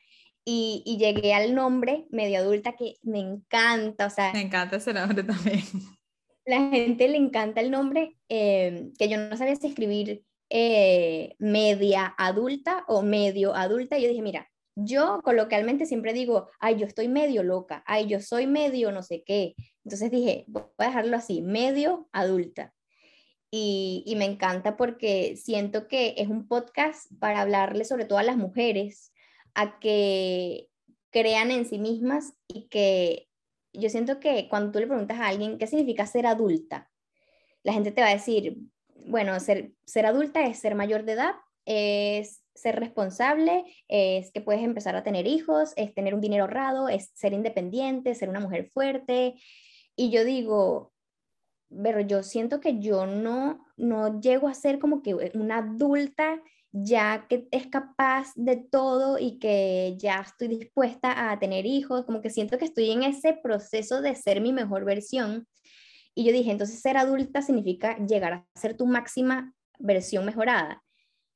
y, 0.45 0.97
llegué 0.99 1.33
al 1.33 1.55
nombre 1.55 2.05
medio 2.11 2.39
adulta 2.39 2.73
que 2.73 2.95
me 3.01 3.19
encanta, 3.19 4.05
o 4.05 4.09
sea... 4.09 4.31
Me 4.31 4.41
encanta 4.41 4.75
ese 4.77 4.93
nombre 4.93 5.23
también. 5.23 5.63
La 6.45 6.69
gente 6.69 7.07
le 7.07 7.17
encanta 7.17 7.59
el 7.59 7.71
nombre, 7.71 8.15
eh, 8.29 8.91
que 8.99 9.09
yo 9.09 9.17
no 9.17 9.35
sabía 9.35 9.55
si 9.55 9.65
escribir 9.65 10.23
eh, 10.51 11.35
media 11.39 12.13
adulta 12.19 12.85
o 12.87 13.01
medio 13.01 13.55
adulta, 13.55 13.97
y 13.97 14.03
yo 14.03 14.09
dije, 14.09 14.21
mira, 14.21 14.47
yo 14.75 15.21
coloquialmente 15.23 15.87
siempre 15.87 16.13
digo, 16.13 16.49
ay, 16.59 16.75
yo 16.77 16.85
estoy 16.85 17.07
medio 17.07 17.41
loca, 17.41 17.83
ay, 17.87 18.05
yo 18.05 18.19
soy 18.19 18.45
medio 18.45 18.91
no 18.91 19.01
sé 19.01 19.23
qué. 19.25 19.55
Entonces 19.83 20.11
dije, 20.11 20.43
voy 20.47 20.63
a 20.77 20.85
dejarlo 20.85 21.17
así, 21.17 21.41
medio 21.41 22.07
adulta. 22.11 22.73
Y, 23.49 24.03
y, 24.05 24.15
me 24.15 24.25
encanta 24.25 24.75
porque 24.75 25.37
siento 25.37 25.87
que 25.87 26.15
es 26.17 26.27
un 26.27 26.47
podcast 26.47 27.09
para 27.19 27.41
hablarle 27.41 27.85
sobre 27.85 28.03
todo 28.05 28.19
a 28.19 28.23
las 28.23 28.35
mujeres, 28.35 29.13
a 29.55 29.79
que 29.79 30.69
crean 31.11 31.49
en 31.51 31.65
sí 31.65 31.79
mismas 31.79 32.33
y 32.47 32.67
que 32.67 33.29
yo 33.73 33.89
siento 33.89 34.19
que 34.19 34.47
cuando 34.49 34.71
tú 34.71 34.79
le 34.79 34.87
preguntas 34.87 35.19
a 35.19 35.27
alguien 35.27 35.57
qué 35.57 35.67
significa 35.67 36.05
ser 36.05 36.25
adulta, 36.27 36.91
la 37.63 37.73
gente 37.73 37.91
te 37.91 38.01
va 38.01 38.07
a 38.07 38.13
decir, 38.13 38.57
bueno, 39.07 39.39
ser, 39.39 39.71
ser 39.85 40.05
adulta 40.05 40.45
es 40.45 40.59
ser 40.59 40.75
mayor 40.75 41.03
de 41.03 41.13
edad, 41.13 41.35
es 41.65 42.43
ser 42.53 42.79
responsable, 42.79 43.65
es 43.87 44.31
que 44.31 44.41
puedes 44.41 44.63
empezar 44.63 44.95
a 44.95 45.03
tener 45.03 45.27
hijos, 45.27 45.73
es 45.75 45.93
tener 45.93 46.13
un 46.13 46.21
dinero 46.21 46.43
ahorrado, 46.43 46.89
es 46.89 47.11
ser 47.13 47.33
independiente, 47.33 48.15
ser 48.15 48.29
una 48.29 48.39
mujer 48.39 48.69
fuerte. 48.73 49.35
Y 49.95 50.09
yo 50.09 50.23
digo, 50.23 50.93
pero 51.69 51.99
yo 51.99 52.23
siento 52.23 52.61
que 52.61 52.79
yo 52.79 53.05
no, 53.05 53.65
no 53.77 54.19
llego 54.21 54.47
a 54.47 54.53
ser 54.53 54.79
como 54.79 55.01
que 55.01 55.15
una 55.33 55.57
adulta 55.57 56.41
ya 56.77 57.25
que 57.29 57.47
es 57.51 57.67
capaz 57.67 58.33
de 58.35 58.57
todo 58.57 59.17
y 59.17 59.39
que 59.39 59.95
ya 59.97 60.19
estoy 60.19 60.49
dispuesta 60.49 61.31
a 61.31 61.39
tener 61.39 61.65
hijos, 61.65 62.03
como 62.05 62.21
que 62.21 62.29
siento 62.29 62.57
que 62.57 62.65
estoy 62.65 62.91
en 62.91 63.03
ese 63.03 63.31
proceso 63.31 64.01
de 64.01 64.13
ser 64.13 64.41
mi 64.41 64.51
mejor 64.51 64.83
versión. 64.83 65.47
Y 66.13 66.25
yo 66.25 66.33
dije, 66.33 66.51
entonces 66.51 66.81
ser 66.81 66.97
adulta 66.97 67.41
significa 67.41 67.97
llegar 68.05 68.33
a 68.33 68.45
ser 68.55 68.75
tu 68.75 68.87
máxima 68.87 69.53
versión 69.79 70.25
mejorada. 70.25 70.83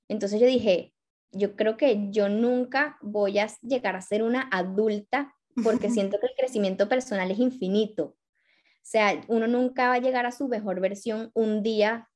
Entonces 0.10 0.42
yo 0.42 0.46
dije, 0.46 0.94
yo 1.32 1.56
creo 1.56 1.78
que 1.78 2.10
yo 2.12 2.28
nunca 2.28 2.98
voy 3.02 3.40
a 3.40 3.48
llegar 3.62 3.96
a 3.96 4.02
ser 4.02 4.24
una 4.24 4.50
adulta 4.52 5.34
porque 5.64 5.90
siento 5.90 6.20
que 6.20 6.28
el 6.28 6.36
crecimiento 6.38 6.90
personal 6.90 7.32
es 7.32 7.40
infinito. 7.40 8.04
O 8.04 8.18
sea, 8.82 9.22
uno 9.30 9.48
nunca 9.48 9.88
va 9.88 9.94
a 9.96 10.00
llegar 10.00 10.26
a 10.26 10.34
su 10.34 10.50
mejor 10.50 10.82
versión 10.82 11.32
un 11.34 11.64
día 11.64 12.10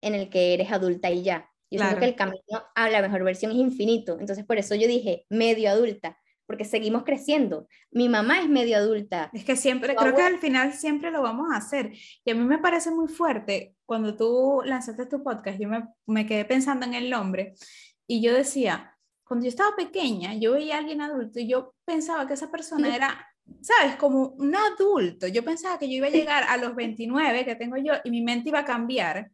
en 0.00 0.14
el 0.14 0.30
que 0.30 0.54
eres 0.54 0.72
adulta 0.72 1.10
y 1.10 1.22
ya. 1.22 1.49
Yo 1.70 1.78
siento 1.78 1.98
que 1.98 2.04
el 2.06 2.16
camino 2.16 2.64
a 2.74 2.90
la 2.90 3.02
mejor 3.02 3.22
versión 3.24 3.52
es 3.52 3.58
infinito. 3.58 4.18
Entonces, 4.18 4.44
por 4.44 4.58
eso 4.58 4.74
yo 4.74 4.88
dije 4.88 5.26
medio 5.28 5.70
adulta, 5.70 6.18
porque 6.46 6.64
seguimos 6.64 7.04
creciendo. 7.04 7.68
Mi 7.92 8.08
mamá 8.08 8.40
es 8.40 8.48
medio 8.48 8.76
adulta. 8.76 9.30
Es 9.32 9.44
que 9.44 9.54
siempre, 9.54 9.94
creo 9.94 10.14
que 10.14 10.22
al 10.22 10.38
final 10.38 10.72
siempre 10.72 11.10
lo 11.10 11.22
vamos 11.22 11.52
a 11.52 11.58
hacer. 11.58 11.92
Y 12.24 12.30
a 12.30 12.34
mí 12.34 12.44
me 12.44 12.58
parece 12.58 12.90
muy 12.90 13.08
fuerte 13.08 13.76
cuando 13.86 14.16
tú 14.16 14.62
lanzaste 14.64 15.06
tu 15.06 15.22
podcast, 15.22 15.60
yo 15.60 15.68
me, 15.68 15.88
me 16.06 16.26
quedé 16.26 16.44
pensando 16.44 16.86
en 16.86 16.94
el 16.94 17.08
nombre 17.08 17.54
y 18.06 18.20
yo 18.20 18.34
decía, 18.34 18.96
cuando 19.24 19.44
yo 19.44 19.50
estaba 19.50 19.76
pequeña, 19.76 20.34
yo 20.34 20.54
veía 20.54 20.74
a 20.74 20.78
alguien 20.78 21.00
adulto 21.00 21.38
y 21.38 21.48
yo 21.48 21.74
pensaba 21.84 22.26
que 22.26 22.34
esa 22.34 22.50
persona 22.50 22.94
era 22.94 23.26
¿sabes? 23.60 23.96
Como 23.96 24.28
un 24.38 24.54
adulto. 24.54 25.26
Yo 25.26 25.44
pensaba 25.44 25.78
que 25.78 25.88
yo 25.88 25.96
iba 25.96 26.06
a 26.06 26.10
llegar 26.10 26.44
a 26.44 26.56
los 26.56 26.74
29 26.74 27.44
que 27.44 27.56
tengo 27.56 27.76
yo 27.76 27.94
y 28.04 28.10
mi 28.10 28.22
mente 28.22 28.48
iba 28.48 28.60
a 28.60 28.64
cambiar 28.64 29.30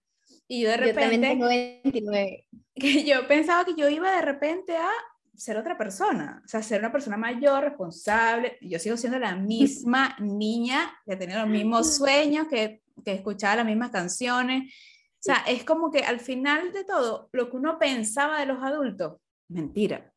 y 0.49 0.63
yo 0.63 0.71
de 0.71 0.77
repente... 0.77 1.39
Yo 1.39 1.47
29. 1.47 2.49
Que 2.79 3.05
yo 3.05 3.27
pensaba 3.27 3.65
que 3.65 3.75
yo 3.75 3.89
iba 3.89 4.15
de 4.15 4.21
repente 4.21 4.77
a 4.77 4.91
ser 5.35 5.57
otra 5.57 5.79
persona, 5.79 6.43
o 6.45 6.49
sea, 6.49 6.63
ser 6.63 6.81
una 6.81 6.93
persona 6.93 7.17
mayor, 7.17 7.65
responsable. 7.65 8.59
Yo 8.61 8.79
sigo 8.79 8.99
siendo 8.99 9.19
la 9.19 9.35
misma 9.37 10.15
niña 10.19 10.95
que 11.07 11.17
tenía 11.17 11.41
los 11.41 11.49
mismos 11.49 11.95
sueños, 11.97 12.49
que, 12.49 12.83
que 13.05 13.15
escuchaba 13.15 13.57
las 13.57 13.67
mismas 13.67 13.91
canciones. 13.91 14.75
O 15.15 15.23
sea, 15.27 15.43
es 15.49 15.65
como 15.65 15.91
que 15.91 16.01
al 16.01 16.21
final 16.21 16.73
de 16.73 16.85
todo, 16.85 17.29
lo 17.33 17.51
que 17.51 17.57
uno 17.57 17.79
pensaba 17.79 18.41
de 18.41 18.47
los 18.47 18.63
adultos, 18.63 19.15
mentira. 19.49 20.13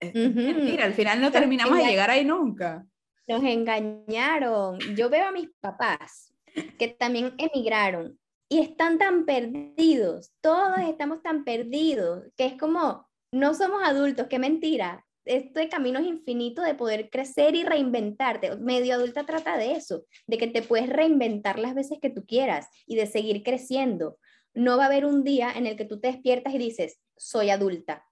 Es 0.00 0.14
mentira, 0.14 0.84
al 0.84 0.94
final 0.94 1.20
no 1.20 1.30
terminamos 1.30 1.78
de 1.78 1.84
llegar 1.84 2.10
ahí 2.10 2.24
nunca. 2.24 2.84
Nos 3.28 3.44
engañaron. 3.44 4.80
Yo 4.96 5.08
veo 5.08 5.28
a 5.28 5.32
mis 5.32 5.48
papás 5.60 6.34
que 6.76 6.88
también 6.88 7.34
emigraron 7.38 8.18
y 8.52 8.58
están 8.58 8.98
tan 8.98 9.24
perdidos, 9.24 10.30
todos 10.42 10.78
estamos 10.86 11.22
tan 11.22 11.42
perdidos, 11.42 12.24
que 12.36 12.44
es 12.44 12.58
como, 12.58 13.08
no 13.32 13.54
somos 13.54 13.82
adultos, 13.82 14.26
qué 14.28 14.38
mentira. 14.38 15.06
Este 15.24 15.70
camino 15.70 15.98
es 15.98 16.04
infinito 16.06 16.60
de 16.60 16.74
poder 16.74 17.08
crecer 17.08 17.54
y 17.54 17.64
reinventarte. 17.64 18.54
Medio 18.56 18.94
adulta 18.94 19.24
trata 19.24 19.56
de 19.56 19.72
eso, 19.72 20.04
de 20.26 20.36
que 20.36 20.48
te 20.48 20.60
puedes 20.60 20.90
reinventar 20.90 21.58
las 21.58 21.74
veces 21.74 21.98
que 22.02 22.10
tú 22.10 22.26
quieras 22.26 22.68
y 22.86 22.96
de 22.96 23.06
seguir 23.06 23.42
creciendo. 23.42 24.18
No 24.52 24.76
va 24.76 24.82
a 24.82 24.86
haber 24.88 25.06
un 25.06 25.24
día 25.24 25.50
en 25.56 25.66
el 25.66 25.74
que 25.74 25.86
tú 25.86 25.98
te 25.98 26.08
despiertas 26.08 26.52
y 26.52 26.58
dices, 26.58 27.00
soy 27.16 27.48
adulta, 27.48 28.04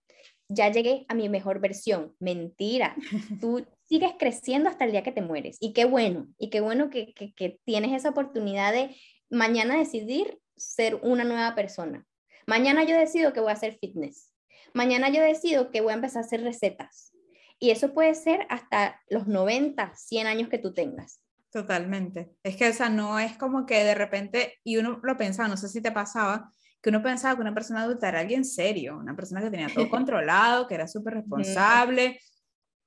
ya 0.49 0.73
llegué 0.73 1.05
a 1.09 1.15
mi 1.15 1.29
mejor 1.29 1.61
versión. 1.61 2.15
Mentira, 2.19 2.97
tú 3.43 3.67
sigues 3.85 4.13
creciendo 4.19 4.71
hasta 4.71 4.87
el 4.87 4.93
día 4.93 5.03
que 5.03 5.13
te 5.13 5.21
mueres. 5.21 5.59
Y 5.61 5.75
qué 5.75 5.85
bueno, 5.85 6.29
y 6.39 6.49
qué 6.49 6.63
bueno 6.63 6.89
que, 6.89 7.13
que, 7.13 7.35
que 7.35 7.61
tienes 7.67 7.93
esa 7.93 8.09
oportunidad 8.09 8.73
de 8.73 8.97
mañana 9.31 9.77
decidir 9.77 10.41
ser 10.57 10.97
una 11.03 11.25
nueva 11.25 11.55
persona. 11.55 12.07
Mañana 12.47 12.85
yo 12.85 12.97
decido 12.97 13.33
que 13.33 13.41
voy 13.41 13.51
a 13.51 13.55
hacer 13.55 13.79
fitness. 13.79 14.33
Mañana 14.75 15.09
yo 15.09 15.23
decido 15.23 15.71
que 15.71 15.81
voy 15.81 15.93
a 15.93 15.97
empezar 15.97 16.23
a 16.23 16.27
hacer 16.27 16.43
recetas. 16.43 17.13
Y 17.59 17.71
eso 17.71 17.93
puede 17.93 18.15
ser 18.15 18.47
hasta 18.49 19.01
los 19.09 19.27
90, 19.27 19.93
100 19.95 20.27
años 20.27 20.49
que 20.49 20.59
tú 20.59 20.73
tengas. 20.73 21.23
Totalmente. 21.51 22.33
Es 22.43 22.57
que, 22.57 22.69
esa 22.69 22.89
no 22.89 23.19
es 23.19 23.37
como 23.37 23.67
que 23.67 23.85
de 23.85 23.95
repente, 23.95 24.59
y 24.65 24.77
uno 24.77 25.01
lo 25.03 25.17
pensaba, 25.17 25.49
no 25.49 25.57
sé 25.57 25.69
si 25.69 25.83
te 25.83 25.93
pasaba, 25.93 26.53
que 26.81 26.91
uno 26.91 27.03
pensaba 27.03 27.35
que 27.35 27.43
una 27.43 27.55
persona 27.55 27.83
adulta 27.83 28.09
era 28.09 28.21
alguien 28.21 28.45
serio, 28.45 28.97
una 28.99 29.15
persona 29.15 29.43
que 29.43 29.51
tenía 29.51 29.69
todo 29.69 29.89
controlado, 29.91 30.67
que 30.67 30.75
era 30.75 30.87
súper 30.87 31.15
responsable. 31.15 32.21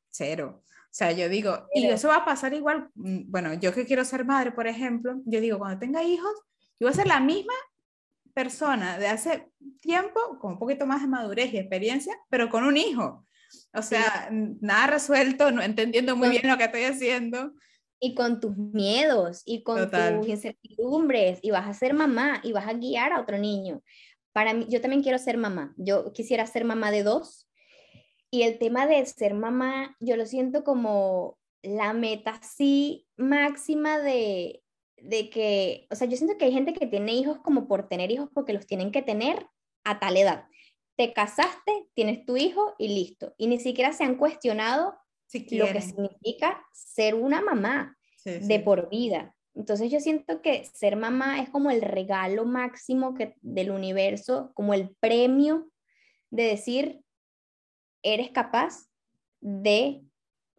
Cero. 0.09 0.63
O 0.93 0.95
sea, 0.95 1.11
yo 1.11 1.27
digo, 1.27 1.67
y 1.73 1.87
eso 1.87 2.09
va 2.09 2.17
a 2.17 2.25
pasar 2.25 2.53
igual, 2.53 2.87
mm, 2.93 3.23
bueno, 3.25 3.55
yo 3.55 3.73
que 3.73 3.83
quiero 3.83 4.05
ser 4.05 4.25
madre, 4.25 4.51
por 4.51 4.67
ejemplo, 4.67 5.15
yo 5.25 5.41
digo, 5.41 5.57
cuando 5.57 5.79
tenga 5.79 6.03
hijos, 6.03 6.31
yo 6.79 6.85
voy 6.85 6.91
a 6.91 6.95
ser 6.95 7.07
la 7.07 7.19
misma 7.19 7.55
persona 8.35 8.99
de 8.99 9.07
hace 9.07 9.49
tiempo, 9.81 10.37
con 10.39 10.53
un 10.53 10.59
poquito 10.59 10.85
más 10.85 11.01
de 11.01 11.07
madurez 11.07 11.51
y 11.51 11.57
experiencia, 11.57 12.15
pero 12.29 12.47
con 12.47 12.63
un 12.63 12.77
hijo. 12.77 13.25
O 13.73 13.81
sea, 13.81 14.29
nada 14.31 14.85
resuelto, 14.85 15.51
no 15.51 15.63
entendiendo 15.63 16.15
muy 16.15 16.29
bien 16.29 16.47
lo 16.47 16.59
que 16.59 16.65
estoy 16.65 16.83
haciendo. 16.83 17.53
Y 17.99 18.13
con 18.13 18.39
tus 18.39 18.55
miedos 18.55 19.41
y 19.45 19.63
con 19.63 19.89
tus 19.89 20.27
incertidumbres, 20.27 21.39
y 21.41 21.49
vas 21.49 21.67
a 21.67 21.73
ser 21.73 21.95
mamá 21.95 22.39
y 22.43 22.51
vas 22.51 22.67
a 22.67 22.73
guiar 22.73 23.13
a 23.13 23.19
otro 23.19 23.39
niño. 23.39 23.81
Para 24.31 24.53
mí, 24.53 24.67
yo 24.69 24.79
también 24.79 25.01
quiero 25.01 25.17
ser 25.17 25.37
mamá. 25.37 25.73
Yo 25.75 26.13
quisiera 26.13 26.45
ser 26.45 26.65
mamá 26.65 26.91
de 26.91 27.01
dos, 27.01 27.47
y 28.33 28.41
el 28.41 28.57
tema 28.57 28.87
de 28.87 29.05
ser 29.05 29.35
mamá, 29.35 29.95
yo 29.99 30.17
lo 30.17 30.25
siento 30.25 30.63
como 30.63 31.37
la 31.61 31.93
meta 31.93 32.41
sí 32.41 33.05
máxima 33.15 33.99
de, 33.99 34.63
de 34.97 35.29
que, 35.29 35.85
o 35.91 35.95
sea, 35.95 36.07
yo 36.07 36.17
siento 36.17 36.35
que 36.39 36.45
hay 36.45 36.51
gente 36.51 36.73
que 36.73 36.87
tiene 36.87 37.13
hijos 37.13 37.37
como 37.43 37.67
por 37.67 37.87
tener 37.87 38.09
hijos 38.09 38.29
porque 38.33 38.53
los 38.53 38.65
tienen 38.65 38.91
que 38.91 39.03
tener 39.03 39.45
a 39.83 39.99
tal 39.99 40.17
edad. 40.17 40.47
Te 40.97 41.13
casaste, 41.13 41.87
tienes 41.93 42.25
tu 42.25 42.35
hijo 42.35 42.73
y 42.79 42.87
listo. 42.87 43.35
Y 43.37 43.45
ni 43.45 43.59
siquiera 43.59 43.93
se 43.93 44.03
han 44.03 44.15
cuestionado 44.15 44.95
lo 45.51 45.67
que 45.67 45.81
significa 45.81 46.65
ser 46.73 47.13
una 47.13 47.39
mamá 47.39 47.95
de 48.25 48.59
por 48.61 48.89
vida. 48.89 49.35
Entonces 49.53 49.91
yo 49.91 49.99
siento 49.99 50.41
que 50.41 50.65
ser 50.73 50.95
mamá 50.95 51.39
es 51.39 51.51
como 51.51 51.69
el 51.69 51.83
regalo 51.83 52.45
máximo 52.45 53.13
que, 53.13 53.35
del 53.41 53.69
universo, 53.69 54.49
como 54.55 54.73
el 54.73 54.89
premio 54.99 55.69
de 56.31 56.45
decir, 56.45 57.02
eres 58.03 58.29
capaz 58.31 58.87
de 59.41 60.01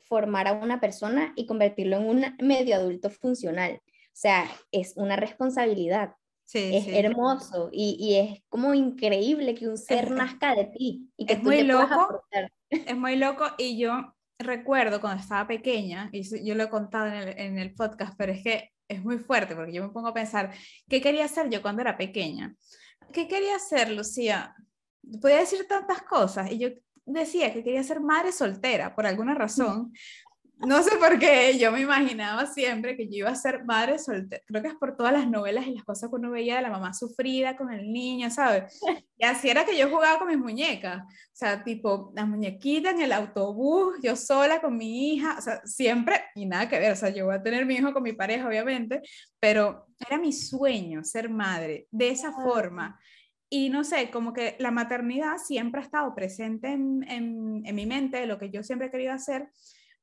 formar 0.02 0.48
a 0.48 0.52
una 0.52 0.80
persona 0.80 1.32
y 1.36 1.46
convertirlo 1.46 1.96
en 1.96 2.04
un 2.04 2.36
medio 2.40 2.76
adulto 2.76 3.10
funcional. 3.10 3.80
O 3.84 4.16
sea, 4.16 4.50
es 4.70 4.94
una 4.96 5.16
responsabilidad. 5.16 6.14
es 6.52 6.86
hermoso 6.88 7.70
y, 7.72 8.16
es 8.16 8.42
como 8.48 8.74
increíble 8.74 9.54
que 9.54 9.68
un 9.68 9.78
ser 9.78 10.10
nazca 10.10 10.54
de 10.54 10.66
ti 10.66 11.10
y 11.16 11.26
que 11.26 11.34
es 11.34 11.42
muy 11.42 11.62
loco. 11.62 12.22
Es 12.70 12.96
muy 12.96 13.14
loco 13.14 13.44
y 13.56 13.78
yo 13.78 14.16
recuerdo 14.36 15.00
cuando 15.00 15.22
estaba 15.22 15.46
pequeña, 15.46 16.10
y 16.12 16.22
yo 16.44 16.56
lo 16.56 16.64
he 16.64 16.68
contado 16.68 17.06
en 17.06 17.14
el, 17.14 17.38
en 17.38 17.58
el 17.60 17.72
podcast, 17.72 18.14
pero 18.18 18.32
es 18.32 18.42
que 18.42 18.72
es 18.88 19.02
muy 19.02 19.18
fuerte 19.18 19.54
porque 19.54 19.72
yo 19.72 19.82
me 19.82 19.90
pongo 19.90 20.08
a 20.08 20.14
pensar, 20.14 20.52
¿qué 20.88 21.00
quería 21.00 21.26
hacer 21.26 21.50
yo 21.50 21.62
cuando 21.62 21.82
era 21.82 21.96
pequeña? 21.96 22.54
¿Qué 23.12 23.28
quería 23.28 23.56
hacer, 23.56 23.90
Lucía? 23.90 24.54
Podía 25.20 25.38
decir 25.38 25.66
tantas 25.68 26.02
cosas 26.02 26.50
y 26.50 26.58
yo 26.58 26.68
decía 27.06 27.52
que 27.52 27.62
quería 27.62 27.82
ser 27.82 28.00
madre 28.00 28.32
soltera 28.32 28.94
por 28.94 29.06
alguna 29.06 29.34
razón. 29.34 29.92
No 30.58 30.82
sé 30.82 30.96
por 30.96 31.18
qué, 31.18 31.58
yo 31.58 31.72
me 31.72 31.80
imaginaba 31.80 32.46
siempre 32.46 32.96
que 32.96 33.06
yo 33.06 33.16
iba 33.16 33.30
a 33.30 33.34
ser 33.34 33.64
madre 33.64 33.98
soltera. 33.98 34.42
Creo 34.46 34.62
que 34.62 34.68
es 34.68 34.74
por 34.74 34.96
todas 34.96 35.12
las 35.12 35.28
novelas 35.28 35.66
y 35.66 35.74
las 35.74 35.84
cosas 35.84 36.08
que 36.08 36.16
uno 36.16 36.30
veía 36.30 36.56
de 36.56 36.62
la 36.62 36.70
mamá 36.70 36.94
sufrida 36.94 37.56
con 37.56 37.72
el 37.72 37.92
niño, 37.92 38.30
¿sabes? 38.30 38.80
Y 39.16 39.24
así 39.24 39.48
era 39.48 39.64
que 39.64 39.76
yo 39.76 39.88
jugaba 39.88 40.18
con 40.18 40.28
mis 40.28 40.38
muñecas. 40.38 41.02
O 41.02 41.36
sea, 41.36 41.62
tipo, 41.62 42.12
las 42.14 42.26
muñequitas 42.26 42.94
en 42.94 43.02
el 43.02 43.12
autobús, 43.12 43.94
yo 44.02 44.16
sola 44.16 44.60
con 44.60 44.76
mi 44.76 45.14
hija, 45.14 45.36
o 45.38 45.40
sea, 45.40 45.60
siempre, 45.64 46.20
y 46.34 46.46
nada 46.46 46.68
que 46.68 46.78
ver, 46.78 46.92
o 46.92 46.96
sea, 46.96 47.10
yo 47.10 47.26
voy 47.26 47.36
a 47.36 47.42
tener 47.42 47.64
mi 47.64 47.74
hijo 47.74 47.92
con 47.92 48.02
mi 48.02 48.12
pareja, 48.12 48.46
obviamente, 48.46 49.02
pero 49.38 49.86
era 49.98 50.18
mi 50.18 50.32
sueño 50.32 51.04
ser 51.04 51.28
madre 51.30 51.86
de 51.90 52.10
esa 52.10 52.32
forma. 52.32 52.98
Y 53.56 53.70
no 53.70 53.84
sé, 53.84 54.10
como 54.10 54.32
que 54.32 54.56
la 54.58 54.72
maternidad 54.72 55.36
siempre 55.36 55.80
ha 55.80 55.84
estado 55.84 56.12
presente 56.12 56.72
en, 56.72 57.04
en, 57.08 57.74
mi 57.76 57.86
mente, 57.86 58.26
lo 58.26 58.36
que 58.36 58.50
yo 58.50 58.64
siempre 58.64 58.88
he 58.88 58.90
querido 58.90 59.12
hacer, 59.12 59.48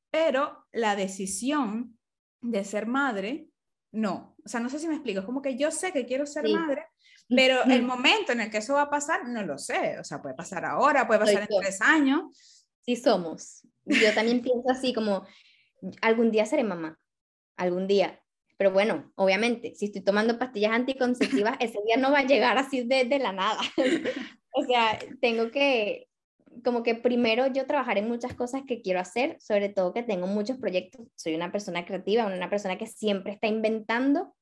pero 0.09 0.65
la 0.71 0.95
decisión 0.95 1.99
de 2.39 2.63
ser 2.63 2.85
madre, 2.85 3.49
no. 3.91 4.37
O 4.45 4.47
sea, 4.47 4.61
no 4.61 4.69
sé 4.69 4.79
si 4.79 4.87
me 4.87 4.93
explico, 4.93 5.19
es 5.19 5.25
como 5.25 5.41
que 5.41 5.57
yo 5.57 5.69
sé 5.69 5.91
que 5.91 6.05
quiero 6.05 6.25
ser 6.25 6.47
madre, 6.47 6.85
pero 7.27 7.61
el 7.65 7.83
momento 7.83 8.31
en 8.31 8.39
el 8.39 8.49
que 8.49 8.59
eso 8.59 8.75
va 8.75 8.83
a 8.83 8.89
pasar, 8.89 9.27
no 9.27 9.43
lo 9.43 9.57
sé. 9.57 9.99
O 9.99 10.05
sea, 10.05 10.21
puede 10.21 10.35
pasar 10.35 10.63
ahora, 10.63 11.05
puede 11.05 11.19
pasar 11.19 11.41
en 11.41 11.59
tres 11.59 11.81
años. 11.81 12.65
Sí 12.85 12.95
somos. 12.95 13.67
Yo 13.83 14.13
también 14.15 14.41
pienso 14.41 14.69
así 14.69 14.93
como, 14.93 15.25
algún 16.01 16.31
día 16.31 16.45
seré 16.45 16.63
mamá, 16.63 16.97
algún 17.57 17.85
día. 17.85 18.20
Pero 18.61 18.73
bueno, 18.73 19.11
obviamente, 19.15 19.73
si 19.73 19.85
estoy 19.85 20.03
tomando 20.03 20.37
pastillas 20.37 20.73
anticonceptivas, 20.73 21.57
ese 21.59 21.79
día 21.83 21.97
no 21.97 22.11
va 22.11 22.19
a 22.19 22.27
llegar 22.27 22.59
así 22.59 22.83
de, 22.83 23.05
de 23.05 23.17
la 23.17 23.31
nada. 23.31 23.59
o 24.53 24.63
sea, 24.63 24.99
tengo 25.19 25.49
que, 25.49 26.07
como 26.63 26.83
que 26.83 26.93
primero 26.93 27.47
yo 27.47 27.65
trabajar 27.65 27.97
en 27.97 28.07
muchas 28.07 28.35
cosas 28.35 28.61
que 28.67 28.83
quiero 28.83 28.99
hacer, 28.99 29.35
sobre 29.41 29.69
todo 29.69 29.95
que 29.95 30.03
tengo 30.03 30.27
muchos 30.27 30.59
proyectos, 30.59 31.07
soy 31.15 31.33
una 31.33 31.51
persona 31.51 31.87
creativa, 31.87 32.27
una 32.27 32.51
persona 32.51 32.77
que 32.77 32.85
siempre 32.85 33.33
está 33.33 33.47
inventando. 33.47 34.35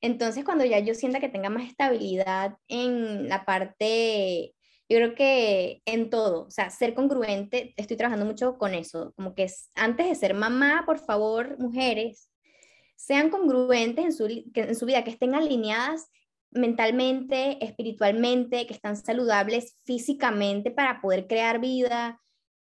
Entonces, 0.00 0.44
cuando 0.44 0.64
ya 0.64 0.78
yo 0.78 0.94
sienta 0.94 1.18
que 1.18 1.28
tenga 1.28 1.50
más 1.50 1.66
estabilidad 1.66 2.54
en 2.68 3.28
la 3.28 3.44
parte, 3.44 4.54
yo 4.88 4.98
creo 4.98 5.16
que 5.16 5.82
en 5.84 6.10
todo, 6.10 6.44
o 6.44 6.50
sea, 6.52 6.70
ser 6.70 6.94
congruente, 6.94 7.74
estoy 7.76 7.96
trabajando 7.96 8.24
mucho 8.24 8.56
con 8.56 8.76
eso, 8.76 9.12
como 9.16 9.34
que 9.34 9.50
antes 9.74 10.08
de 10.08 10.14
ser 10.14 10.34
mamá, 10.34 10.84
por 10.86 11.00
favor, 11.00 11.58
mujeres, 11.58 12.28
sean 12.98 13.30
congruentes 13.30 14.04
en 14.04 14.12
su, 14.12 14.26
en 14.26 14.74
su 14.74 14.84
vida, 14.84 15.04
que 15.04 15.10
estén 15.10 15.34
alineadas 15.36 16.10
mentalmente, 16.50 17.64
espiritualmente, 17.64 18.66
que 18.66 18.74
están 18.74 18.96
saludables 18.96 19.78
físicamente 19.84 20.72
para 20.72 21.00
poder 21.00 21.28
crear 21.28 21.60
vida. 21.60 22.20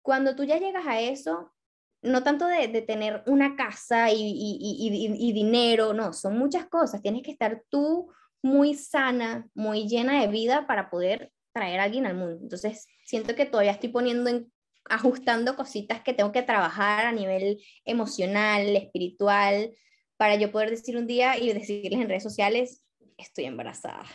Cuando 0.02 0.36
tú 0.36 0.44
ya 0.44 0.58
llegas 0.58 0.88
a 0.88 1.00
eso, 1.00 1.54
no 2.02 2.24
tanto 2.24 2.48
de, 2.48 2.68
tener 2.82 3.24
una 3.28 3.56
casa 3.56 4.12
y, 4.12 4.18
y, 4.18 5.34
dinero, 5.34 5.94
no, 5.94 6.12
son 6.12 6.38
muchas 6.38 6.66
cosas. 6.68 7.02
Tienes 7.04 7.22
que 7.22 7.32
estar 7.32 7.64
tú 7.70 8.12
muy 8.42 8.74
sana, 8.74 9.48
muy 9.54 9.88
llena 9.88 10.22
de 10.22 10.28
vida 10.28 10.66
para 10.66 10.90
poder 10.90 11.32
traer 11.54 11.80
a 11.80 11.84
alguien 11.84 12.08
al 12.08 12.16
mundo. 12.16 12.40
Entonces, 12.42 12.88
siento 13.06 13.36
que 13.36 13.46
todavía 13.46 13.72
estoy 13.72 13.90
poniendo 13.90 14.30
en, 14.30 14.52
ajustando 14.90 15.56
cositas 15.56 16.02
que 16.02 16.14
tengo 16.14 16.32
que 16.32 16.44
trabajar 16.44 17.06
a 17.06 17.12
nivel 17.12 17.62
emocional, 17.86 18.76
espiritual, 18.76 19.72
para 20.18 20.36
yo 20.36 20.52
poder 20.52 20.70
decir 20.70 20.98
un 20.98 21.08
día 21.08 21.38
y 21.38 21.52
decirles 21.54 22.00
en 22.00 22.10
redes 22.10 22.24
sociales, 22.24 22.84
estoy 23.18 23.46
embarazada. 23.46 24.06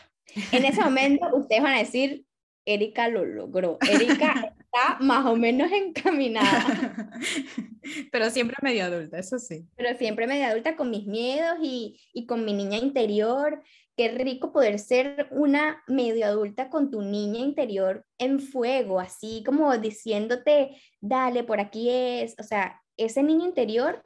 En 0.52 0.64
ese 0.64 0.80
momento 0.80 1.26
ustedes 1.34 1.62
van 1.62 1.74
a 1.74 1.78
decir, 1.78 2.24
Erika 2.64 3.08
lo 3.08 3.24
logró. 3.24 3.78
Erika 3.88 4.54
está 4.58 4.98
más 5.00 5.26
o 5.26 5.36
menos 5.36 5.70
encaminada. 5.72 7.10
Pero 8.12 8.30
siempre 8.30 8.56
medio 8.62 8.84
adulta, 8.84 9.18
eso 9.18 9.38
sí. 9.38 9.66
Pero 9.76 9.96
siempre 9.98 10.26
medio 10.26 10.46
adulta 10.46 10.76
con 10.76 10.90
mis 10.90 11.06
miedos 11.06 11.58
y, 11.62 12.00
y 12.12 12.26
con 12.26 12.44
mi 12.44 12.52
niña 12.52 12.78
interior. 12.78 13.62
Qué 13.96 14.08
rico 14.08 14.52
poder 14.52 14.78
ser 14.78 15.28
una 15.30 15.82
medio 15.86 16.26
adulta 16.26 16.70
con 16.70 16.90
tu 16.90 17.02
niña 17.02 17.40
interior 17.40 18.06
en 18.18 18.40
fuego, 18.40 19.00
así 19.00 19.42
como 19.44 19.76
diciéndote, 19.76 20.80
dale, 21.00 21.44
por 21.44 21.60
aquí 21.60 21.90
es. 21.90 22.34
O 22.38 22.42
sea, 22.42 22.80
ese 22.96 23.22
niño 23.22 23.44
interior 23.44 24.02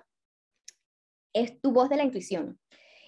es 1.35 1.61
tu 1.61 1.72
voz 1.72 1.91
de 1.91 1.97
la 1.97 2.05
intuición 2.05 2.59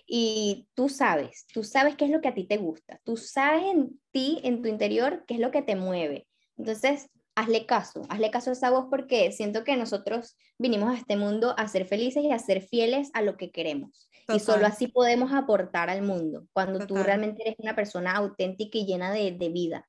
y 0.07 0.69
tú 0.75 0.89
sabes, 0.89 1.47
tú 1.53 1.65
sabes 1.65 1.97
qué 1.97 2.05
es 2.05 2.11
lo 2.11 2.21
que 2.21 2.29
a 2.29 2.35
ti 2.35 2.45
te 2.45 2.59
gusta, 2.59 3.01
tú 3.05 3.17
sabes 3.17 3.65
en 3.65 4.01
ti, 4.13 4.41
en 4.45 4.63
tu 4.63 4.69
interior, 4.69 5.25
qué 5.27 5.35
es 5.35 5.41
lo 5.41 5.51
que 5.51 5.63
te 5.63 5.75
mueve. 5.75 6.29
Entonces, 6.57 7.11
hazle 7.35 7.67
caso, 7.67 8.03
hazle 8.09 8.31
caso 8.31 8.51
a 8.51 8.53
esa 8.53 8.71
voz 8.71 8.87
porque 8.89 9.33
siento 9.33 9.65
que 9.65 9.77
nosotros 9.77 10.37
vinimos 10.59 10.95
a 10.95 10.99
este 10.99 11.17
mundo 11.17 11.55
a 11.59 11.67
ser 11.69 11.87
felices 11.87 12.23
y 12.23 12.31
a 12.31 12.39
ser 12.39 12.63
fieles 12.63 13.11
a 13.15 13.23
lo 13.23 13.37
que 13.37 13.51
queremos. 13.51 14.09
Y 14.29 14.41
solo 14.41 14.67
así 14.67 14.89
podemos 14.89 15.33
aportar 15.33 15.91
al 15.91 16.03
mundo, 16.03 16.47
cuando 16.53 16.85
tú 16.87 16.97
realmente 16.97 17.43
eres 17.43 17.57
una 17.59 17.77
persona 17.77 18.13
auténtica 18.13 18.79
y 18.79 18.87
llena 18.87 19.13
de, 19.13 19.33
de 19.33 19.49
vida. 19.51 19.89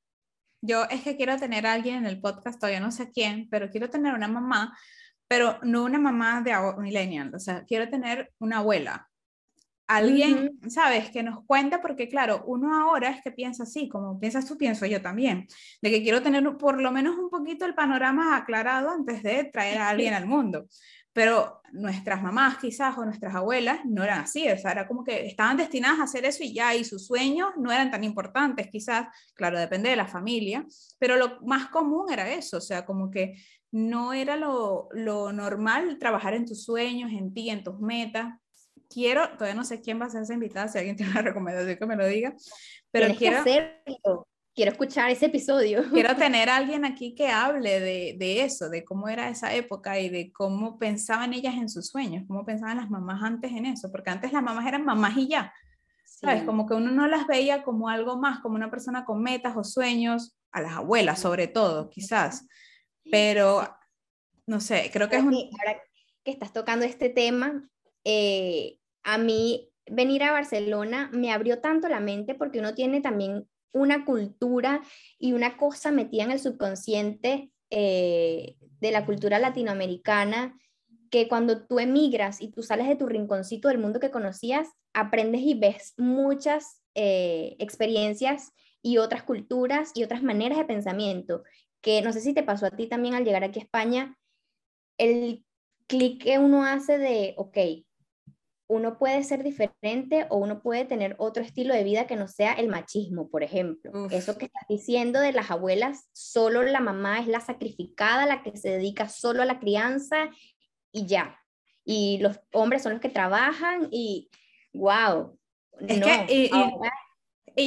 Yo 0.60 0.84
es 0.90 1.02
que 1.02 1.16
quiero 1.16 1.36
tener 1.36 1.66
a 1.66 1.72
alguien 1.72 1.96
en 1.96 2.06
el 2.06 2.20
podcast, 2.20 2.58
todavía 2.58 2.80
no 2.80 2.90
sé 2.90 3.10
quién, 3.10 3.48
pero 3.50 3.70
quiero 3.70 3.90
tener 3.90 4.14
una 4.14 4.28
mamá, 4.28 4.76
pero 5.28 5.58
no 5.62 5.84
una 5.84 5.98
mamá 5.98 6.42
de 6.42 6.54
millennial, 6.78 7.34
o 7.34 7.38
sea, 7.38 7.64
quiero 7.64 7.88
tener 7.88 8.32
una 8.38 8.58
abuela, 8.58 9.08
alguien, 9.88 10.60
¿sabes? 10.68 11.10
Que 11.10 11.22
nos 11.22 11.44
cuenta, 11.46 11.80
porque 11.80 12.08
claro, 12.08 12.44
uno 12.46 12.78
ahora 12.78 13.08
es 13.10 13.22
que 13.22 13.32
piensa 13.32 13.62
así, 13.62 13.88
como 13.88 14.20
piensas 14.20 14.46
tú, 14.46 14.56
pienso 14.56 14.84
yo 14.86 15.00
también, 15.00 15.46
de 15.80 15.90
que 15.90 16.02
quiero 16.02 16.22
tener 16.22 16.44
por 16.58 16.80
lo 16.80 16.92
menos 16.92 17.16
un 17.16 17.30
poquito 17.30 17.64
el 17.64 17.74
panorama 17.74 18.36
aclarado 18.36 18.90
antes 18.90 19.22
de 19.22 19.44
traer 19.44 19.78
a 19.78 19.88
alguien 19.88 20.14
al 20.14 20.26
mundo. 20.26 20.66
Pero 21.14 21.62
nuestras 21.72 22.22
mamás 22.22 22.58
quizás 22.58 22.96
o 22.96 23.04
nuestras 23.04 23.34
abuelas 23.34 23.80
no 23.86 24.04
eran 24.04 24.20
así, 24.20 24.46
o 24.48 24.58
sea, 24.58 24.72
era 24.72 24.86
como 24.86 25.02
que 25.02 25.26
estaban 25.26 25.56
destinadas 25.56 26.00
a 26.00 26.04
hacer 26.04 26.24
eso 26.26 26.44
y 26.44 26.52
ya, 26.52 26.74
y 26.74 26.84
sus 26.84 27.06
sueños 27.06 27.48
no 27.56 27.72
eran 27.72 27.90
tan 27.90 28.04
importantes 28.04 28.68
quizás, 28.70 29.06
claro, 29.34 29.58
depende 29.58 29.88
de 29.88 29.96
la 29.96 30.06
familia, 30.06 30.64
pero 30.98 31.16
lo 31.16 31.40
más 31.40 31.68
común 31.70 32.12
era 32.12 32.30
eso, 32.30 32.58
o 32.58 32.60
sea, 32.60 32.84
como 32.84 33.10
que 33.10 33.34
no 33.70 34.12
era 34.12 34.36
lo, 34.36 34.88
lo 34.92 35.32
normal 35.32 35.98
trabajar 35.98 36.34
en 36.34 36.46
tus 36.46 36.64
sueños, 36.64 37.12
en 37.12 37.32
ti, 37.32 37.50
en 37.50 37.62
tus 37.62 37.78
metas, 37.80 38.34
quiero, 38.88 39.28
todavía 39.36 39.54
no 39.54 39.64
sé 39.64 39.80
quién 39.80 40.00
va 40.00 40.06
a 40.06 40.10
ser 40.10 40.22
esa 40.22 40.34
invitada, 40.34 40.68
si 40.68 40.78
alguien 40.78 40.96
tiene 40.96 41.12
una 41.12 41.22
recomendación 41.22 41.76
que 41.76 41.86
me 41.86 41.96
lo 41.96 42.06
diga, 42.06 42.34
pero 42.90 43.14
quiero... 43.14 43.44
Quiero 44.54 44.72
escuchar 44.72 45.08
ese 45.08 45.26
episodio. 45.26 45.84
Quiero 45.92 46.16
tener 46.16 46.48
a 46.48 46.56
alguien 46.56 46.84
aquí 46.84 47.14
que 47.14 47.28
hable 47.28 47.78
de, 47.78 48.16
de, 48.18 48.42
eso, 48.42 48.68
de 48.68 48.84
cómo 48.84 49.08
era 49.08 49.28
esa 49.28 49.54
época 49.54 50.00
y 50.00 50.08
de 50.08 50.32
cómo 50.32 50.80
pensaban 50.80 51.32
ellas 51.32 51.54
en 51.54 51.68
sus 51.68 51.86
sueños, 51.86 52.24
cómo 52.26 52.44
pensaban 52.44 52.78
las 52.78 52.90
mamás 52.90 53.22
antes 53.22 53.52
en 53.52 53.66
eso, 53.66 53.92
porque 53.92 54.10
antes 54.10 54.32
las 54.32 54.42
mamás 54.42 54.66
eran 54.66 54.84
mamás 54.84 55.16
y 55.16 55.28
ya, 55.28 55.52
¿sabes? 56.04 56.42
Como 56.42 56.66
que 56.66 56.74
uno 56.74 56.90
no 56.90 57.06
las 57.06 57.28
veía 57.28 57.62
como 57.62 57.88
algo 57.88 58.16
más, 58.16 58.40
como 58.40 58.56
una 58.56 58.68
persona 58.68 59.04
con 59.04 59.22
metas 59.22 59.56
o 59.56 59.62
sueños, 59.62 60.36
a 60.50 60.60
las 60.60 60.72
abuelas 60.72 61.20
sobre 61.20 61.46
todo, 61.46 61.88
quizás, 61.88 62.48
pero 63.10 63.62
no 64.46 64.60
sé, 64.60 64.90
creo 64.92 65.08
que 65.08 65.16
es 65.16 65.22
un... 65.22 65.34
Ahora 65.34 65.82
que 66.24 66.30
estás 66.30 66.52
tocando 66.52 66.84
este 66.84 67.08
tema, 67.08 67.68
eh, 68.04 68.78
a 69.02 69.18
mí 69.18 69.70
venir 69.86 70.22
a 70.22 70.32
Barcelona 70.32 71.10
me 71.12 71.32
abrió 71.32 71.60
tanto 71.60 71.88
la 71.88 72.00
mente 72.00 72.34
porque 72.34 72.58
uno 72.58 72.74
tiene 72.74 73.00
también 73.00 73.48
una 73.72 74.04
cultura 74.04 74.82
y 75.18 75.32
una 75.32 75.56
cosa 75.56 75.90
metida 75.90 76.24
en 76.24 76.30
el 76.30 76.40
subconsciente 76.40 77.50
eh, 77.70 78.56
de 78.80 78.90
la 78.90 79.04
cultura 79.04 79.38
latinoamericana 79.38 80.56
que 81.10 81.28
cuando 81.28 81.66
tú 81.66 81.78
emigras 81.78 82.40
y 82.40 82.48
tú 82.48 82.62
sales 82.62 82.88
de 82.88 82.96
tu 82.96 83.06
rinconcito 83.06 83.68
del 83.68 83.78
mundo 83.78 84.00
que 84.00 84.10
conocías, 84.10 84.68
aprendes 84.92 85.42
y 85.42 85.54
ves 85.54 85.94
muchas 85.96 86.82
eh, 86.94 87.56
experiencias 87.58 88.52
y 88.82 88.98
otras 88.98 89.22
culturas 89.22 89.92
y 89.94 90.04
otras 90.04 90.22
maneras 90.22 90.58
de 90.58 90.64
pensamiento, 90.64 91.44
que 91.80 92.02
no 92.02 92.12
sé 92.12 92.20
si 92.20 92.34
te 92.34 92.42
pasó 92.42 92.66
a 92.66 92.70
ti 92.70 92.86
también 92.86 93.14
al 93.14 93.24
llegar 93.24 93.44
aquí 93.44 93.60
a 93.60 93.62
España, 93.62 94.16
el 94.98 95.44
clic 95.86 96.22
que 96.22 96.38
uno 96.38 96.64
hace 96.64 96.98
de, 96.98 97.34
ok, 97.36 97.56
uno 98.70 98.98
puede 98.98 99.24
ser 99.24 99.42
diferente 99.42 100.26
o 100.28 100.36
uno 100.36 100.60
puede 100.60 100.84
tener 100.84 101.16
otro 101.18 101.42
estilo 101.42 101.74
de 101.74 101.84
vida 101.84 102.06
que 102.06 102.16
no 102.16 102.28
sea 102.28 102.52
el 102.52 102.68
machismo, 102.68 103.30
por 103.30 103.42
ejemplo. 103.42 103.90
Eso 104.10 104.36
que 104.36 104.44
estás 104.44 104.64
diciendo 104.68 105.20
de 105.20 105.32
las 105.32 105.50
abuelas, 105.50 106.08
solo 106.12 106.62
la 106.62 106.80
mamá 106.80 107.18
es 107.20 107.28
la 107.28 107.40
sacrificada, 107.40 108.26
la 108.26 108.42
que 108.42 108.56
se 108.58 108.68
dedica 108.68 109.08
solo 109.08 109.40
a 109.40 109.46
la 109.46 109.58
crianza 109.58 110.28
y 110.92 111.06
ya. 111.06 111.40
Y 111.82 112.18
los 112.18 112.38
hombres 112.52 112.82
son 112.82 112.92
los 112.92 113.00
que 113.00 113.08
trabajan 113.08 113.88
y 113.90 114.28
wow. 114.74 115.38
Es 115.80 116.00
que, 116.00 116.26
y 116.28 116.50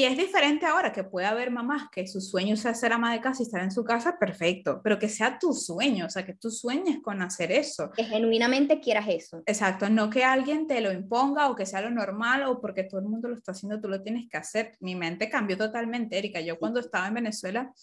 es 0.03 0.17
diferente 0.17 0.65
ahora 0.65 0.91
que 0.91 1.03
puede 1.03 1.27
haber 1.27 1.51
mamás 1.51 1.89
que 1.91 2.07
su 2.07 2.21
sueño 2.21 2.55
sea 2.55 2.73
ser 2.73 2.93
ama 2.93 3.11
de 3.11 3.19
casa 3.19 3.43
y 3.43 3.45
estar 3.45 3.61
en 3.61 3.71
su 3.71 3.83
casa, 3.83 4.17
perfecto, 4.17 4.79
pero 4.83 4.97
que 4.97 5.09
sea 5.09 5.37
tu 5.37 5.53
sueño, 5.53 6.05
o 6.05 6.09
sea, 6.09 6.25
que 6.25 6.33
tú 6.33 6.49
sueñes 6.49 6.99
con 7.01 7.21
hacer 7.21 7.51
eso. 7.51 7.91
Que 7.91 8.05
genuinamente 8.05 8.79
quieras 8.79 9.05
eso. 9.09 9.43
Exacto, 9.45 9.89
no 9.89 10.09
que 10.09 10.23
alguien 10.23 10.65
te 10.65 10.79
lo 10.79 10.93
imponga 10.93 11.49
o 11.49 11.55
que 11.55 11.65
sea 11.65 11.81
lo 11.81 11.89
normal 11.89 12.43
o 12.43 12.61
porque 12.61 12.83
todo 12.83 13.01
el 13.01 13.07
mundo 13.07 13.27
lo 13.27 13.35
está 13.35 13.51
haciendo, 13.51 13.81
tú 13.81 13.89
lo 13.89 14.01
tienes 14.01 14.29
que 14.29 14.37
hacer. 14.37 14.77
Mi 14.79 14.95
mente 14.95 15.29
cambió 15.29 15.57
totalmente, 15.57 16.17
Erika. 16.17 16.39
Yo 16.39 16.57
cuando 16.57 16.79
estaba 16.79 17.07
en 17.07 17.15
Venezuela, 17.15 17.73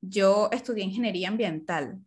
yo 0.00 0.48
estudié 0.52 0.84
ingeniería 0.84 1.28
ambiental. 1.28 1.98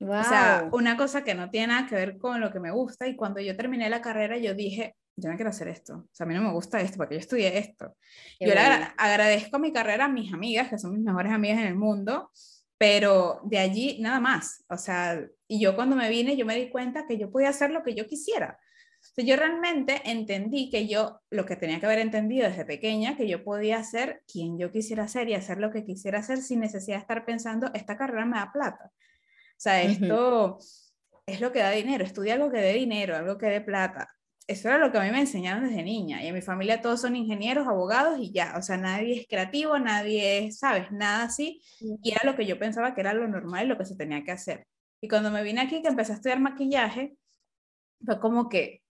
Wow. 0.00 0.20
O 0.20 0.24
sea, 0.24 0.68
una 0.72 0.96
cosa 0.96 1.22
que 1.22 1.34
no 1.34 1.50
tiene 1.50 1.68
nada 1.68 1.86
que 1.86 1.94
ver 1.94 2.18
con 2.18 2.40
lo 2.40 2.50
que 2.50 2.60
me 2.60 2.70
gusta 2.70 3.06
y 3.06 3.14
cuando 3.14 3.40
yo 3.40 3.56
terminé 3.56 3.90
la 3.90 4.00
carrera 4.00 4.38
yo 4.38 4.54
dije, 4.54 4.96
yo 5.16 5.30
no 5.30 5.36
quiero 5.36 5.50
hacer 5.50 5.68
esto, 5.68 5.94
o 5.94 6.08
sea, 6.12 6.24
a 6.24 6.28
mí 6.28 6.34
no 6.34 6.42
me 6.42 6.52
gusta 6.52 6.80
esto, 6.80 6.96
porque 6.96 7.14
yo 7.14 7.20
estudié 7.20 7.58
esto. 7.58 7.96
yo 8.40 8.48
le 8.48 8.60
agradezco 8.60 9.58
mi 9.58 9.72
carrera 9.72 10.06
a 10.06 10.08
mis 10.08 10.32
amigas, 10.32 10.68
que 10.68 10.78
son 10.78 10.94
mis 10.94 11.04
mejores 11.04 11.32
amigas 11.32 11.58
en 11.58 11.66
el 11.66 11.76
mundo, 11.76 12.30
pero 12.76 13.40
de 13.44 13.58
allí 13.58 13.98
nada 14.00 14.20
más, 14.20 14.64
o 14.68 14.76
sea, 14.76 15.24
y 15.46 15.60
yo 15.60 15.76
cuando 15.76 15.94
me 15.94 16.08
vine, 16.08 16.36
yo 16.36 16.44
me 16.44 16.56
di 16.56 16.70
cuenta 16.70 17.06
que 17.06 17.16
yo 17.16 17.30
podía 17.30 17.50
hacer 17.50 17.70
lo 17.70 17.82
que 17.82 17.94
yo 17.94 18.06
quisiera. 18.06 18.58
Entonces, 19.10 19.26
yo 19.26 19.36
realmente 19.36 20.00
entendí 20.06 20.70
que 20.70 20.88
yo, 20.88 21.20
lo 21.30 21.44
que 21.44 21.56
tenía 21.56 21.78
que 21.78 21.86
haber 21.86 21.98
entendido 21.98 22.48
desde 22.48 22.64
pequeña, 22.64 23.16
que 23.16 23.28
yo 23.28 23.44
podía 23.44 23.84
ser 23.84 24.22
quien 24.26 24.58
yo 24.58 24.72
quisiera 24.72 25.06
ser 25.06 25.28
y 25.28 25.34
hacer 25.34 25.58
lo 25.58 25.70
que 25.70 25.84
quisiera 25.84 26.20
hacer 26.20 26.38
sin 26.38 26.60
necesidad 26.60 26.96
de 26.96 27.02
estar 27.02 27.24
pensando, 27.24 27.70
esta 27.74 27.96
carrera 27.96 28.24
me 28.24 28.38
da 28.38 28.50
plata. 28.50 28.90
O 28.94 29.60
sea, 29.60 29.82
esto 29.82 30.58
es 31.26 31.40
lo 31.40 31.52
que 31.52 31.60
da 31.60 31.70
dinero, 31.70 32.02
estudia 32.02 32.34
algo 32.34 32.50
que 32.50 32.58
dé 32.58 32.72
dinero, 32.72 33.14
algo 33.14 33.38
que 33.38 33.46
dé 33.46 33.60
plata 33.60 34.14
eso 34.46 34.68
era 34.68 34.78
lo 34.78 34.92
que 34.92 34.98
a 34.98 35.02
mí 35.02 35.10
me 35.10 35.20
enseñaron 35.20 35.64
desde 35.64 35.82
niña. 35.82 36.22
Y 36.22 36.28
en 36.28 36.34
mi 36.34 36.42
familia 36.42 36.82
todos 36.82 37.00
son 37.00 37.16
ingenieros, 37.16 37.66
abogados 37.66 38.18
y 38.20 38.32
ya. 38.32 38.54
O 38.58 38.62
sea, 38.62 38.76
nadie 38.76 39.20
es 39.20 39.26
creativo, 39.26 39.78
nadie 39.78 40.46
es, 40.46 40.58
¿sabes? 40.58 40.92
Nada 40.92 41.24
así. 41.24 41.62
Y 41.80 42.12
era 42.12 42.20
lo 42.24 42.36
que 42.36 42.44
yo 42.44 42.58
pensaba 42.58 42.94
que 42.94 43.00
era 43.00 43.14
lo 43.14 43.26
normal 43.26 43.64
y 43.64 43.68
lo 43.68 43.78
que 43.78 43.86
se 43.86 43.96
tenía 43.96 44.22
que 44.22 44.32
hacer. 44.32 44.66
Y 45.00 45.08
cuando 45.08 45.30
me 45.30 45.42
vine 45.42 45.62
aquí, 45.62 45.80
que 45.80 45.88
empecé 45.88 46.12
a 46.12 46.16
estudiar 46.16 46.40
maquillaje, 46.40 47.16
fue 48.04 48.20
como 48.20 48.48
que, 48.48 48.82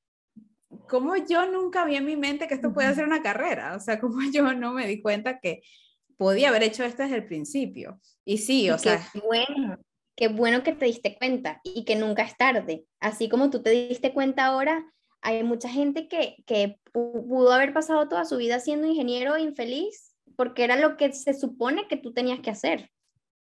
como 0.88 1.16
yo 1.16 1.50
nunca 1.50 1.84
vi 1.84 1.96
en 1.96 2.04
mi 2.04 2.16
mente 2.16 2.48
que 2.48 2.54
esto 2.54 2.72
puede 2.72 2.94
ser 2.94 3.04
una 3.04 3.22
carrera? 3.22 3.76
O 3.76 3.80
sea, 3.80 4.00
como 4.00 4.18
yo 4.32 4.54
no 4.54 4.72
me 4.72 4.86
di 4.88 5.00
cuenta 5.00 5.38
que 5.38 5.62
podía 6.16 6.48
haber 6.48 6.64
hecho 6.64 6.84
esto 6.84 7.02
desde 7.04 7.16
el 7.16 7.26
principio. 7.26 8.00
Y 8.24 8.38
sí, 8.38 8.70
o 8.70 8.78
sea... 8.78 9.08
Bueno, 9.24 9.78
qué 10.16 10.28
bueno 10.28 10.62
que 10.62 10.72
te 10.72 10.86
diste 10.86 11.16
cuenta 11.16 11.60
y 11.62 11.84
que 11.84 11.94
nunca 11.96 12.22
es 12.22 12.36
tarde. 12.36 12.86
Así 13.00 13.28
como 13.28 13.50
tú 13.50 13.62
te 13.62 13.70
diste 13.70 14.12
cuenta 14.12 14.46
ahora, 14.46 14.84
hay 15.24 15.42
mucha 15.42 15.68
gente 15.68 16.06
que, 16.06 16.36
que 16.46 16.78
pudo 16.92 17.50
haber 17.50 17.72
pasado 17.72 18.08
toda 18.08 18.26
su 18.26 18.36
vida 18.36 18.60
siendo 18.60 18.86
ingeniero 18.86 19.36
infeliz 19.38 20.14
porque 20.36 20.64
era 20.64 20.76
lo 20.76 20.96
que 20.96 21.12
se 21.12 21.32
supone 21.32 21.88
que 21.88 21.96
tú 21.96 22.12
tenías 22.12 22.40
que 22.40 22.50
hacer. 22.50 22.90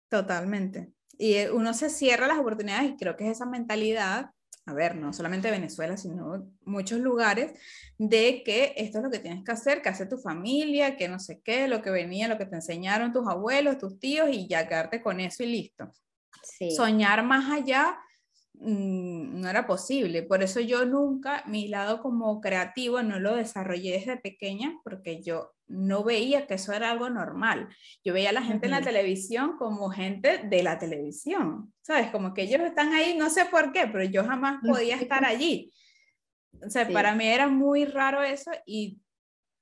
Totalmente. 0.08 0.92
Y 1.18 1.34
eh, 1.34 1.50
uno 1.50 1.74
se 1.74 1.90
cierra 1.90 2.26
las 2.26 2.38
oportunidades 2.38 2.90
y 2.90 2.96
creo 2.96 3.16
que 3.16 3.24
es 3.26 3.32
esa 3.32 3.44
mentalidad, 3.44 4.30
a 4.64 4.72
ver, 4.72 4.96
no 4.96 5.12
solamente 5.12 5.50
Venezuela, 5.50 5.98
sino 5.98 6.50
muchos 6.64 7.00
lugares, 7.00 7.52
de 7.98 8.42
que 8.44 8.72
esto 8.76 8.98
es 8.98 9.04
lo 9.04 9.10
que 9.10 9.18
tienes 9.18 9.44
que 9.44 9.52
hacer, 9.52 9.82
que 9.82 9.90
hace 9.90 10.06
tu 10.06 10.16
familia, 10.16 10.96
que 10.96 11.08
no 11.08 11.18
sé 11.18 11.42
qué, 11.44 11.68
lo 11.68 11.82
que 11.82 11.90
venía, 11.90 12.28
lo 12.28 12.38
que 12.38 12.46
te 12.46 12.56
enseñaron 12.56 13.12
tus 13.12 13.28
abuelos, 13.28 13.76
tus 13.76 13.98
tíos 13.98 14.30
y 14.32 14.48
ya 14.48 14.66
quedarte 14.66 15.02
con 15.02 15.20
eso 15.20 15.42
y 15.42 15.46
listo. 15.46 15.92
Soñar 16.74 17.24
más 17.24 17.50
allá 17.50 17.98
no 18.60 19.48
era 19.48 19.66
posible. 19.66 20.22
Por 20.22 20.42
eso 20.42 20.60
yo 20.60 20.84
nunca, 20.84 21.44
mi 21.46 21.68
lado 21.68 22.00
como 22.02 22.40
creativo 22.40 23.02
no 23.02 23.18
lo 23.20 23.36
desarrollé 23.36 23.92
desde 23.92 24.16
pequeña, 24.16 24.78
porque 24.84 25.22
yo 25.22 25.52
no 25.68 26.02
veía 26.02 26.46
que 26.46 26.54
eso 26.54 26.72
era 26.72 26.90
algo 26.90 27.08
normal. 27.10 27.68
Yo 28.04 28.12
veía 28.12 28.30
a 28.30 28.32
la 28.32 28.42
gente 28.42 28.66
en 28.66 28.72
la 28.72 28.80
televisión 28.80 29.56
como 29.58 29.90
gente 29.90 30.38
de 30.38 30.62
la 30.62 30.78
televisión, 30.78 31.72
¿sabes? 31.82 32.10
Como 32.10 32.34
que 32.34 32.42
ellos 32.42 32.60
están 32.62 32.92
ahí, 32.92 33.16
no 33.16 33.30
sé 33.30 33.44
por 33.44 33.72
qué, 33.72 33.86
pero 33.86 34.04
yo 34.04 34.24
jamás 34.24 34.60
podía 34.66 34.96
estar 34.96 35.24
allí. 35.24 35.72
O 36.66 36.70
sea, 36.70 36.88
para 36.88 37.14
mí 37.14 37.26
era 37.26 37.48
muy 37.48 37.84
raro 37.84 38.22
eso 38.22 38.50
y 38.66 39.00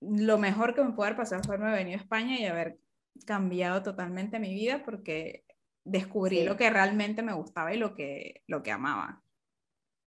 lo 0.00 0.38
mejor 0.38 0.74
que 0.74 0.82
me 0.82 0.92
pudo 0.92 1.04
haber 1.04 1.16
pasado 1.16 1.42
fue 1.42 1.56
haberme 1.56 1.76
venido 1.76 1.98
a 1.98 2.02
España 2.02 2.38
y 2.38 2.46
haber 2.46 2.78
cambiado 3.26 3.82
totalmente 3.82 4.38
mi 4.38 4.54
vida 4.54 4.82
porque 4.84 5.45
descubrí 5.86 6.42
lo 6.44 6.56
que 6.56 6.68
realmente 6.68 7.22
me 7.22 7.32
gustaba 7.32 7.72
y 7.74 7.78
lo 7.78 7.94
que, 7.94 8.42
lo 8.46 8.62
que 8.62 8.72
amaba. 8.72 9.22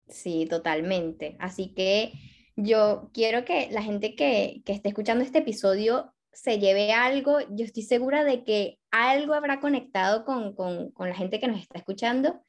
Sí, 0.08 0.46
totalmente. 0.50 1.36
Así 1.40 1.74
que 1.74 2.14
yo 2.56 3.10
quiero 3.14 3.46
que 3.46 3.70
la 3.72 3.82
gente 3.82 4.16
que, 4.16 4.62
que 4.66 4.74
esté 4.74 4.90
escuchando 4.90 5.24
este 5.24 5.40
episodio 5.40 6.14
se 6.34 6.60
lleve 6.60 6.92
algo. 6.92 7.40
Yo 7.50 7.66
estoy 7.66 7.84
segura 7.84 8.24
de 8.24 8.44
que 8.44 8.80
algo 8.92 9.34
habrá 9.34 9.60
conectado 9.60 10.26
con, 10.26 10.54
con, 10.56 10.92
con 10.92 11.10
la 11.10 11.16
gente 11.16 11.40
que 11.40 11.48
nos 11.48 11.60
está 11.62 11.80
escuchando 11.80 12.42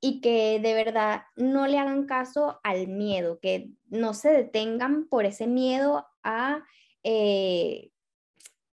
y 0.00 0.20
que 0.20 0.60
de 0.60 0.74
verdad 0.74 1.22
no 1.36 1.66
le 1.66 1.78
hagan 1.78 2.06
caso 2.06 2.58
al 2.62 2.88
miedo, 2.88 3.38
que 3.40 3.70
no 3.88 4.14
se 4.14 4.30
detengan 4.30 5.06
por 5.08 5.26
ese 5.26 5.46
miedo 5.46 6.06
a, 6.22 6.64
eh, 7.02 7.90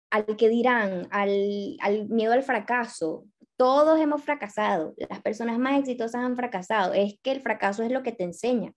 al 0.10 0.26
que 0.36 0.50
dirán, 0.50 1.08
al, 1.12 1.78
al, 1.80 2.10
miedo 2.10 2.34
al 2.34 2.44
fracaso. 2.44 3.26
Todos 3.64 3.98
hemos 3.98 4.22
fracasado, 4.22 4.94
las 5.10 5.22
personas 5.22 5.58
más 5.58 5.80
exitosas 5.80 6.22
han 6.22 6.36
fracasado, 6.36 6.94
es 6.94 7.18
que 7.24 7.32
el 7.32 7.40
fracaso 7.40 7.82
es 7.82 7.94
lo 7.94 8.04
que 8.04 8.12
te 8.12 8.26
enseña 8.26 8.74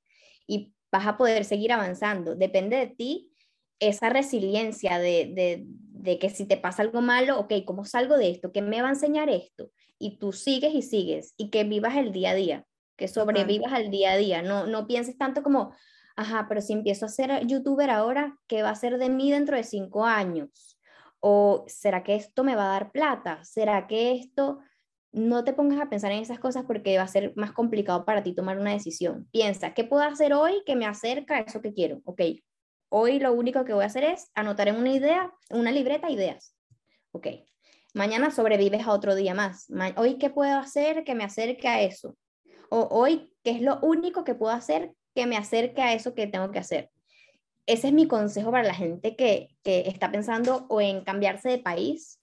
y 0.47 0.77
vas 0.93 1.09
a 1.09 1.17
poder 1.17 1.45
seguir 1.45 1.73
avanzando. 1.73 2.37
Depende 2.37 2.77
de 2.77 2.87
ti 2.87 3.33
esa 3.81 4.11
resiliencia 4.11 5.01
de, 5.01 5.33
de, 5.35 5.65
de 5.67 6.21
que 6.21 6.31
si 6.31 6.45
te 6.45 6.57
pasa 6.57 6.83
algo 6.83 7.01
malo, 7.01 7.41
ok, 7.41 7.53
¿cómo 7.65 7.85
salgo 7.85 8.17
de 8.17 8.31
esto? 8.31 8.53
¿Qué 8.53 8.63
me 8.63 8.81
va 8.81 8.87
a 8.87 8.93
enseñar 8.93 9.29
esto? 9.29 9.73
Y 9.99 10.19
tú 10.19 10.33
sigues 10.33 10.73
y 10.73 10.83
sigues 10.83 11.35
y 11.37 11.51
que 11.51 11.65
vivas 11.65 11.97
el 11.97 12.13
día 12.13 12.31
a 12.31 12.35
día, 12.37 12.65
que 12.97 13.09
sobrevivas 13.09 13.73
al 13.73 13.91
día 13.91 14.13
a 14.13 14.17
día, 14.17 14.43
no, 14.43 14.69
no 14.69 14.87
pienses 14.87 15.19
tanto 15.19 15.43
como, 15.43 15.75
ajá, 16.15 16.47
pero 16.49 16.61
si 16.61 16.75
empiezo 16.75 17.07
a 17.07 17.09
ser 17.09 17.45
youtuber 17.45 17.91
ahora, 17.91 18.39
¿qué 18.47 18.63
va 18.63 18.71
a 18.71 18.77
ser 18.77 18.99
de 18.99 19.11
mí 19.11 19.33
dentro 19.33 19.57
de 19.57 19.65
cinco 19.65 20.05
años? 20.05 20.79
¿O 21.19 21.65
será 21.67 22.05
que 22.05 22.15
esto 22.15 22.45
me 22.45 22.55
va 22.55 22.67
a 22.67 22.75
dar 22.75 22.93
plata? 22.93 23.43
¿Será 23.43 23.89
que 23.89 24.13
esto 24.13 24.61
no 25.17 25.45
te 25.45 25.55
pongas 25.55 25.81
a 25.81 25.89
pensar 25.89 26.13
en 26.13 26.21
esas 26.21 26.39
cosas 26.39 26.65
porque 26.67 26.99
va 26.99 27.05
a 27.05 27.09
ser 27.09 27.33
más 27.37 27.53
complicado 27.53 28.05
para 28.05 28.23
ti 28.23 28.35
tomar 28.35 28.59
una 28.59 28.73
decisión. 28.73 29.27
Piensa, 29.33 29.73
¿qué 29.73 29.83
puedo 29.83 30.03
hacer 30.03 30.35
hoy 30.35 30.63
que 30.67 30.77
me 30.77 30.85
acerca 30.85 31.37
a 31.37 31.41
eso 31.41 31.63
que 31.63 31.73
quiero? 31.73 32.03
Ok, 32.05 32.21
hoy 32.91 33.19
lo 33.19 33.33
único 33.33 33.65
que 33.65 33.73
voy 33.73 33.85
a 33.85 33.87
hacer 33.87 34.05
es 34.05 34.31
anotar 34.35 34.69
en 34.69 34.77
una 34.77 34.93
idea, 34.93 35.33
una 35.49 35.73
libreta 35.73 36.11
ideas. 36.11 36.55
Ok, 37.13 37.29
mañana 37.95 38.31
sobrevives 38.31 38.87
a 38.87 38.93
otro 38.93 39.15
día 39.15 39.33
más. 39.33 39.73
Hoy, 39.97 40.19
¿qué 40.19 40.29
puedo 40.29 40.59
hacer 40.59 41.03
que 41.03 41.15
me 41.15 41.25
acerque 41.25 41.67
a 41.67 41.81
eso? 41.81 42.15
O 42.69 42.87
hoy, 42.91 43.33
¿qué 43.43 43.53
es 43.53 43.63
lo 43.63 43.81
único 43.81 44.23
que 44.23 44.35
puedo 44.35 44.53
hacer 44.53 44.93
que 45.15 45.27
me 45.27 45.39
acerque 45.39 45.81
a 45.81 45.95
eso 45.95 46.15
que 46.15 46.27
tengo 46.27 46.51
que 46.51 46.59
hacer? 46.59 46.91
Ese 47.65 47.87
es 47.87 47.95
mi 47.95 48.07
consejo 48.07 48.51
para 48.51 48.65
la 48.65 48.75
gente 48.75 49.17
que, 49.17 49.49
que 49.63 49.89
está 49.89 50.13
pensando 50.13 50.67
o 50.69 50.83
en 50.83 51.05
cambiarse 51.05 51.49
de 51.49 51.59
país 51.59 52.21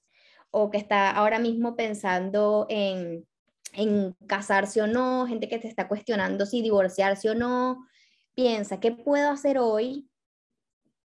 o 0.56 0.70
que 0.70 0.78
está 0.78 1.10
ahora 1.10 1.39
mismo 1.39 1.76
pensando 1.76 2.68
en, 2.70 3.26
en 3.74 4.16
casarse 4.28 4.84
o 4.84 4.88
no, 4.88 5.26
gente 5.26 5.49
que 5.49 5.58
te 5.58 5.68
está 5.68 5.88
cuestionando 5.88 6.45
si 6.45 6.62
divorciarse 6.62 7.32
o 7.32 7.34
no, 7.34 7.88
piensa, 8.36 8.80
¿qué 8.80 8.91
puedo 8.91 9.32
hacer 9.32 9.58
hoy 9.58 10.08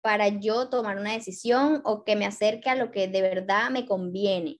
para 0.01 0.27
yo 0.27 0.67
tomar 0.67 0.99
una 0.99 1.13
decisión 1.13 1.81
o 1.85 2.03
que 2.03 2.17
me 2.17 2.25
acerque 2.25 2.69
a 2.69 2.75
lo 2.75 2.91
que 2.91 3.07
de 3.07 3.21
verdad 3.21 3.69
me 3.69 3.85
conviene? 3.85 4.59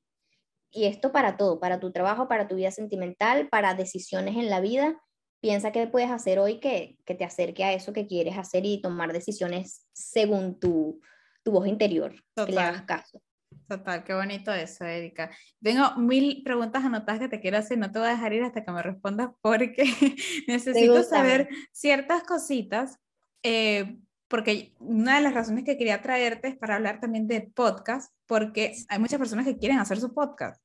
Y 0.72 0.86
esto 0.86 1.12
para 1.12 1.36
todo, 1.36 1.60
para 1.60 1.82
tu 1.82 1.92
trabajo, 1.92 2.30
para 2.30 2.48
tu 2.48 2.56
vida 2.56 2.72
sentimental, 2.72 3.50
para 3.50 3.74
decisiones 3.74 4.38
en 4.38 4.50
la 4.50 4.62
vida. 4.62 5.02
Piensa 5.42 5.74
qué 5.74 5.86
puedes 5.88 6.12
hacer 6.12 6.40
hoy 6.40 6.62
que, 6.62 6.98
que 7.06 7.14
te 7.14 7.26
acerque 7.26 7.66
a 7.66 7.74
eso 7.74 7.92
que 7.92 8.08
quieres 8.08 8.38
hacer 8.38 8.66
y 8.66 8.82
tomar 8.82 9.12
decisiones 9.12 9.86
según 9.92 10.62
tu, 10.62 11.02
tu 11.44 11.52
voz 11.52 11.68
interior, 11.68 12.16
que 12.38 12.54
le 12.54 12.62
hagas 12.62 12.84
caso. 12.84 13.22
Total, 13.68 14.04
qué 14.06 14.14
bonito 14.14 14.54
eso, 14.54 14.86
Erika. 14.86 15.30
Tengo 15.62 15.96
mil 15.98 16.42
preguntas 16.44 16.86
anotadas 16.86 17.20
que 17.20 17.28
te 17.28 17.42
quiero 17.42 17.58
hacer, 17.58 17.78
no 17.78 17.92
te 17.92 18.00
voy 18.00 18.08
a 18.08 18.12
dejar 18.12 18.32
ir 18.32 18.44
hasta 18.44 18.64
que 18.64 18.72
me 18.72 18.82
respondas 18.82 19.32
porque 19.42 19.84
necesito 20.48 21.04
saber 21.04 21.50
ciertas 21.74 22.24
cositas, 22.24 22.98
eh, 23.44 23.98
porque 24.30 24.74
una 24.80 25.18
de 25.18 25.22
las 25.22 25.34
razones 25.34 25.66
que 25.66 25.78
quería 25.78 26.02
traerte 26.02 26.48
es 26.48 26.56
para 26.56 26.76
hablar 26.76 27.02
también 27.02 27.28
de 27.28 27.42
podcast, 27.42 28.14
porque 28.26 28.74
hay 28.88 29.00
muchas 29.00 29.20
personas 29.20 29.46
que 29.46 29.58
quieren 29.58 29.80
hacer 29.80 30.00
su 30.00 30.14
podcast. 30.14 30.62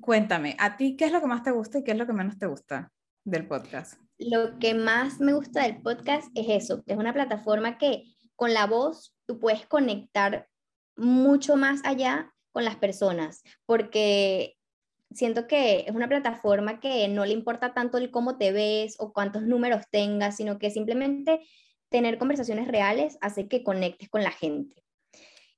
Cuéntame, 0.00 0.54
¿a 0.60 0.76
ti 0.76 0.96
qué 0.96 1.06
es 1.06 1.12
lo 1.12 1.20
que 1.20 1.26
más 1.26 1.42
te 1.42 1.50
gusta 1.50 1.78
y 1.78 1.84
qué 1.84 1.90
es 1.90 1.98
lo 1.98 2.06
que 2.06 2.12
menos 2.12 2.38
te 2.38 2.46
gusta 2.46 2.92
del 3.24 3.48
podcast? 3.48 4.00
Lo 4.18 4.58
que 4.60 4.74
más 4.74 5.18
me 5.18 5.32
gusta 5.32 5.62
del 5.62 5.82
podcast 5.82 6.28
es 6.36 6.46
eso, 6.48 6.84
que 6.84 6.92
es 6.92 6.98
una 6.98 7.12
plataforma 7.12 7.78
que 7.78 8.04
con 8.36 8.54
la 8.54 8.66
voz 8.66 9.16
tú 9.26 9.40
puedes 9.40 9.66
conectar 9.66 10.48
mucho 11.00 11.56
más 11.56 11.80
allá 11.84 12.32
con 12.52 12.64
las 12.64 12.76
personas, 12.76 13.42
porque 13.66 14.56
siento 15.10 15.46
que 15.46 15.84
es 15.86 15.94
una 15.94 16.08
plataforma 16.08 16.80
que 16.80 17.08
no 17.08 17.24
le 17.24 17.32
importa 17.32 17.74
tanto 17.74 17.98
el 17.98 18.10
cómo 18.10 18.38
te 18.38 18.52
ves 18.52 18.96
o 18.98 19.12
cuántos 19.12 19.42
números 19.42 19.84
tengas, 19.90 20.36
sino 20.36 20.58
que 20.58 20.70
simplemente 20.70 21.40
tener 21.88 22.18
conversaciones 22.18 22.68
reales 22.68 23.18
hace 23.20 23.48
que 23.48 23.64
conectes 23.64 24.08
con 24.08 24.22
la 24.22 24.30
gente. 24.30 24.79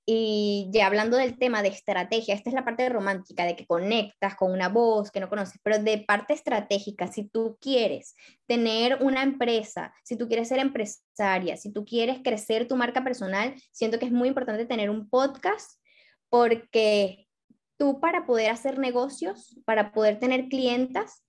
Y 0.04 0.68
ya 0.72 0.86
hablando 0.86 1.16
del 1.16 1.38
tema 1.38 1.62
de 1.62 1.68
estrategia, 1.68 2.34
esta 2.34 2.50
es 2.50 2.54
la 2.54 2.64
parte 2.64 2.88
romántica, 2.88 3.44
de 3.44 3.54
que 3.54 3.66
conectas 3.66 4.34
con 4.34 4.50
una 4.52 4.68
voz 4.68 5.12
que 5.12 5.20
no 5.20 5.28
conoces, 5.28 5.60
pero 5.62 5.78
de 5.78 5.98
parte 5.98 6.34
estratégica, 6.34 7.06
si 7.06 7.28
tú 7.28 7.56
quieres 7.60 8.16
tener 8.46 8.98
una 9.00 9.22
empresa, 9.22 9.94
si 10.02 10.16
tú 10.16 10.26
quieres 10.26 10.48
ser 10.48 10.58
empresaria, 10.58 11.56
si 11.56 11.72
tú 11.72 11.84
quieres 11.84 12.18
crecer 12.24 12.66
tu 12.66 12.76
marca 12.76 13.04
personal, 13.04 13.54
siento 13.70 14.00
que 14.00 14.06
es 14.06 14.12
muy 14.12 14.28
importante 14.28 14.66
tener 14.66 14.90
un 14.90 15.08
podcast 15.08 15.80
porque 16.28 17.28
tú 17.76 18.00
para 18.00 18.26
poder 18.26 18.50
hacer 18.50 18.78
negocios, 18.78 19.60
para 19.64 19.92
poder 19.92 20.18
tener 20.18 20.48
clientas, 20.48 21.24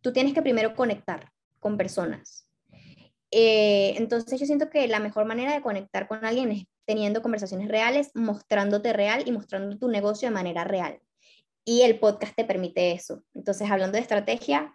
tú 0.00 0.12
tienes 0.12 0.34
que 0.34 0.42
primero 0.42 0.74
conectar 0.74 1.30
con 1.60 1.76
personas. 1.76 2.48
Eh, 3.30 3.94
entonces 3.96 4.40
yo 4.40 4.46
siento 4.46 4.70
que 4.70 4.88
la 4.88 5.00
mejor 5.00 5.26
manera 5.26 5.52
de 5.52 5.62
conectar 5.62 6.08
con 6.08 6.24
alguien 6.24 6.50
es 6.50 6.64
teniendo 6.86 7.20
conversaciones 7.20 7.68
reales, 7.68 8.10
mostrándote 8.14 8.92
real 8.92 9.24
y 9.26 9.32
mostrando 9.32 9.76
tu 9.76 9.88
negocio 9.88 10.28
de 10.28 10.34
manera 10.34 10.64
real. 10.64 11.00
Y 11.64 11.82
el 11.82 11.98
podcast 11.98 12.34
te 12.36 12.44
permite 12.44 12.92
eso. 12.92 13.24
Entonces, 13.34 13.68
hablando 13.70 13.96
de 13.96 14.02
estrategia, 14.02 14.74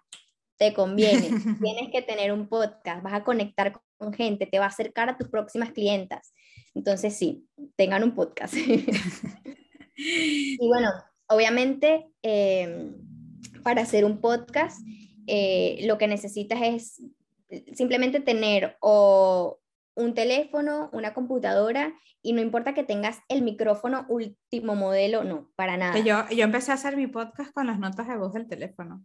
te 0.58 0.74
conviene. 0.74 1.30
Tienes 1.64 1.90
que 1.92 2.02
tener 2.02 2.34
un 2.34 2.48
podcast, 2.48 3.02
vas 3.02 3.14
a 3.14 3.24
conectar 3.24 3.82
con 3.98 4.14
gente, 4.14 4.46
te 4.46 4.60
va 4.60 4.66
a 4.66 4.70
acercar 4.70 5.10
a 5.10 5.18
tus 5.18 5.30
próximas 5.30 5.72
clientas. 5.72 6.34
Entonces, 6.76 7.16
sí, 7.16 7.48
tengan 7.78 8.04
un 8.04 8.14
podcast. 8.14 8.54
y 9.96 10.68
bueno, 10.68 10.90
obviamente, 11.28 12.10
em, 12.22 12.94
para 13.64 13.84
hacer 13.84 14.04
un 14.04 14.20
podcast, 14.20 14.82
eh, 15.28 15.80
lo 15.86 15.98
que 15.98 16.08
necesitas 16.08 16.60
es 16.62 17.02
simplemente 17.74 18.20
tener 18.20 18.76
o 18.82 19.61
un 19.96 20.14
teléfono, 20.14 20.90
una 20.94 21.14
computadora 21.14 21.94
y 22.22 22.34
no 22.34 22.42
importa 22.42 22.74
que 22.74 22.84
tengas 22.84 23.20
el 23.30 23.42
micrófono 23.42 24.06
último 24.10 24.76
modelo, 24.76 25.24
no, 25.24 25.50
para 25.56 25.78
nada. 25.78 25.98
Yo, 26.00 26.28
yo 26.30 26.44
empecé 26.44 26.72
a 26.72 26.76
hacer 26.76 26.96
mi 26.96 27.08
podcast 27.08 27.52
con 27.54 27.68
las 27.68 27.80
notas 27.80 28.08
de 28.08 28.18
voz 28.18 28.34
del 28.34 28.48
teléfono. 28.48 29.04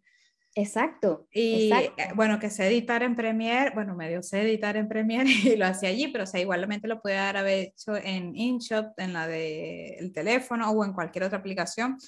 Exacto. 0.59 1.29
Y 1.31 1.71
eh, 1.71 1.93
bueno, 2.15 2.39
que 2.39 2.49
sé 2.49 2.67
editar 2.67 3.03
en 3.03 3.15
Premiere, 3.15 3.73
bueno, 3.75 3.95
medio 3.95 4.23
sé 4.23 4.41
editar 4.41 4.79
en 4.79 4.89
Premiere 4.89 5.29
y 5.45 5.55
lo 5.55 5.67
hacía 5.67 5.91
allí, 5.91 6.09
pero 6.09 6.25
o 6.25 6.27
sea, 6.27 6.41
igualmente 6.41 6.89
lo 6.89 7.03
puede 7.03 7.19
haber 7.19 7.69
hecho 7.69 7.95
en 7.97 8.35
InShot, 8.35 8.93
en 8.97 9.13
la 9.13 9.29
del 9.29 10.13
teléfono 10.15 10.71
o 10.71 10.85
en 10.85 10.95
cualquier 10.95 11.25
otra 11.25 11.39
aplicación. 11.39 11.99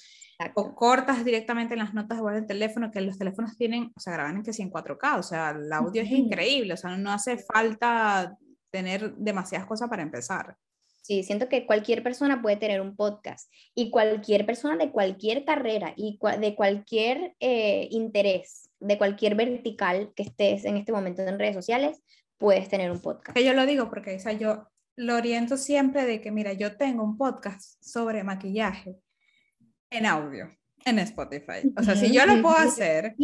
O 0.55 0.73
cortas 0.73 1.25
directamente 1.25 1.73
en 1.73 1.79
las 1.79 1.93
notas 1.93 2.17
de 2.17 2.21
voz 2.23 2.33
del 2.33 2.47
teléfono, 2.47 2.91
que 2.91 3.01
los 3.01 3.17
teléfonos 3.17 3.57
tienen, 3.57 3.91
o 3.93 3.99
sea, 3.99 4.13
graban 4.13 4.37
en 4.37 4.43
que 4.43 4.53
sí 4.53 4.61
en 4.61 4.71
4K, 4.71 5.19
o 5.19 5.23
sea, 5.23 5.49
el 5.51 5.71
audio 5.71 6.01
es 6.01 6.09
increíble, 6.09 6.75
o 6.75 6.77
sea, 6.77 6.95
no 6.95 7.11
hace 7.11 7.37
falta 7.37 8.37
tener 8.71 9.15
demasiadas 9.15 9.67
cosas 9.67 9.89
para 9.89 10.01
empezar. 10.01 10.55
Sí, 11.01 11.23
siento 11.23 11.49
que 11.49 11.65
cualquier 11.65 12.03
persona 12.03 12.41
puede 12.41 12.57
tener 12.57 12.81
un 12.81 12.95
podcast 12.95 13.51
y 13.73 13.89
cualquier 13.89 14.45
persona 14.45 14.77
de 14.77 14.91
cualquier 14.91 15.43
carrera 15.43 15.93
y 15.95 16.19
de 16.39 16.55
cualquier 16.55 17.35
eh, 17.39 17.87
interés, 17.91 18.69
de 18.79 18.97
cualquier 18.97 19.35
vertical 19.35 20.13
que 20.15 20.23
estés 20.23 20.65
en 20.65 20.77
este 20.77 20.91
momento 20.91 21.23
en 21.23 21.39
redes 21.39 21.55
sociales, 21.55 22.01
puedes 22.37 22.69
tener 22.69 22.91
un 22.91 22.99
podcast. 22.99 23.35
Que 23.35 23.43
yo 23.43 23.53
lo 23.53 23.65
digo 23.65 23.89
porque 23.89 24.15
o 24.15 24.19
sea, 24.19 24.33
yo 24.33 24.67
lo 24.95 25.15
oriento 25.15 25.57
siempre 25.57 26.05
de 26.05 26.21
que, 26.21 26.29
mira, 26.29 26.53
yo 26.53 26.75
tengo 26.75 27.03
un 27.03 27.17
podcast 27.17 27.81
sobre 27.81 28.23
maquillaje 28.23 28.97
en 29.89 30.05
audio 30.05 30.58
en 30.85 30.99
Spotify. 30.99 31.71
O 31.77 31.83
sea, 31.83 31.95
si 31.95 32.11
yo 32.11 32.25
lo 32.25 32.41
puedo 32.41 32.55
hacer, 32.55 33.15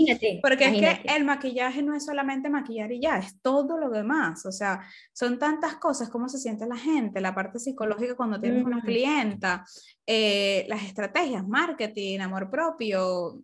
porque 0.41 0.65
es 0.65 0.73
que 0.79 1.15
el 1.15 1.25
maquillaje 1.25 1.81
no 1.81 1.95
es 1.95 2.05
solamente 2.05 2.49
maquillar 2.49 2.91
y 2.91 3.01
ya, 3.01 3.17
es 3.17 3.39
todo 3.41 3.77
lo 3.77 3.89
demás. 3.89 4.45
O 4.45 4.51
sea, 4.51 4.81
son 5.13 5.39
tantas 5.39 5.75
cosas, 5.75 6.09
cómo 6.09 6.29
se 6.29 6.37
siente 6.37 6.65
la 6.65 6.77
gente, 6.77 7.21
la 7.21 7.35
parte 7.35 7.59
psicológica 7.59 8.15
cuando 8.15 8.39
tienes 8.39 8.63
una 8.63 8.81
clienta, 8.81 9.65
eh, 10.05 10.65
las 10.67 10.83
estrategias, 10.83 11.47
marketing, 11.47 12.19
amor 12.19 12.49
propio. 12.49 13.41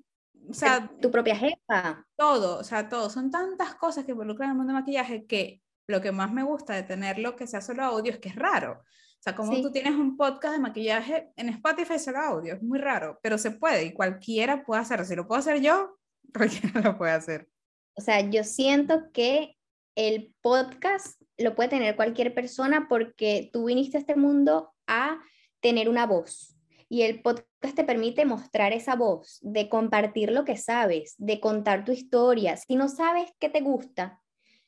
O 0.49 0.53
sea, 0.53 0.89
tu 0.99 1.11
propia 1.11 1.35
jefa. 1.35 2.05
Todo, 2.15 2.59
o 2.59 2.63
sea, 2.63 2.89
todo. 2.89 3.09
Son 3.09 3.29
tantas 3.31 3.75
cosas 3.75 4.05
que 4.05 4.11
involucran 4.11 4.49
el 4.49 4.57
mundo 4.57 4.73
de 4.73 4.79
maquillaje 4.79 5.25
que 5.25 5.61
lo 5.87 6.01
que 6.01 6.11
más 6.11 6.31
me 6.31 6.43
gusta 6.43 6.73
de 6.73 6.83
tenerlo 6.83 7.35
que 7.35 7.47
sea 7.47 7.61
solo 7.61 7.83
audio 7.83 8.11
es 8.11 8.19
que 8.19 8.29
es 8.29 8.35
raro. 8.35 8.83
O 9.21 9.23
sea, 9.23 9.35
como 9.35 9.61
tú 9.61 9.71
tienes 9.71 9.93
un 9.93 10.17
podcast 10.17 10.55
de 10.55 10.59
maquillaje 10.59 11.31
en 11.35 11.49
Spotify 11.49 11.99
solo 11.99 12.17
audio, 12.17 12.55
es 12.55 12.63
muy 12.63 12.79
raro, 12.79 13.19
pero 13.21 13.37
se 13.37 13.51
puede 13.51 13.85
y 13.85 13.93
cualquiera 13.93 14.65
puede 14.65 14.81
hacerlo. 14.81 15.05
Si 15.05 15.15
lo 15.15 15.27
puedo 15.27 15.37
hacer 15.37 15.61
yo, 15.61 15.99
cualquiera 16.33 16.81
lo 16.81 16.97
puede 16.97 17.11
hacer. 17.11 17.47
O 17.93 18.01
sea, 18.01 18.27
yo 18.27 18.43
siento 18.43 19.11
que 19.13 19.59
el 19.93 20.33
podcast 20.41 21.21
lo 21.37 21.53
puede 21.53 21.69
tener 21.69 21.95
cualquier 21.95 22.33
persona 22.33 22.87
porque 22.89 23.51
tú 23.53 23.65
viniste 23.65 23.97
a 23.97 23.99
este 23.99 24.15
mundo 24.15 24.73
a 24.87 25.19
tener 25.59 25.87
una 25.87 26.07
voz. 26.07 26.57
Y 26.89 27.03
el 27.03 27.21
podcast 27.21 27.75
te 27.75 27.83
permite 27.83 28.25
mostrar 28.25 28.73
esa 28.73 28.95
voz, 28.95 29.37
de 29.43 29.69
compartir 29.69 30.31
lo 30.31 30.45
que 30.45 30.57
sabes, 30.57 31.13
de 31.19 31.39
contar 31.39 31.85
tu 31.85 31.91
historia. 31.91 32.57
Si 32.57 32.75
no 32.75 32.89
sabes 32.89 33.31
qué 33.39 33.49
te 33.49 33.61
gusta, 33.61 34.19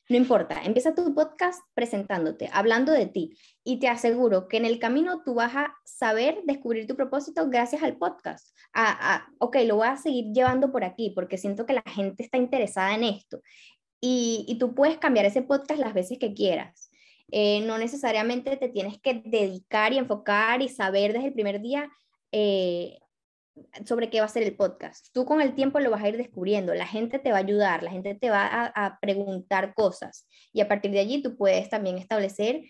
no 0.08 0.16
importa, 0.16 0.62
empieza 0.62 0.94
tu 0.94 1.14
podcast 1.14 1.60
presentándote, 1.74 2.50
hablando 2.52 2.92
de 2.92 3.06
ti 3.06 3.36
y 3.64 3.78
te 3.78 3.88
aseguro 3.88 4.48
que 4.48 4.58
en 4.58 4.66
el 4.66 4.78
camino 4.78 5.22
tú 5.24 5.34
vas 5.34 5.56
a 5.56 5.74
saber 5.84 6.42
descubrir 6.44 6.86
tu 6.86 6.94
propósito 6.94 7.48
gracias 7.48 7.82
al 7.82 7.96
podcast. 7.96 8.54
A, 8.74 9.26
ok, 9.38 9.56
lo 9.66 9.76
voy 9.76 9.88
a 9.88 9.96
seguir 9.96 10.26
llevando 10.32 10.70
por 10.70 10.84
aquí 10.84 11.10
porque 11.14 11.38
siento 11.38 11.64
que 11.64 11.72
la 11.72 11.84
gente 11.86 12.22
está 12.22 12.36
interesada 12.36 12.94
en 12.94 13.04
esto 13.04 13.40
y, 14.00 14.44
y 14.46 14.58
tú 14.58 14.74
puedes 14.74 14.98
cambiar 14.98 15.24
ese 15.24 15.42
podcast 15.42 15.80
las 15.80 15.94
veces 15.94 16.18
que 16.18 16.34
quieras. 16.34 16.90
Eh, 17.30 17.62
no 17.62 17.78
necesariamente 17.78 18.56
te 18.56 18.68
tienes 18.68 19.00
que 19.00 19.22
dedicar 19.24 19.92
y 19.92 19.98
enfocar 19.98 20.60
y 20.60 20.68
saber 20.68 21.14
desde 21.14 21.28
el 21.28 21.32
primer 21.32 21.60
día 21.62 21.90
eh, 22.30 22.98
sobre 23.84 24.10
qué 24.10 24.20
va 24.20 24.26
a 24.26 24.28
ser 24.28 24.42
el 24.42 24.56
podcast. 24.56 25.08
Tú 25.12 25.24
con 25.24 25.40
el 25.40 25.54
tiempo 25.54 25.80
lo 25.80 25.90
vas 25.90 26.02
a 26.02 26.08
ir 26.08 26.16
descubriendo, 26.16 26.74
la 26.74 26.86
gente 26.86 27.18
te 27.18 27.30
va 27.30 27.38
a 27.38 27.40
ayudar, 27.40 27.82
la 27.82 27.90
gente 27.90 28.14
te 28.14 28.30
va 28.30 28.72
a, 28.74 28.98
preguntar 29.00 29.74
cosas 29.74 30.26
y 30.52 30.60
a 30.60 30.68
partir 30.68 30.90
de 30.90 31.00
allí 31.00 31.22
tú 31.22 31.36
puedes 31.36 31.68
también 31.68 31.98
establecer 31.98 32.62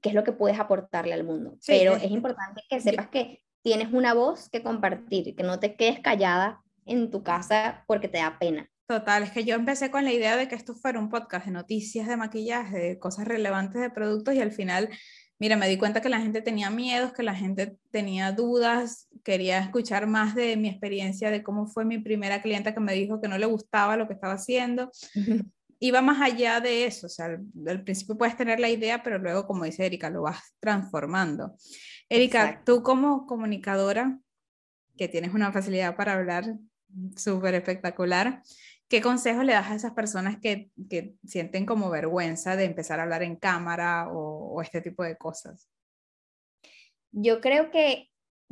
qué 0.00 0.08
es 0.08 0.14
lo 0.14 0.24
que 0.24 0.32
puedes 0.32 0.58
aportarle 0.58 1.12
al 1.12 1.24
mundo. 1.24 1.58
Pero 1.66 1.96
es 1.96 2.10
importante 2.10 2.62
que 2.68 2.80
sepas 2.80 3.08
que 3.08 3.42
tienes 3.62 3.92
una 3.92 4.14
voz 4.14 4.48
que 4.48 4.62
compartir, 4.62 5.34
que 5.36 5.42
no 5.42 5.60
te 5.60 5.76
quedes 5.76 6.00
callada 6.00 6.62
en 6.86 7.10
tu 7.10 7.22
casa 7.22 7.84
porque 7.86 8.08
te 8.08 8.18
da 8.18 8.38
pena. 8.38 8.68
Total, 8.86 9.22
es 9.22 9.30
que 9.30 9.44
yo 9.44 9.54
empecé 9.54 9.90
con 9.90 10.04
la 10.04 10.12
idea 10.12 10.36
de 10.36 10.48
que 10.48 10.54
esto 10.54 10.74
fuera 10.74 10.98
un 10.98 11.08
podcast 11.08 11.46
de 11.46 11.52
noticias 11.52 12.06
de 12.08 12.16
maquillaje, 12.16 12.78
de 12.78 12.98
cosas 12.98 13.26
relevantes 13.26 13.80
de 13.80 13.90
productos 13.90 14.34
y 14.34 14.40
al 14.40 14.52
final 14.52 14.90
mira, 15.42 15.56
me 15.56 15.68
di 15.68 15.76
cuenta 15.76 16.00
que 16.00 16.08
la 16.08 16.20
gente 16.20 16.40
tenía 16.40 16.70
miedos, 16.70 17.12
que 17.12 17.24
la 17.24 17.34
gente 17.34 17.76
tenía 17.90 18.30
dudas, 18.30 19.08
quería 19.24 19.58
escuchar 19.58 20.06
más 20.06 20.36
de 20.36 20.56
mi 20.56 20.68
experiencia, 20.68 21.32
de 21.32 21.42
cómo 21.42 21.66
fue 21.66 21.84
mi 21.84 21.98
primera 21.98 22.40
clienta 22.40 22.72
que 22.72 22.78
me 22.78 22.94
dijo 22.94 23.20
que 23.20 23.26
no 23.26 23.36
le 23.36 23.46
gustaba 23.46 23.96
lo 23.96 24.06
que 24.06 24.14
estaba 24.14 24.34
haciendo. 24.34 24.92
Iba 25.80 26.00
más 26.00 26.20
allá 26.20 26.60
de 26.60 26.86
eso, 26.86 27.08
o 27.08 27.10
sea, 27.10 27.26
al, 27.66 27.82
principio 27.82 28.16
puedes 28.16 28.36
tener 28.36 28.60
la 28.60 28.68
idea, 28.68 29.02
pero 29.02 29.18
luego, 29.18 29.44
como 29.44 29.64
dice 29.64 29.84
Erika, 29.84 30.10
lo 30.10 30.22
vas 30.22 30.38
transformando. 30.60 31.56
Erika, 32.08 32.62
tú 32.64 32.84
como 32.84 33.26
comunicadora, 33.26 34.20
que 34.96 35.08
tienes 35.08 35.34
una 35.34 35.50
facilidad 35.50 35.96
para 35.96 36.12
hablar 36.12 36.54
súper 37.16 37.56
espectacular, 37.56 38.44
¿Qué 38.92 39.00
consejos 39.00 39.46
le 39.46 39.54
das 39.54 39.70
a 39.70 39.74
esas 39.74 39.94
personas 39.94 40.38
que, 40.38 40.70
que, 40.90 41.14
sienten 41.24 41.64
como 41.64 41.88
vergüenza 41.88 42.56
de 42.56 42.64
empezar 42.64 43.00
a 43.00 43.04
hablar 43.04 43.22
en 43.22 43.36
cámara 43.36 44.10
o, 44.12 44.60
este 44.60 44.82
tipo 44.82 45.02
de 45.02 45.16
cosas? 45.16 45.66
Yo 47.10 47.40
creo 47.40 47.70
que 47.70 48.10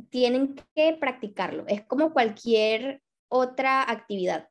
tienen 0.09 0.55
que 0.73 0.97
practicarlo. 0.99 1.65
Es 1.67 1.85
como 1.85 2.11
cualquier 2.11 3.03
otra 3.27 3.83
actividad. 3.83 4.49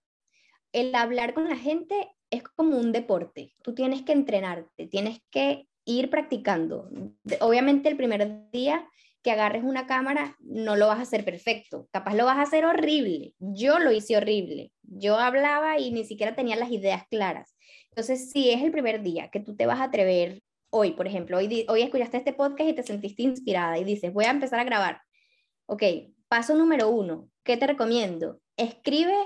El 0.70 0.95
hablar 0.95 1.34
con 1.34 1.49
la 1.49 1.57
gente 1.57 2.09
es 2.30 2.45
como 2.45 2.78
un 2.78 2.93
deporte. 2.93 3.57
Tú 3.61 3.74
tienes 3.74 4.03
que 4.03 4.12
entrenarte, 4.12 4.86
tienes 4.86 5.20
que 5.28 5.66
ir 5.84 6.09
practicando. 6.09 6.88
Obviamente 7.41 7.88
el 7.88 7.97
primer 7.97 8.49
día 8.53 8.88
que 9.22 9.30
agarres 9.30 9.62
una 9.64 9.86
cámara, 9.86 10.36
no 10.40 10.76
lo 10.76 10.86
vas 10.86 10.98
a 10.98 11.02
hacer 11.02 11.24
perfecto, 11.24 11.88
capaz 11.92 12.14
lo 12.14 12.24
vas 12.24 12.38
a 12.38 12.42
hacer 12.42 12.64
horrible. 12.64 13.34
Yo 13.38 13.78
lo 13.78 13.92
hice 13.92 14.16
horrible. 14.16 14.72
Yo 14.82 15.18
hablaba 15.18 15.78
y 15.78 15.90
ni 15.92 16.04
siquiera 16.04 16.34
tenía 16.34 16.56
las 16.56 16.70
ideas 16.70 17.04
claras. 17.10 17.56
Entonces, 17.90 18.30
si 18.30 18.50
es 18.50 18.62
el 18.62 18.72
primer 18.72 19.02
día 19.02 19.30
que 19.30 19.40
tú 19.40 19.56
te 19.56 19.66
vas 19.66 19.80
a 19.80 19.84
atrever 19.84 20.42
hoy, 20.70 20.92
por 20.92 21.06
ejemplo, 21.06 21.38
hoy, 21.38 21.66
hoy 21.68 21.82
escuchaste 21.82 22.18
este 22.18 22.32
podcast 22.32 22.70
y 22.70 22.72
te 22.72 22.82
sentiste 22.82 23.22
inspirada 23.22 23.78
y 23.78 23.84
dices, 23.84 24.12
voy 24.12 24.24
a 24.24 24.30
empezar 24.30 24.60
a 24.60 24.64
grabar. 24.64 25.02
Ok, 25.66 25.82
paso 26.28 26.54
número 26.54 26.88
uno, 26.88 27.28
¿qué 27.44 27.56
te 27.56 27.66
recomiendo? 27.66 28.40
Escribe 28.56 29.16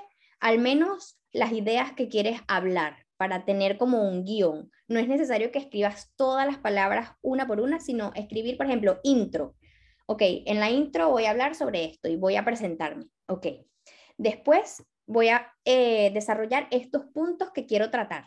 al 0.40 0.59
menos 0.59 1.18
las 1.32 1.53
ideas 1.53 1.92
que 1.92 2.09
quieres 2.09 2.40
hablar 2.49 3.05
para 3.16 3.45
tener 3.45 3.78
como 3.78 4.09
un 4.09 4.24
guion. 4.24 4.70
No 4.88 4.99
es 4.99 5.09
necesario 5.09 5.53
que 5.53 5.59
escribas 5.59 6.12
todas 6.16 6.47
las 6.47 6.59
palabras 6.59 7.12
una 7.22 7.47
por 7.47 7.61
una, 7.61 7.80
sino 7.80 8.12
escribir, 8.14 8.57
por 8.57 8.66
ejemplo, 8.66 8.99
intro 9.05 9.55
ok, 10.07 10.23
en 10.47 10.61
la 10.61 10.71
intro 10.71 11.11
voy 11.11 11.25
a 11.25 11.31
hablar 11.31 11.55
sobre 11.55 11.85
esto 11.85 12.09
y 12.09 12.17
voy 12.17 12.37
a 12.37 12.45
presentarme, 12.45 13.07
ok. 13.27 13.47
Después 14.17 14.85
voy 15.07 15.29
a 15.29 15.53
eh, 15.65 16.11
desarrollar 16.13 16.69
estos 16.71 17.07
puntos 17.13 17.51
que 17.53 17.67
quiero 17.67 17.91
tratar 17.91 18.27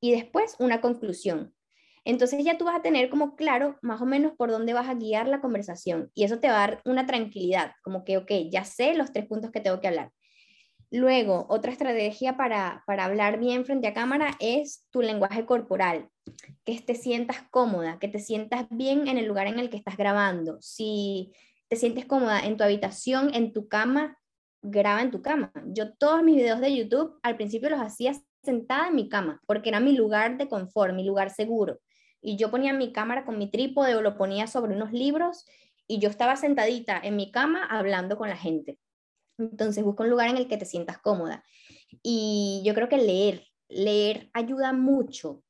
y 0.00 0.12
después 0.12 0.56
una 0.58 0.80
conclusión. 0.80 1.54
Entonces 2.04 2.44
ya 2.44 2.58
tú 2.58 2.66
vas 2.66 2.76
a 2.76 2.82
tener 2.82 3.08
como 3.08 3.34
claro 3.34 3.78
más 3.80 4.02
o 4.02 4.06
menos 4.06 4.32
por 4.36 4.50
dónde 4.50 4.74
vas 4.74 4.88
a 4.88 4.94
guiar 4.94 5.26
la 5.26 5.40
conversación 5.40 6.10
y 6.14 6.24
eso 6.24 6.38
te 6.38 6.48
va 6.48 6.56
a 6.56 6.68
dar 6.68 6.82
una 6.84 7.06
tranquilidad, 7.06 7.72
como 7.82 8.04
que, 8.04 8.18
ok, 8.18 8.30
ya 8.50 8.64
sé 8.64 8.94
los 8.94 9.12
tres 9.12 9.26
puntos 9.26 9.50
que 9.50 9.60
tengo 9.60 9.80
que 9.80 9.88
hablar. 9.88 10.10
Luego, 10.90 11.46
otra 11.48 11.72
estrategia 11.72 12.36
para, 12.36 12.84
para 12.86 13.04
hablar 13.04 13.38
bien 13.38 13.64
frente 13.64 13.88
a 13.88 13.94
cámara 13.94 14.36
es 14.38 14.86
tu 14.90 15.02
lenguaje 15.02 15.44
corporal, 15.44 16.08
que 16.64 16.80
te 16.80 16.94
sientas 16.94 17.38
cómoda, 17.50 17.98
que 17.98 18.08
te 18.08 18.18
sientas 18.18 18.66
bien 18.70 19.08
en 19.08 19.18
el 19.18 19.26
lugar 19.26 19.46
en 19.46 19.58
el 19.58 19.70
que 19.70 19.76
estás 19.76 19.96
grabando. 19.96 20.58
Si 20.60 21.32
te 21.68 21.76
sientes 21.76 22.04
cómoda 22.04 22.40
en 22.40 22.56
tu 22.56 22.64
habitación, 22.64 23.34
en 23.34 23.52
tu 23.52 23.68
cama, 23.68 24.18
graba 24.62 25.02
en 25.02 25.10
tu 25.10 25.22
cama. 25.22 25.52
Yo 25.66 25.94
todos 25.94 26.22
mis 26.22 26.36
videos 26.36 26.60
de 26.60 26.74
YouTube 26.74 27.18
al 27.22 27.36
principio 27.36 27.70
los 27.70 27.80
hacía 27.80 28.14
sentada 28.42 28.88
en 28.88 28.94
mi 28.94 29.08
cama, 29.08 29.40
porque 29.46 29.68
era 29.70 29.80
mi 29.80 29.92
lugar 29.92 30.38
de 30.38 30.48
confort, 30.48 30.94
mi 30.94 31.04
lugar 31.04 31.30
seguro. 31.30 31.80
Y 32.20 32.36
yo 32.36 32.50
ponía 32.50 32.72
mi 32.72 32.92
cámara 32.92 33.24
con 33.24 33.38
mi 33.38 33.50
trípode 33.50 33.94
o 33.94 34.02
lo 34.02 34.16
ponía 34.16 34.46
sobre 34.46 34.74
unos 34.74 34.92
libros 34.92 35.44
y 35.86 35.98
yo 35.98 36.08
estaba 36.08 36.36
sentadita 36.36 36.98
en 37.02 37.16
mi 37.16 37.30
cama 37.30 37.66
hablando 37.66 38.16
con 38.16 38.28
la 38.28 38.36
gente. 38.36 38.78
Entonces 39.38 39.84
busca 39.84 40.04
un 40.04 40.10
lugar 40.10 40.28
en 40.30 40.36
el 40.36 40.48
que 40.48 40.56
te 40.56 40.64
sientas 40.64 40.98
cómoda. 40.98 41.44
Y 42.02 42.62
yo 42.64 42.74
creo 42.74 42.88
que 42.88 42.98
leer, 42.98 43.46
leer 43.68 44.30
ayuda 44.32 44.72
mucho. 44.72 45.42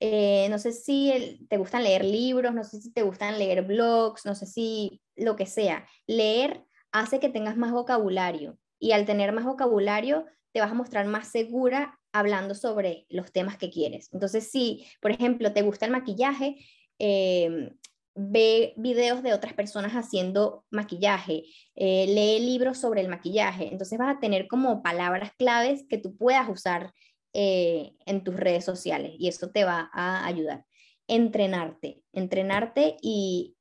Eh, 0.00 0.48
no 0.50 0.58
sé 0.58 0.72
si 0.72 1.46
te 1.48 1.58
gustan 1.58 1.84
leer 1.84 2.04
libros, 2.04 2.52
no 2.54 2.64
sé 2.64 2.80
si 2.80 2.92
te 2.92 3.02
gustan 3.02 3.38
leer 3.38 3.62
blogs, 3.62 4.26
no 4.26 4.34
sé 4.34 4.46
si 4.46 5.00
lo 5.14 5.36
que 5.36 5.46
sea. 5.46 5.86
Leer 6.06 6.64
hace 6.90 7.20
que 7.20 7.28
tengas 7.28 7.56
más 7.56 7.72
vocabulario 7.72 8.58
y 8.78 8.92
al 8.92 9.06
tener 9.06 9.32
más 9.32 9.44
vocabulario 9.44 10.26
te 10.52 10.60
vas 10.60 10.72
a 10.72 10.74
mostrar 10.74 11.06
más 11.06 11.28
segura 11.28 11.98
hablando 12.12 12.54
sobre 12.54 13.06
los 13.08 13.32
temas 13.32 13.56
que 13.56 13.70
quieres. 13.70 14.10
Entonces, 14.12 14.50
si, 14.50 14.86
por 15.00 15.12
ejemplo, 15.12 15.52
te 15.52 15.62
gusta 15.62 15.86
el 15.86 15.92
maquillaje, 15.92 16.56
eh, 16.98 17.72
ve 18.14 18.74
videos 18.76 19.22
de 19.22 19.32
otras 19.32 19.54
personas 19.54 19.92
haciendo 19.92 20.64
maquillaje, 20.70 21.44
eh, 21.74 22.06
lee 22.06 22.44
libros 22.44 22.78
sobre 22.78 23.00
el 23.00 23.08
maquillaje. 23.08 23.68
Entonces 23.70 23.98
vas 23.98 24.16
a 24.16 24.20
tener 24.20 24.48
como 24.48 24.82
palabras 24.82 25.32
claves 25.38 25.84
que 25.88 25.98
tú 25.98 26.16
puedas 26.16 26.48
usar 26.48 26.92
eh, 27.32 27.92
en 28.04 28.24
tus 28.24 28.36
redes 28.36 28.64
sociales 28.64 29.12
y 29.18 29.28
eso 29.28 29.50
te 29.50 29.64
va 29.64 29.90
a 29.92 30.26
ayudar. 30.26 30.66
Entrenarte, 31.08 32.02
entrenarte 32.12 32.96
y 33.00 33.56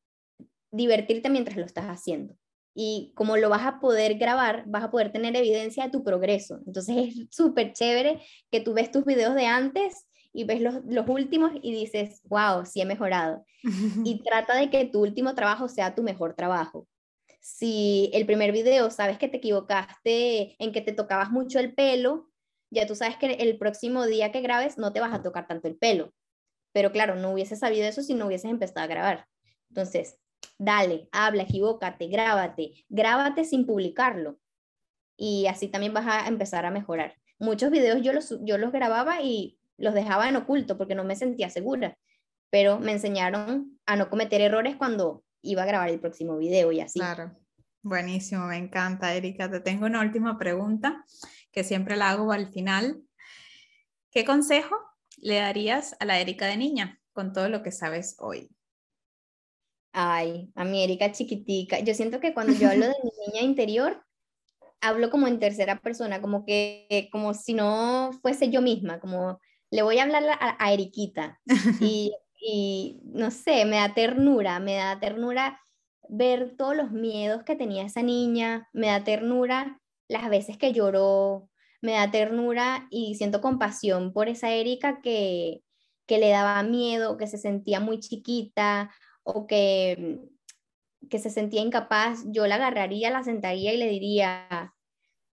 divertirte 0.72 1.30
mientras 1.30 1.58
lo 1.58 1.66
estás 1.66 1.86
haciendo. 1.86 2.36
Y 2.74 3.12
como 3.16 3.36
lo 3.38 3.49
vas 3.49 3.66
a 3.66 3.80
poder 3.80 4.16
grabar, 4.16 4.64
vas 4.68 4.84
a 4.84 4.91
poder 4.91 5.12
tener 5.12 5.36
evidencia 5.36 5.86
de 5.86 5.91
tu 5.91 6.04
progreso. 6.04 6.60
Entonces 6.66 6.95
es 6.97 7.28
súper 7.30 7.74
chévere 7.74 8.22
que 8.49 8.62
tú 8.62 8.74
ves 8.74 8.91
tus 8.91 9.06
videos 9.06 9.36
de 9.36 9.45
antes 9.45 10.08
y 10.34 10.46
ves 10.46 10.62
los, 10.62 10.84
los 10.86 11.08
últimos 11.08 11.52
y 11.62 11.74
dices, 11.74 12.22
wow, 12.26 12.66
sí 12.66 12.82
he 12.82 12.86
mejorado. 12.86 13.46
y 14.06 14.22
trata 14.24 14.56
de 14.56 14.70
que 14.70 14.86
tu 14.86 15.02
último 15.02 15.36
trabajo 15.36 15.68
sea 15.68 15.96
tu 15.96 16.04
mejor 16.04 16.34
trabajo. 16.36 16.88
Si 17.40 18.10
el 18.14 18.26
primer 18.26 18.52
video 18.52 18.92
sabes 18.92 19.18
que 19.18 19.28
te 19.28 19.38
equivocaste 19.38 20.56
en 20.64 20.72
que 20.72 20.82
te 20.82 20.94
tocabas 20.94 21.32
mucho 21.32 21.60
el 21.60 21.74
pelo, 21.74 22.30
ya 22.70 22.86
tú 22.86 22.96
sabes 22.96 23.18
que 23.18 23.34
el 23.34 23.58
próximo 23.58 24.06
día 24.06 24.32
que 24.32 24.42
grabes 24.42 24.78
no 24.78 24.94
te 24.94 25.00
vas 25.00 25.14
a 25.14 25.22
tocar 25.22 25.48
tanto 25.48 25.68
el 25.68 25.76
pelo. 25.76 26.14
Pero 26.72 26.92
claro, 26.92 27.16
no 27.16 27.32
hubieses 27.32 27.60
sabido 27.60 27.86
eso 27.86 28.02
si 28.02 28.14
no 28.14 28.28
hubieses 28.28 28.50
empezado 28.50 28.82
a 28.82 28.88
grabar. 28.88 29.28
Entonces, 29.70 30.18
dale, 30.58 31.10
habla, 31.12 31.44
equivócate, 31.44 32.08
grábate, 32.08 32.86
grábate 32.88 33.44
sin 33.44 33.66
publicarlo. 33.66 34.40
Y 35.18 35.48
así 35.48 35.68
también 35.68 35.94
vas 35.94 36.08
a 36.08 36.28
empezar 36.28 36.66
a 36.66 36.72
mejorar. 36.72 37.16
Muchos 37.40 37.72
videos 37.72 38.02
yo 38.02 38.14
los, 38.14 38.38
yo 38.42 38.58
los 38.58 38.72
grababa 38.72 39.22
y 39.22 39.60
los 39.82 39.94
dejaba 39.94 40.30
en 40.30 40.36
oculto 40.36 40.78
porque 40.78 40.96
no 40.96 41.04
me 41.04 41.16
sentía 41.16 41.50
segura, 41.50 41.98
pero 42.50 42.80
me 42.80 42.92
enseñaron 42.92 43.80
a 43.86 43.96
no 43.96 44.10
cometer 44.10 44.42
errores 44.42 44.76
cuando 44.76 45.24
iba 45.42 45.64
a 45.64 45.66
grabar 45.66 45.90
el 45.90 46.00
próximo 46.00 46.38
video 46.38 46.72
y 46.72 46.82
así. 46.82 47.00
Claro, 47.00 47.36
buenísimo, 47.82 48.46
me 48.46 48.58
encanta, 48.58 49.14
Erika. 49.14 49.50
Te 49.50 49.60
tengo 49.60 49.86
una 49.86 50.02
última 50.02 50.38
pregunta 50.38 51.04
que 51.52 51.64
siempre 51.64 51.98
la 51.98 52.12
hago 52.12 52.32
al 52.32 52.52
final. 52.52 53.02
¿Qué 54.12 54.24
consejo 54.26 54.76
le 55.18 55.36
darías 55.36 55.96
a 56.00 56.06
la 56.06 56.20
Erika 56.20 56.46
de 56.46 56.58
niña 56.58 57.02
con 57.14 57.34
todo 57.34 57.50
lo 57.50 57.64
que 57.64 57.72
sabes 57.72 58.16
hoy? 58.20 58.50
Ay, 59.94 60.52
a 60.56 60.64
mi 60.64 60.84
Erika 60.84 61.12
chiquitica. 61.12 61.80
Yo 61.80 61.94
siento 61.94 62.20
que 62.20 62.34
cuando 62.34 62.54
yo 62.54 62.70
hablo 62.70 62.88
de 62.88 62.96
mi 63.04 63.12
niña 63.28 63.42
interior, 63.42 64.06
hablo 64.82 65.10
como 65.10 65.28
en 65.28 65.40
tercera 65.40 65.80
persona, 65.80 66.22
como 66.22 66.46
que, 66.46 67.10
como 67.12 67.34
si 67.34 67.54
no 67.54 68.12
fuese 68.22 68.50
yo 68.50 68.62
misma, 68.62 69.00
como 69.00 69.40
le 69.72 69.82
voy 69.82 69.98
a 69.98 70.04
hablar 70.04 70.24
a, 70.40 70.58
a 70.60 70.74
Eriquita. 70.74 71.40
Y, 71.82 72.14
y 72.40 73.00
no 73.06 73.32
sé, 73.32 73.66
me 73.66 73.78
da 73.78 73.94
ternura, 73.94 74.60
me 74.60 74.76
da 74.76 75.00
ternura 75.00 75.62
ver 76.10 76.56
todos 76.58 76.76
los 76.76 76.92
miedos 76.92 77.44
que 77.44 77.56
tenía 77.56 77.84
esa 77.84 78.04
niña, 78.04 78.68
me 78.74 78.88
da 78.88 79.04
ternura 79.04 79.80
las 80.08 80.30
veces 80.30 80.58
que 80.58 80.74
lloró, 80.74 81.50
me 81.82 81.94
da 81.94 82.12
ternura 82.12 82.88
y 82.90 83.16
siento 83.16 83.42
compasión 83.42 84.12
por 84.12 84.28
esa 84.28 84.52
Erika 84.52 85.02
que, 85.02 85.64
que 86.06 86.18
le 86.18 86.30
daba 86.30 86.62
miedo, 86.64 87.18
que 87.18 87.28
se 87.28 87.38
sentía 87.38 87.80
muy 87.80 88.00
chiquita 88.00 88.92
o 89.24 89.48
que, 89.48 90.20
que 91.10 91.20
se 91.20 91.30
sentía 91.30 91.62
incapaz, 91.62 92.24
yo 92.26 92.46
la 92.48 92.56
agarraría, 92.56 93.10
la 93.10 93.24
sentaría 93.24 93.74
y 93.74 93.78
le 93.78 93.88
diría, 93.88 94.74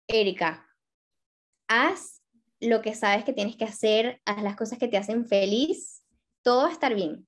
Erika, 0.08 0.66
haz 1.68 2.21
lo 2.62 2.80
que 2.80 2.94
sabes 2.94 3.24
que 3.24 3.32
tienes 3.32 3.56
que 3.56 3.64
hacer, 3.64 4.20
haz 4.24 4.42
las 4.42 4.56
cosas 4.56 4.78
que 4.78 4.88
te 4.88 4.96
hacen 4.96 5.26
feliz, 5.26 6.04
todo 6.42 6.62
va 6.62 6.68
a 6.68 6.72
estar 6.72 6.94
bien. 6.94 7.26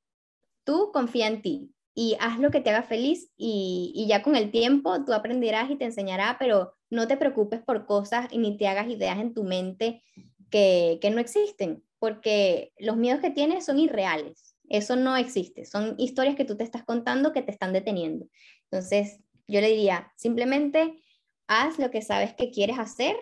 Tú 0.64 0.90
confía 0.92 1.26
en 1.26 1.42
ti 1.42 1.74
y 1.94 2.16
haz 2.20 2.38
lo 2.38 2.50
que 2.50 2.60
te 2.60 2.70
haga 2.70 2.84
feliz 2.84 3.30
y, 3.36 4.06
ya 4.08 4.22
con 4.22 4.36
el 4.36 4.50
tiempo 4.50 5.04
tú 5.04 5.12
aprenderás 5.12 5.70
y 5.70 5.76
te 5.76 5.84
enseñará, 5.84 6.36
pero 6.38 6.74
no 6.88 7.08
te 7.08 7.16
preocupes 7.16 7.60
por 7.62 7.84
cosas 7.84 8.28
y 8.30 8.38
ni 8.38 8.56
te 8.56 8.68
hagas 8.68 8.88
ideas 8.88 9.18
en 9.18 9.34
tu 9.34 9.42
mente 9.42 10.02
que, 10.50 10.98
que 11.02 11.10
no 11.10 11.20
existen, 11.20 11.82
porque 11.98 12.72
los 12.78 12.96
miedos 12.96 13.20
que 13.20 13.30
tienes 13.30 13.64
son 13.64 13.78
irreales. 13.78 14.56
Eso 14.68 14.96
no 14.96 15.16
existe, 15.16 15.66
son 15.66 15.94
historias 15.98 16.36
que 16.36 16.44
tú 16.44 16.56
te 16.56 16.64
estás 16.64 16.84
contando 16.84 17.32
que 17.32 17.42
te 17.42 17.50
están 17.50 17.72
deteniendo. 17.72 18.26
Entonces, 18.70 19.20
yo 19.46 19.60
le 19.60 19.68
diría, 19.68 20.12
simplemente 20.16 21.02
haz 21.48 21.78
lo 21.78 21.90
que 21.90 22.02
sabes 22.02 22.34
que 22.34 22.50
quieres 22.50 22.78
hacer 22.78 23.16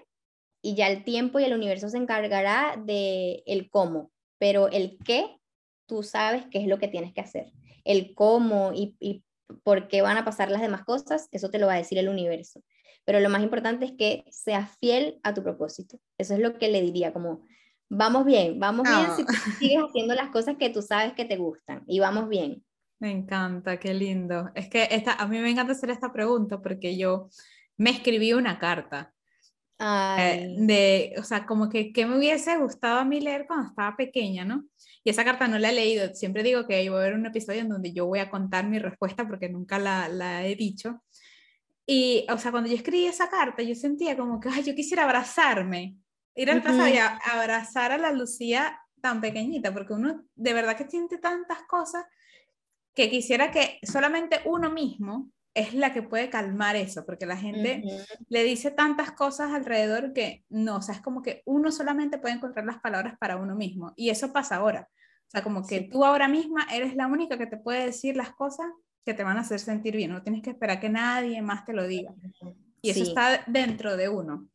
y 0.62 0.74
ya 0.76 0.88
el 0.88 1.04
tiempo 1.04 1.40
y 1.40 1.44
el 1.44 1.52
universo 1.52 1.88
se 1.88 1.98
encargará 1.98 2.76
de 2.82 3.42
el 3.46 3.68
cómo, 3.68 4.10
pero 4.38 4.68
el 4.68 4.96
qué, 5.04 5.38
tú 5.86 6.02
sabes 6.02 6.46
qué 6.50 6.58
es 6.58 6.68
lo 6.68 6.78
que 6.78 6.88
tienes 6.88 7.12
que 7.12 7.20
hacer. 7.20 7.52
El 7.84 8.14
cómo 8.14 8.72
y, 8.72 8.96
y 9.00 9.24
por 9.64 9.88
qué 9.88 10.02
van 10.02 10.16
a 10.16 10.24
pasar 10.24 10.50
las 10.50 10.62
demás 10.62 10.84
cosas, 10.84 11.28
eso 11.32 11.50
te 11.50 11.58
lo 11.58 11.66
va 11.66 11.74
a 11.74 11.78
decir 11.78 11.98
el 11.98 12.08
universo. 12.08 12.62
Pero 13.04 13.20
lo 13.20 13.28
más 13.28 13.42
importante 13.42 13.84
es 13.84 13.92
que 13.92 14.24
seas 14.30 14.78
fiel 14.78 15.18
a 15.24 15.34
tu 15.34 15.42
propósito. 15.42 15.98
Eso 16.16 16.34
es 16.34 16.40
lo 16.40 16.56
que 16.58 16.68
le 16.68 16.80
diría, 16.80 17.12
como 17.12 17.42
vamos 17.88 18.24
bien, 18.24 18.58
vamos 18.58 18.88
bien 18.88 19.16
si 19.16 19.24
tú 19.24 19.32
sigues 19.58 19.82
haciendo 19.82 20.14
las 20.14 20.30
cosas 20.30 20.56
que 20.56 20.70
tú 20.70 20.80
sabes 20.80 21.12
que 21.12 21.24
te 21.24 21.36
gustan 21.36 21.82
y 21.86 22.00
vamos 22.00 22.28
bien. 22.28 22.64
Me 23.00 23.10
encanta, 23.10 23.78
qué 23.78 23.92
lindo. 23.94 24.50
Es 24.54 24.68
que 24.68 24.86
esta, 24.90 25.14
a 25.14 25.26
mí 25.26 25.38
me 25.38 25.50
encanta 25.50 25.72
hacer 25.72 25.90
esta 25.90 26.12
pregunta 26.12 26.62
porque 26.62 26.96
yo 26.96 27.28
me 27.76 27.90
escribí 27.90 28.32
una 28.32 28.58
carta. 28.58 29.12
Eh, 29.84 30.54
de, 30.58 31.14
o 31.18 31.24
sea, 31.24 31.44
como 31.44 31.68
que, 31.68 31.92
que 31.92 32.06
me 32.06 32.16
hubiese 32.16 32.56
gustado 32.56 33.00
a 33.00 33.04
mí 33.04 33.20
leer 33.20 33.46
cuando 33.46 33.68
estaba 33.68 33.96
pequeña, 33.96 34.44
¿no? 34.44 34.64
Y 35.02 35.10
esa 35.10 35.24
carta 35.24 35.48
no 35.48 35.58
la 35.58 35.70
he 35.70 35.74
leído. 35.74 36.14
Siempre 36.14 36.44
digo 36.44 36.66
que 36.66 36.88
voy 36.88 37.00
a 37.00 37.02
ver 37.02 37.14
un 37.14 37.26
episodio 37.26 37.62
en 37.62 37.68
donde 37.68 37.92
yo 37.92 38.06
voy 38.06 38.20
a 38.20 38.30
contar 38.30 38.66
mi 38.68 38.78
respuesta 38.78 39.26
porque 39.26 39.48
nunca 39.48 39.78
la, 39.78 40.08
la 40.08 40.46
he 40.46 40.54
dicho. 40.54 41.02
Y, 41.84 42.24
o 42.30 42.38
sea, 42.38 42.52
cuando 42.52 42.70
yo 42.70 42.76
escribí 42.76 43.06
esa 43.06 43.28
carta, 43.28 43.62
yo 43.62 43.74
sentía 43.74 44.16
como 44.16 44.38
que, 44.38 44.48
ay, 44.48 44.62
yo 44.62 44.74
quisiera 44.74 45.02
abrazarme 45.02 45.96
ir 46.34 46.50
al 46.50 46.62
pasado 46.62 46.88
y 46.88 46.98
abrazar 46.98 47.92
a 47.92 47.98
la 47.98 48.12
Lucía 48.12 48.78
tan 49.00 49.20
pequeñita, 49.20 49.72
porque 49.72 49.92
uno 49.92 50.24
de 50.34 50.54
verdad 50.54 50.76
que 50.76 50.88
siente 50.88 51.18
tantas 51.18 51.64
cosas 51.64 52.04
que 52.94 53.10
quisiera 53.10 53.50
que 53.50 53.78
solamente 53.82 54.40
uno 54.44 54.70
mismo 54.70 55.30
es 55.54 55.74
la 55.74 55.92
que 55.92 56.02
puede 56.02 56.30
calmar 56.30 56.76
eso, 56.76 57.04
porque 57.04 57.26
la 57.26 57.36
gente 57.36 57.82
le 58.28 58.44
dice 58.44 58.70
tantas 58.70 59.12
cosas 59.12 59.52
alrededor 59.52 60.12
que 60.12 60.44
no, 60.48 60.76
o 60.76 60.82
sea, 60.82 60.94
es 60.94 61.00
como 61.00 61.22
que 61.22 61.42
uno 61.44 61.70
solamente 61.70 62.18
puede 62.18 62.34
encontrar 62.34 62.64
las 62.64 62.80
palabras 62.80 63.16
para 63.18 63.36
uno 63.36 63.54
mismo, 63.54 63.92
y 63.96 64.10
eso 64.10 64.32
pasa 64.32 64.56
ahora. 64.56 64.88
O 65.26 65.30
sea, 65.32 65.42
como 65.42 65.66
que 65.66 65.80
tú 65.80 66.04
ahora 66.04 66.28
misma 66.28 66.66
eres 66.72 66.94
la 66.94 67.06
única 67.06 67.38
que 67.38 67.46
te 67.46 67.56
puede 67.56 67.86
decir 67.86 68.16
las 68.16 68.32
cosas 68.32 68.66
que 69.04 69.14
te 69.14 69.24
van 69.24 69.36
a 69.36 69.40
hacer 69.40 69.60
sentir 69.60 69.96
bien, 69.96 70.12
no 70.12 70.22
tienes 70.22 70.42
que 70.42 70.50
esperar 70.50 70.80
que 70.80 70.88
nadie 70.88 71.40
más 71.42 71.64
te 71.64 71.72
lo 71.72 71.86
diga. 71.86 72.12
Y 72.80 72.90
eso 72.90 73.02
está 73.02 73.42
dentro 73.46 73.96
de 73.96 74.08
uno. 74.08 74.48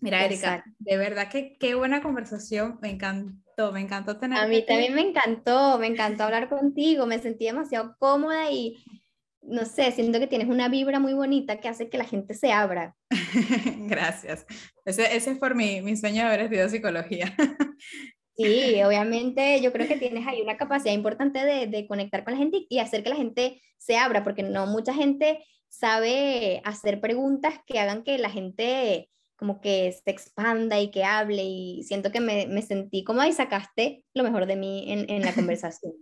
Mira, 0.00 0.24
Erika, 0.24 0.64
de 0.78 0.96
verdad 0.96 1.28
que 1.28 1.56
qué 1.58 1.74
buena 1.74 2.00
conversación, 2.00 2.78
me 2.80 2.90
encantó, 2.90 3.70
me 3.72 3.80
encantó 3.80 4.18
tener. 4.18 4.38
A 4.38 4.48
mí 4.48 4.64
también 4.64 4.94
me 4.94 5.02
encantó, 5.02 5.78
me 5.78 5.88
encantó 5.88 6.24
hablar 6.24 6.48
contigo, 6.48 7.06
me 7.06 7.18
sentí 7.18 7.44
demasiado 7.44 7.96
cómoda 7.98 8.50
y 8.50 8.82
no 9.50 9.64
sé, 9.64 9.90
siento 9.92 10.18
que 10.18 10.26
tienes 10.26 10.48
una 10.48 10.68
vibra 10.68 10.98
muy 10.98 11.12
bonita 11.12 11.60
que 11.60 11.68
hace 11.68 11.88
que 11.88 11.98
la 11.98 12.04
gente 12.04 12.34
se 12.34 12.52
abra. 12.52 12.94
Gracias. 13.88 14.46
Ese, 14.84 15.14
ese 15.14 15.32
es 15.32 15.38
por 15.38 15.54
mi, 15.54 15.82
mi 15.82 15.96
sueño 15.96 16.22
de 16.22 16.28
haber 16.28 16.40
estudiado 16.40 16.68
psicología. 16.68 17.34
Sí, 18.36 18.82
obviamente 18.82 19.60
yo 19.60 19.70
creo 19.70 19.86
que 19.86 19.98
tienes 19.98 20.26
ahí 20.26 20.40
una 20.40 20.56
capacidad 20.56 20.94
importante 20.94 21.44
de, 21.44 21.66
de, 21.66 21.86
conectar 21.86 22.24
con 22.24 22.32
la 22.32 22.38
gente 22.38 22.64
y 22.70 22.78
hacer 22.78 23.02
que 23.02 23.10
la 23.10 23.16
gente 23.16 23.60
se 23.76 23.98
abra, 23.98 24.24
porque 24.24 24.42
no 24.42 24.66
mucha 24.66 24.94
gente 24.94 25.44
sabe 25.68 26.62
hacer 26.64 27.02
preguntas 27.02 27.54
que 27.66 27.78
hagan 27.78 28.02
que 28.02 28.16
la 28.16 28.30
gente 28.30 29.10
como 29.40 29.62
que 29.62 29.90
se 29.90 30.10
expanda 30.10 30.78
y 30.78 30.90
que 30.90 31.02
hable 31.02 31.42
y 31.42 31.82
siento 31.82 32.12
que 32.12 32.20
me, 32.20 32.46
me 32.46 32.60
sentí 32.60 33.04
como 33.04 33.22
ahí 33.22 33.32
sacaste 33.32 34.04
lo 34.12 34.22
mejor 34.22 34.44
de 34.44 34.54
mí 34.54 34.92
en, 34.92 35.08
en 35.08 35.22
la 35.22 35.32
conversación. 35.34 35.94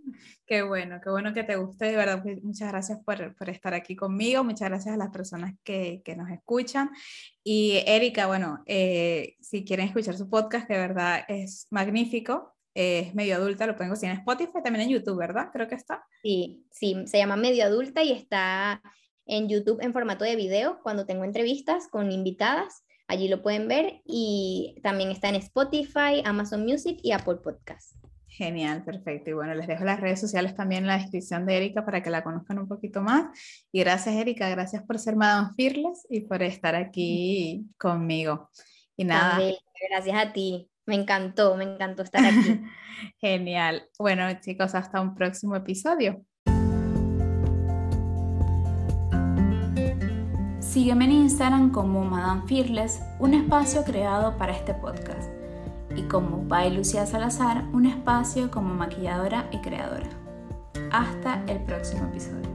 qué 0.45 0.61
bueno, 0.61 0.99
qué 1.01 1.09
bueno 1.09 1.33
que 1.33 1.43
te 1.43 1.55
guste, 1.55 1.85
de 1.85 1.95
verdad, 1.95 2.21
pues, 2.21 2.43
muchas 2.43 2.69
gracias 2.69 2.99
por, 3.05 3.33
por 3.37 3.49
estar 3.49 3.73
aquí 3.73 3.95
conmigo, 3.95 4.43
muchas 4.43 4.67
gracias 4.67 4.93
a 4.93 4.97
las 4.97 5.09
personas 5.09 5.53
que, 5.63 6.01
que 6.03 6.17
nos 6.17 6.29
escuchan 6.29 6.89
y 7.41 7.81
Erika, 7.87 8.27
bueno, 8.27 8.61
eh, 8.65 9.37
si 9.39 9.63
quieren 9.63 9.87
escuchar 9.87 10.17
su 10.17 10.29
podcast, 10.29 10.67
que 10.67 10.73
de 10.73 10.79
verdad 10.81 11.21
es 11.29 11.67
magnífico, 11.71 12.57
es 12.73 13.15
medio 13.15 13.37
adulta, 13.37 13.67
lo 13.67 13.77
pueden 13.77 13.89
conseguir 13.89 14.15
en 14.15 14.19
Spotify, 14.19 14.61
también 14.61 14.81
en 14.81 14.89
YouTube, 14.89 15.17
¿verdad? 15.17 15.47
Creo 15.53 15.69
que 15.69 15.75
está. 15.75 16.05
Sí, 16.23 16.65
sí, 16.71 16.95
se 17.05 17.17
llama 17.17 17.37
medio 17.37 17.63
adulta 17.63 18.03
y 18.03 18.11
está 18.11 18.81
en 19.25 19.47
YouTube 19.47 19.79
en 19.81 19.93
formato 19.93 20.25
de 20.25 20.35
video 20.35 20.81
cuando 20.83 21.05
tengo 21.05 21.23
entrevistas 21.23 21.87
con 21.87 22.11
invitadas 22.11 22.83
Allí 23.09 23.27
lo 23.27 23.41
pueden 23.41 23.67
ver 23.67 24.03
y 24.05 24.75
también 24.83 25.09
está 25.09 25.29
en 25.29 25.35
Spotify, 25.35 26.21
Amazon 26.23 26.63
Music 26.63 26.99
y 27.01 27.11
Apple 27.11 27.37
Podcast. 27.43 27.95
Genial, 28.27 28.83
perfecto. 28.83 29.31
Y 29.31 29.33
bueno, 29.33 29.55
les 29.55 29.65
dejo 29.65 29.83
las 29.83 29.99
redes 29.99 30.19
sociales 30.19 30.55
también 30.55 30.83
en 30.83 30.87
la 30.89 30.99
descripción 30.99 31.47
de 31.47 31.57
Erika 31.57 31.83
para 31.83 32.03
que 32.03 32.11
la 32.11 32.23
conozcan 32.23 32.59
un 32.59 32.67
poquito 32.67 33.01
más. 33.01 33.35
Y 33.71 33.79
gracias, 33.79 34.15
Erika, 34.15 34.47
gracias 34.49 34.83
por 34.83 34.99
ser 34.99 35.15
Madame 35.15 35.49
Fearless 35.57 36.05
y 36.07 36.21
por 36.21 36.43
estar 36.43 36.75
aquí 36.75 37.65
conmigo. 37.79 38.51
Y 38.95 39.05
nada. 39.05 39.39
gracias 39.89 40.15
a 40.15 40.31
ti. 40.31 40.69
Me 40.85 40.93
encantó, 40.93 41.55
me 41.55 41.63
encantó 41.63 42.03
estar 42.03 42.23
aquí. 42.23 42.61
Genial. 43.19 43.89
Bueno, 43.97 44.31
chicos, 44.39 44.75
hasta 44.75 45.01
un 45.01 45.15
próximo 45.15 45.55
episodio. 45.55 46.23
Sígueme 50.69 51.05
en 51.05 51.13
Instagram 51.13 51.71
como 51.71 52.05
Madame 52.05 52.43
Fearless, 52.45 53.01
un 53.17 53.33
espacio 53.33 53.83
creado 53.83 54.37
para 54.37 54.51
este 54.51 54.75
podcast, 54.75 55.27
y 55.95 56.03
como 56.03 56.43
By 56.47 56.69
Lucía 56.75 57.07
Salazar, 57.07 57.63
un 57.73 57.87
espacio 57.87 58.51
como 58.51 58.75
maquilladora 58.75 59.49
y 59.51 59.57
creadora. 59.61 60.09
Hasta 60.91 61.43
el 61.47 61.57
próximo 61.63 62.05
episodio. 62.05 62.48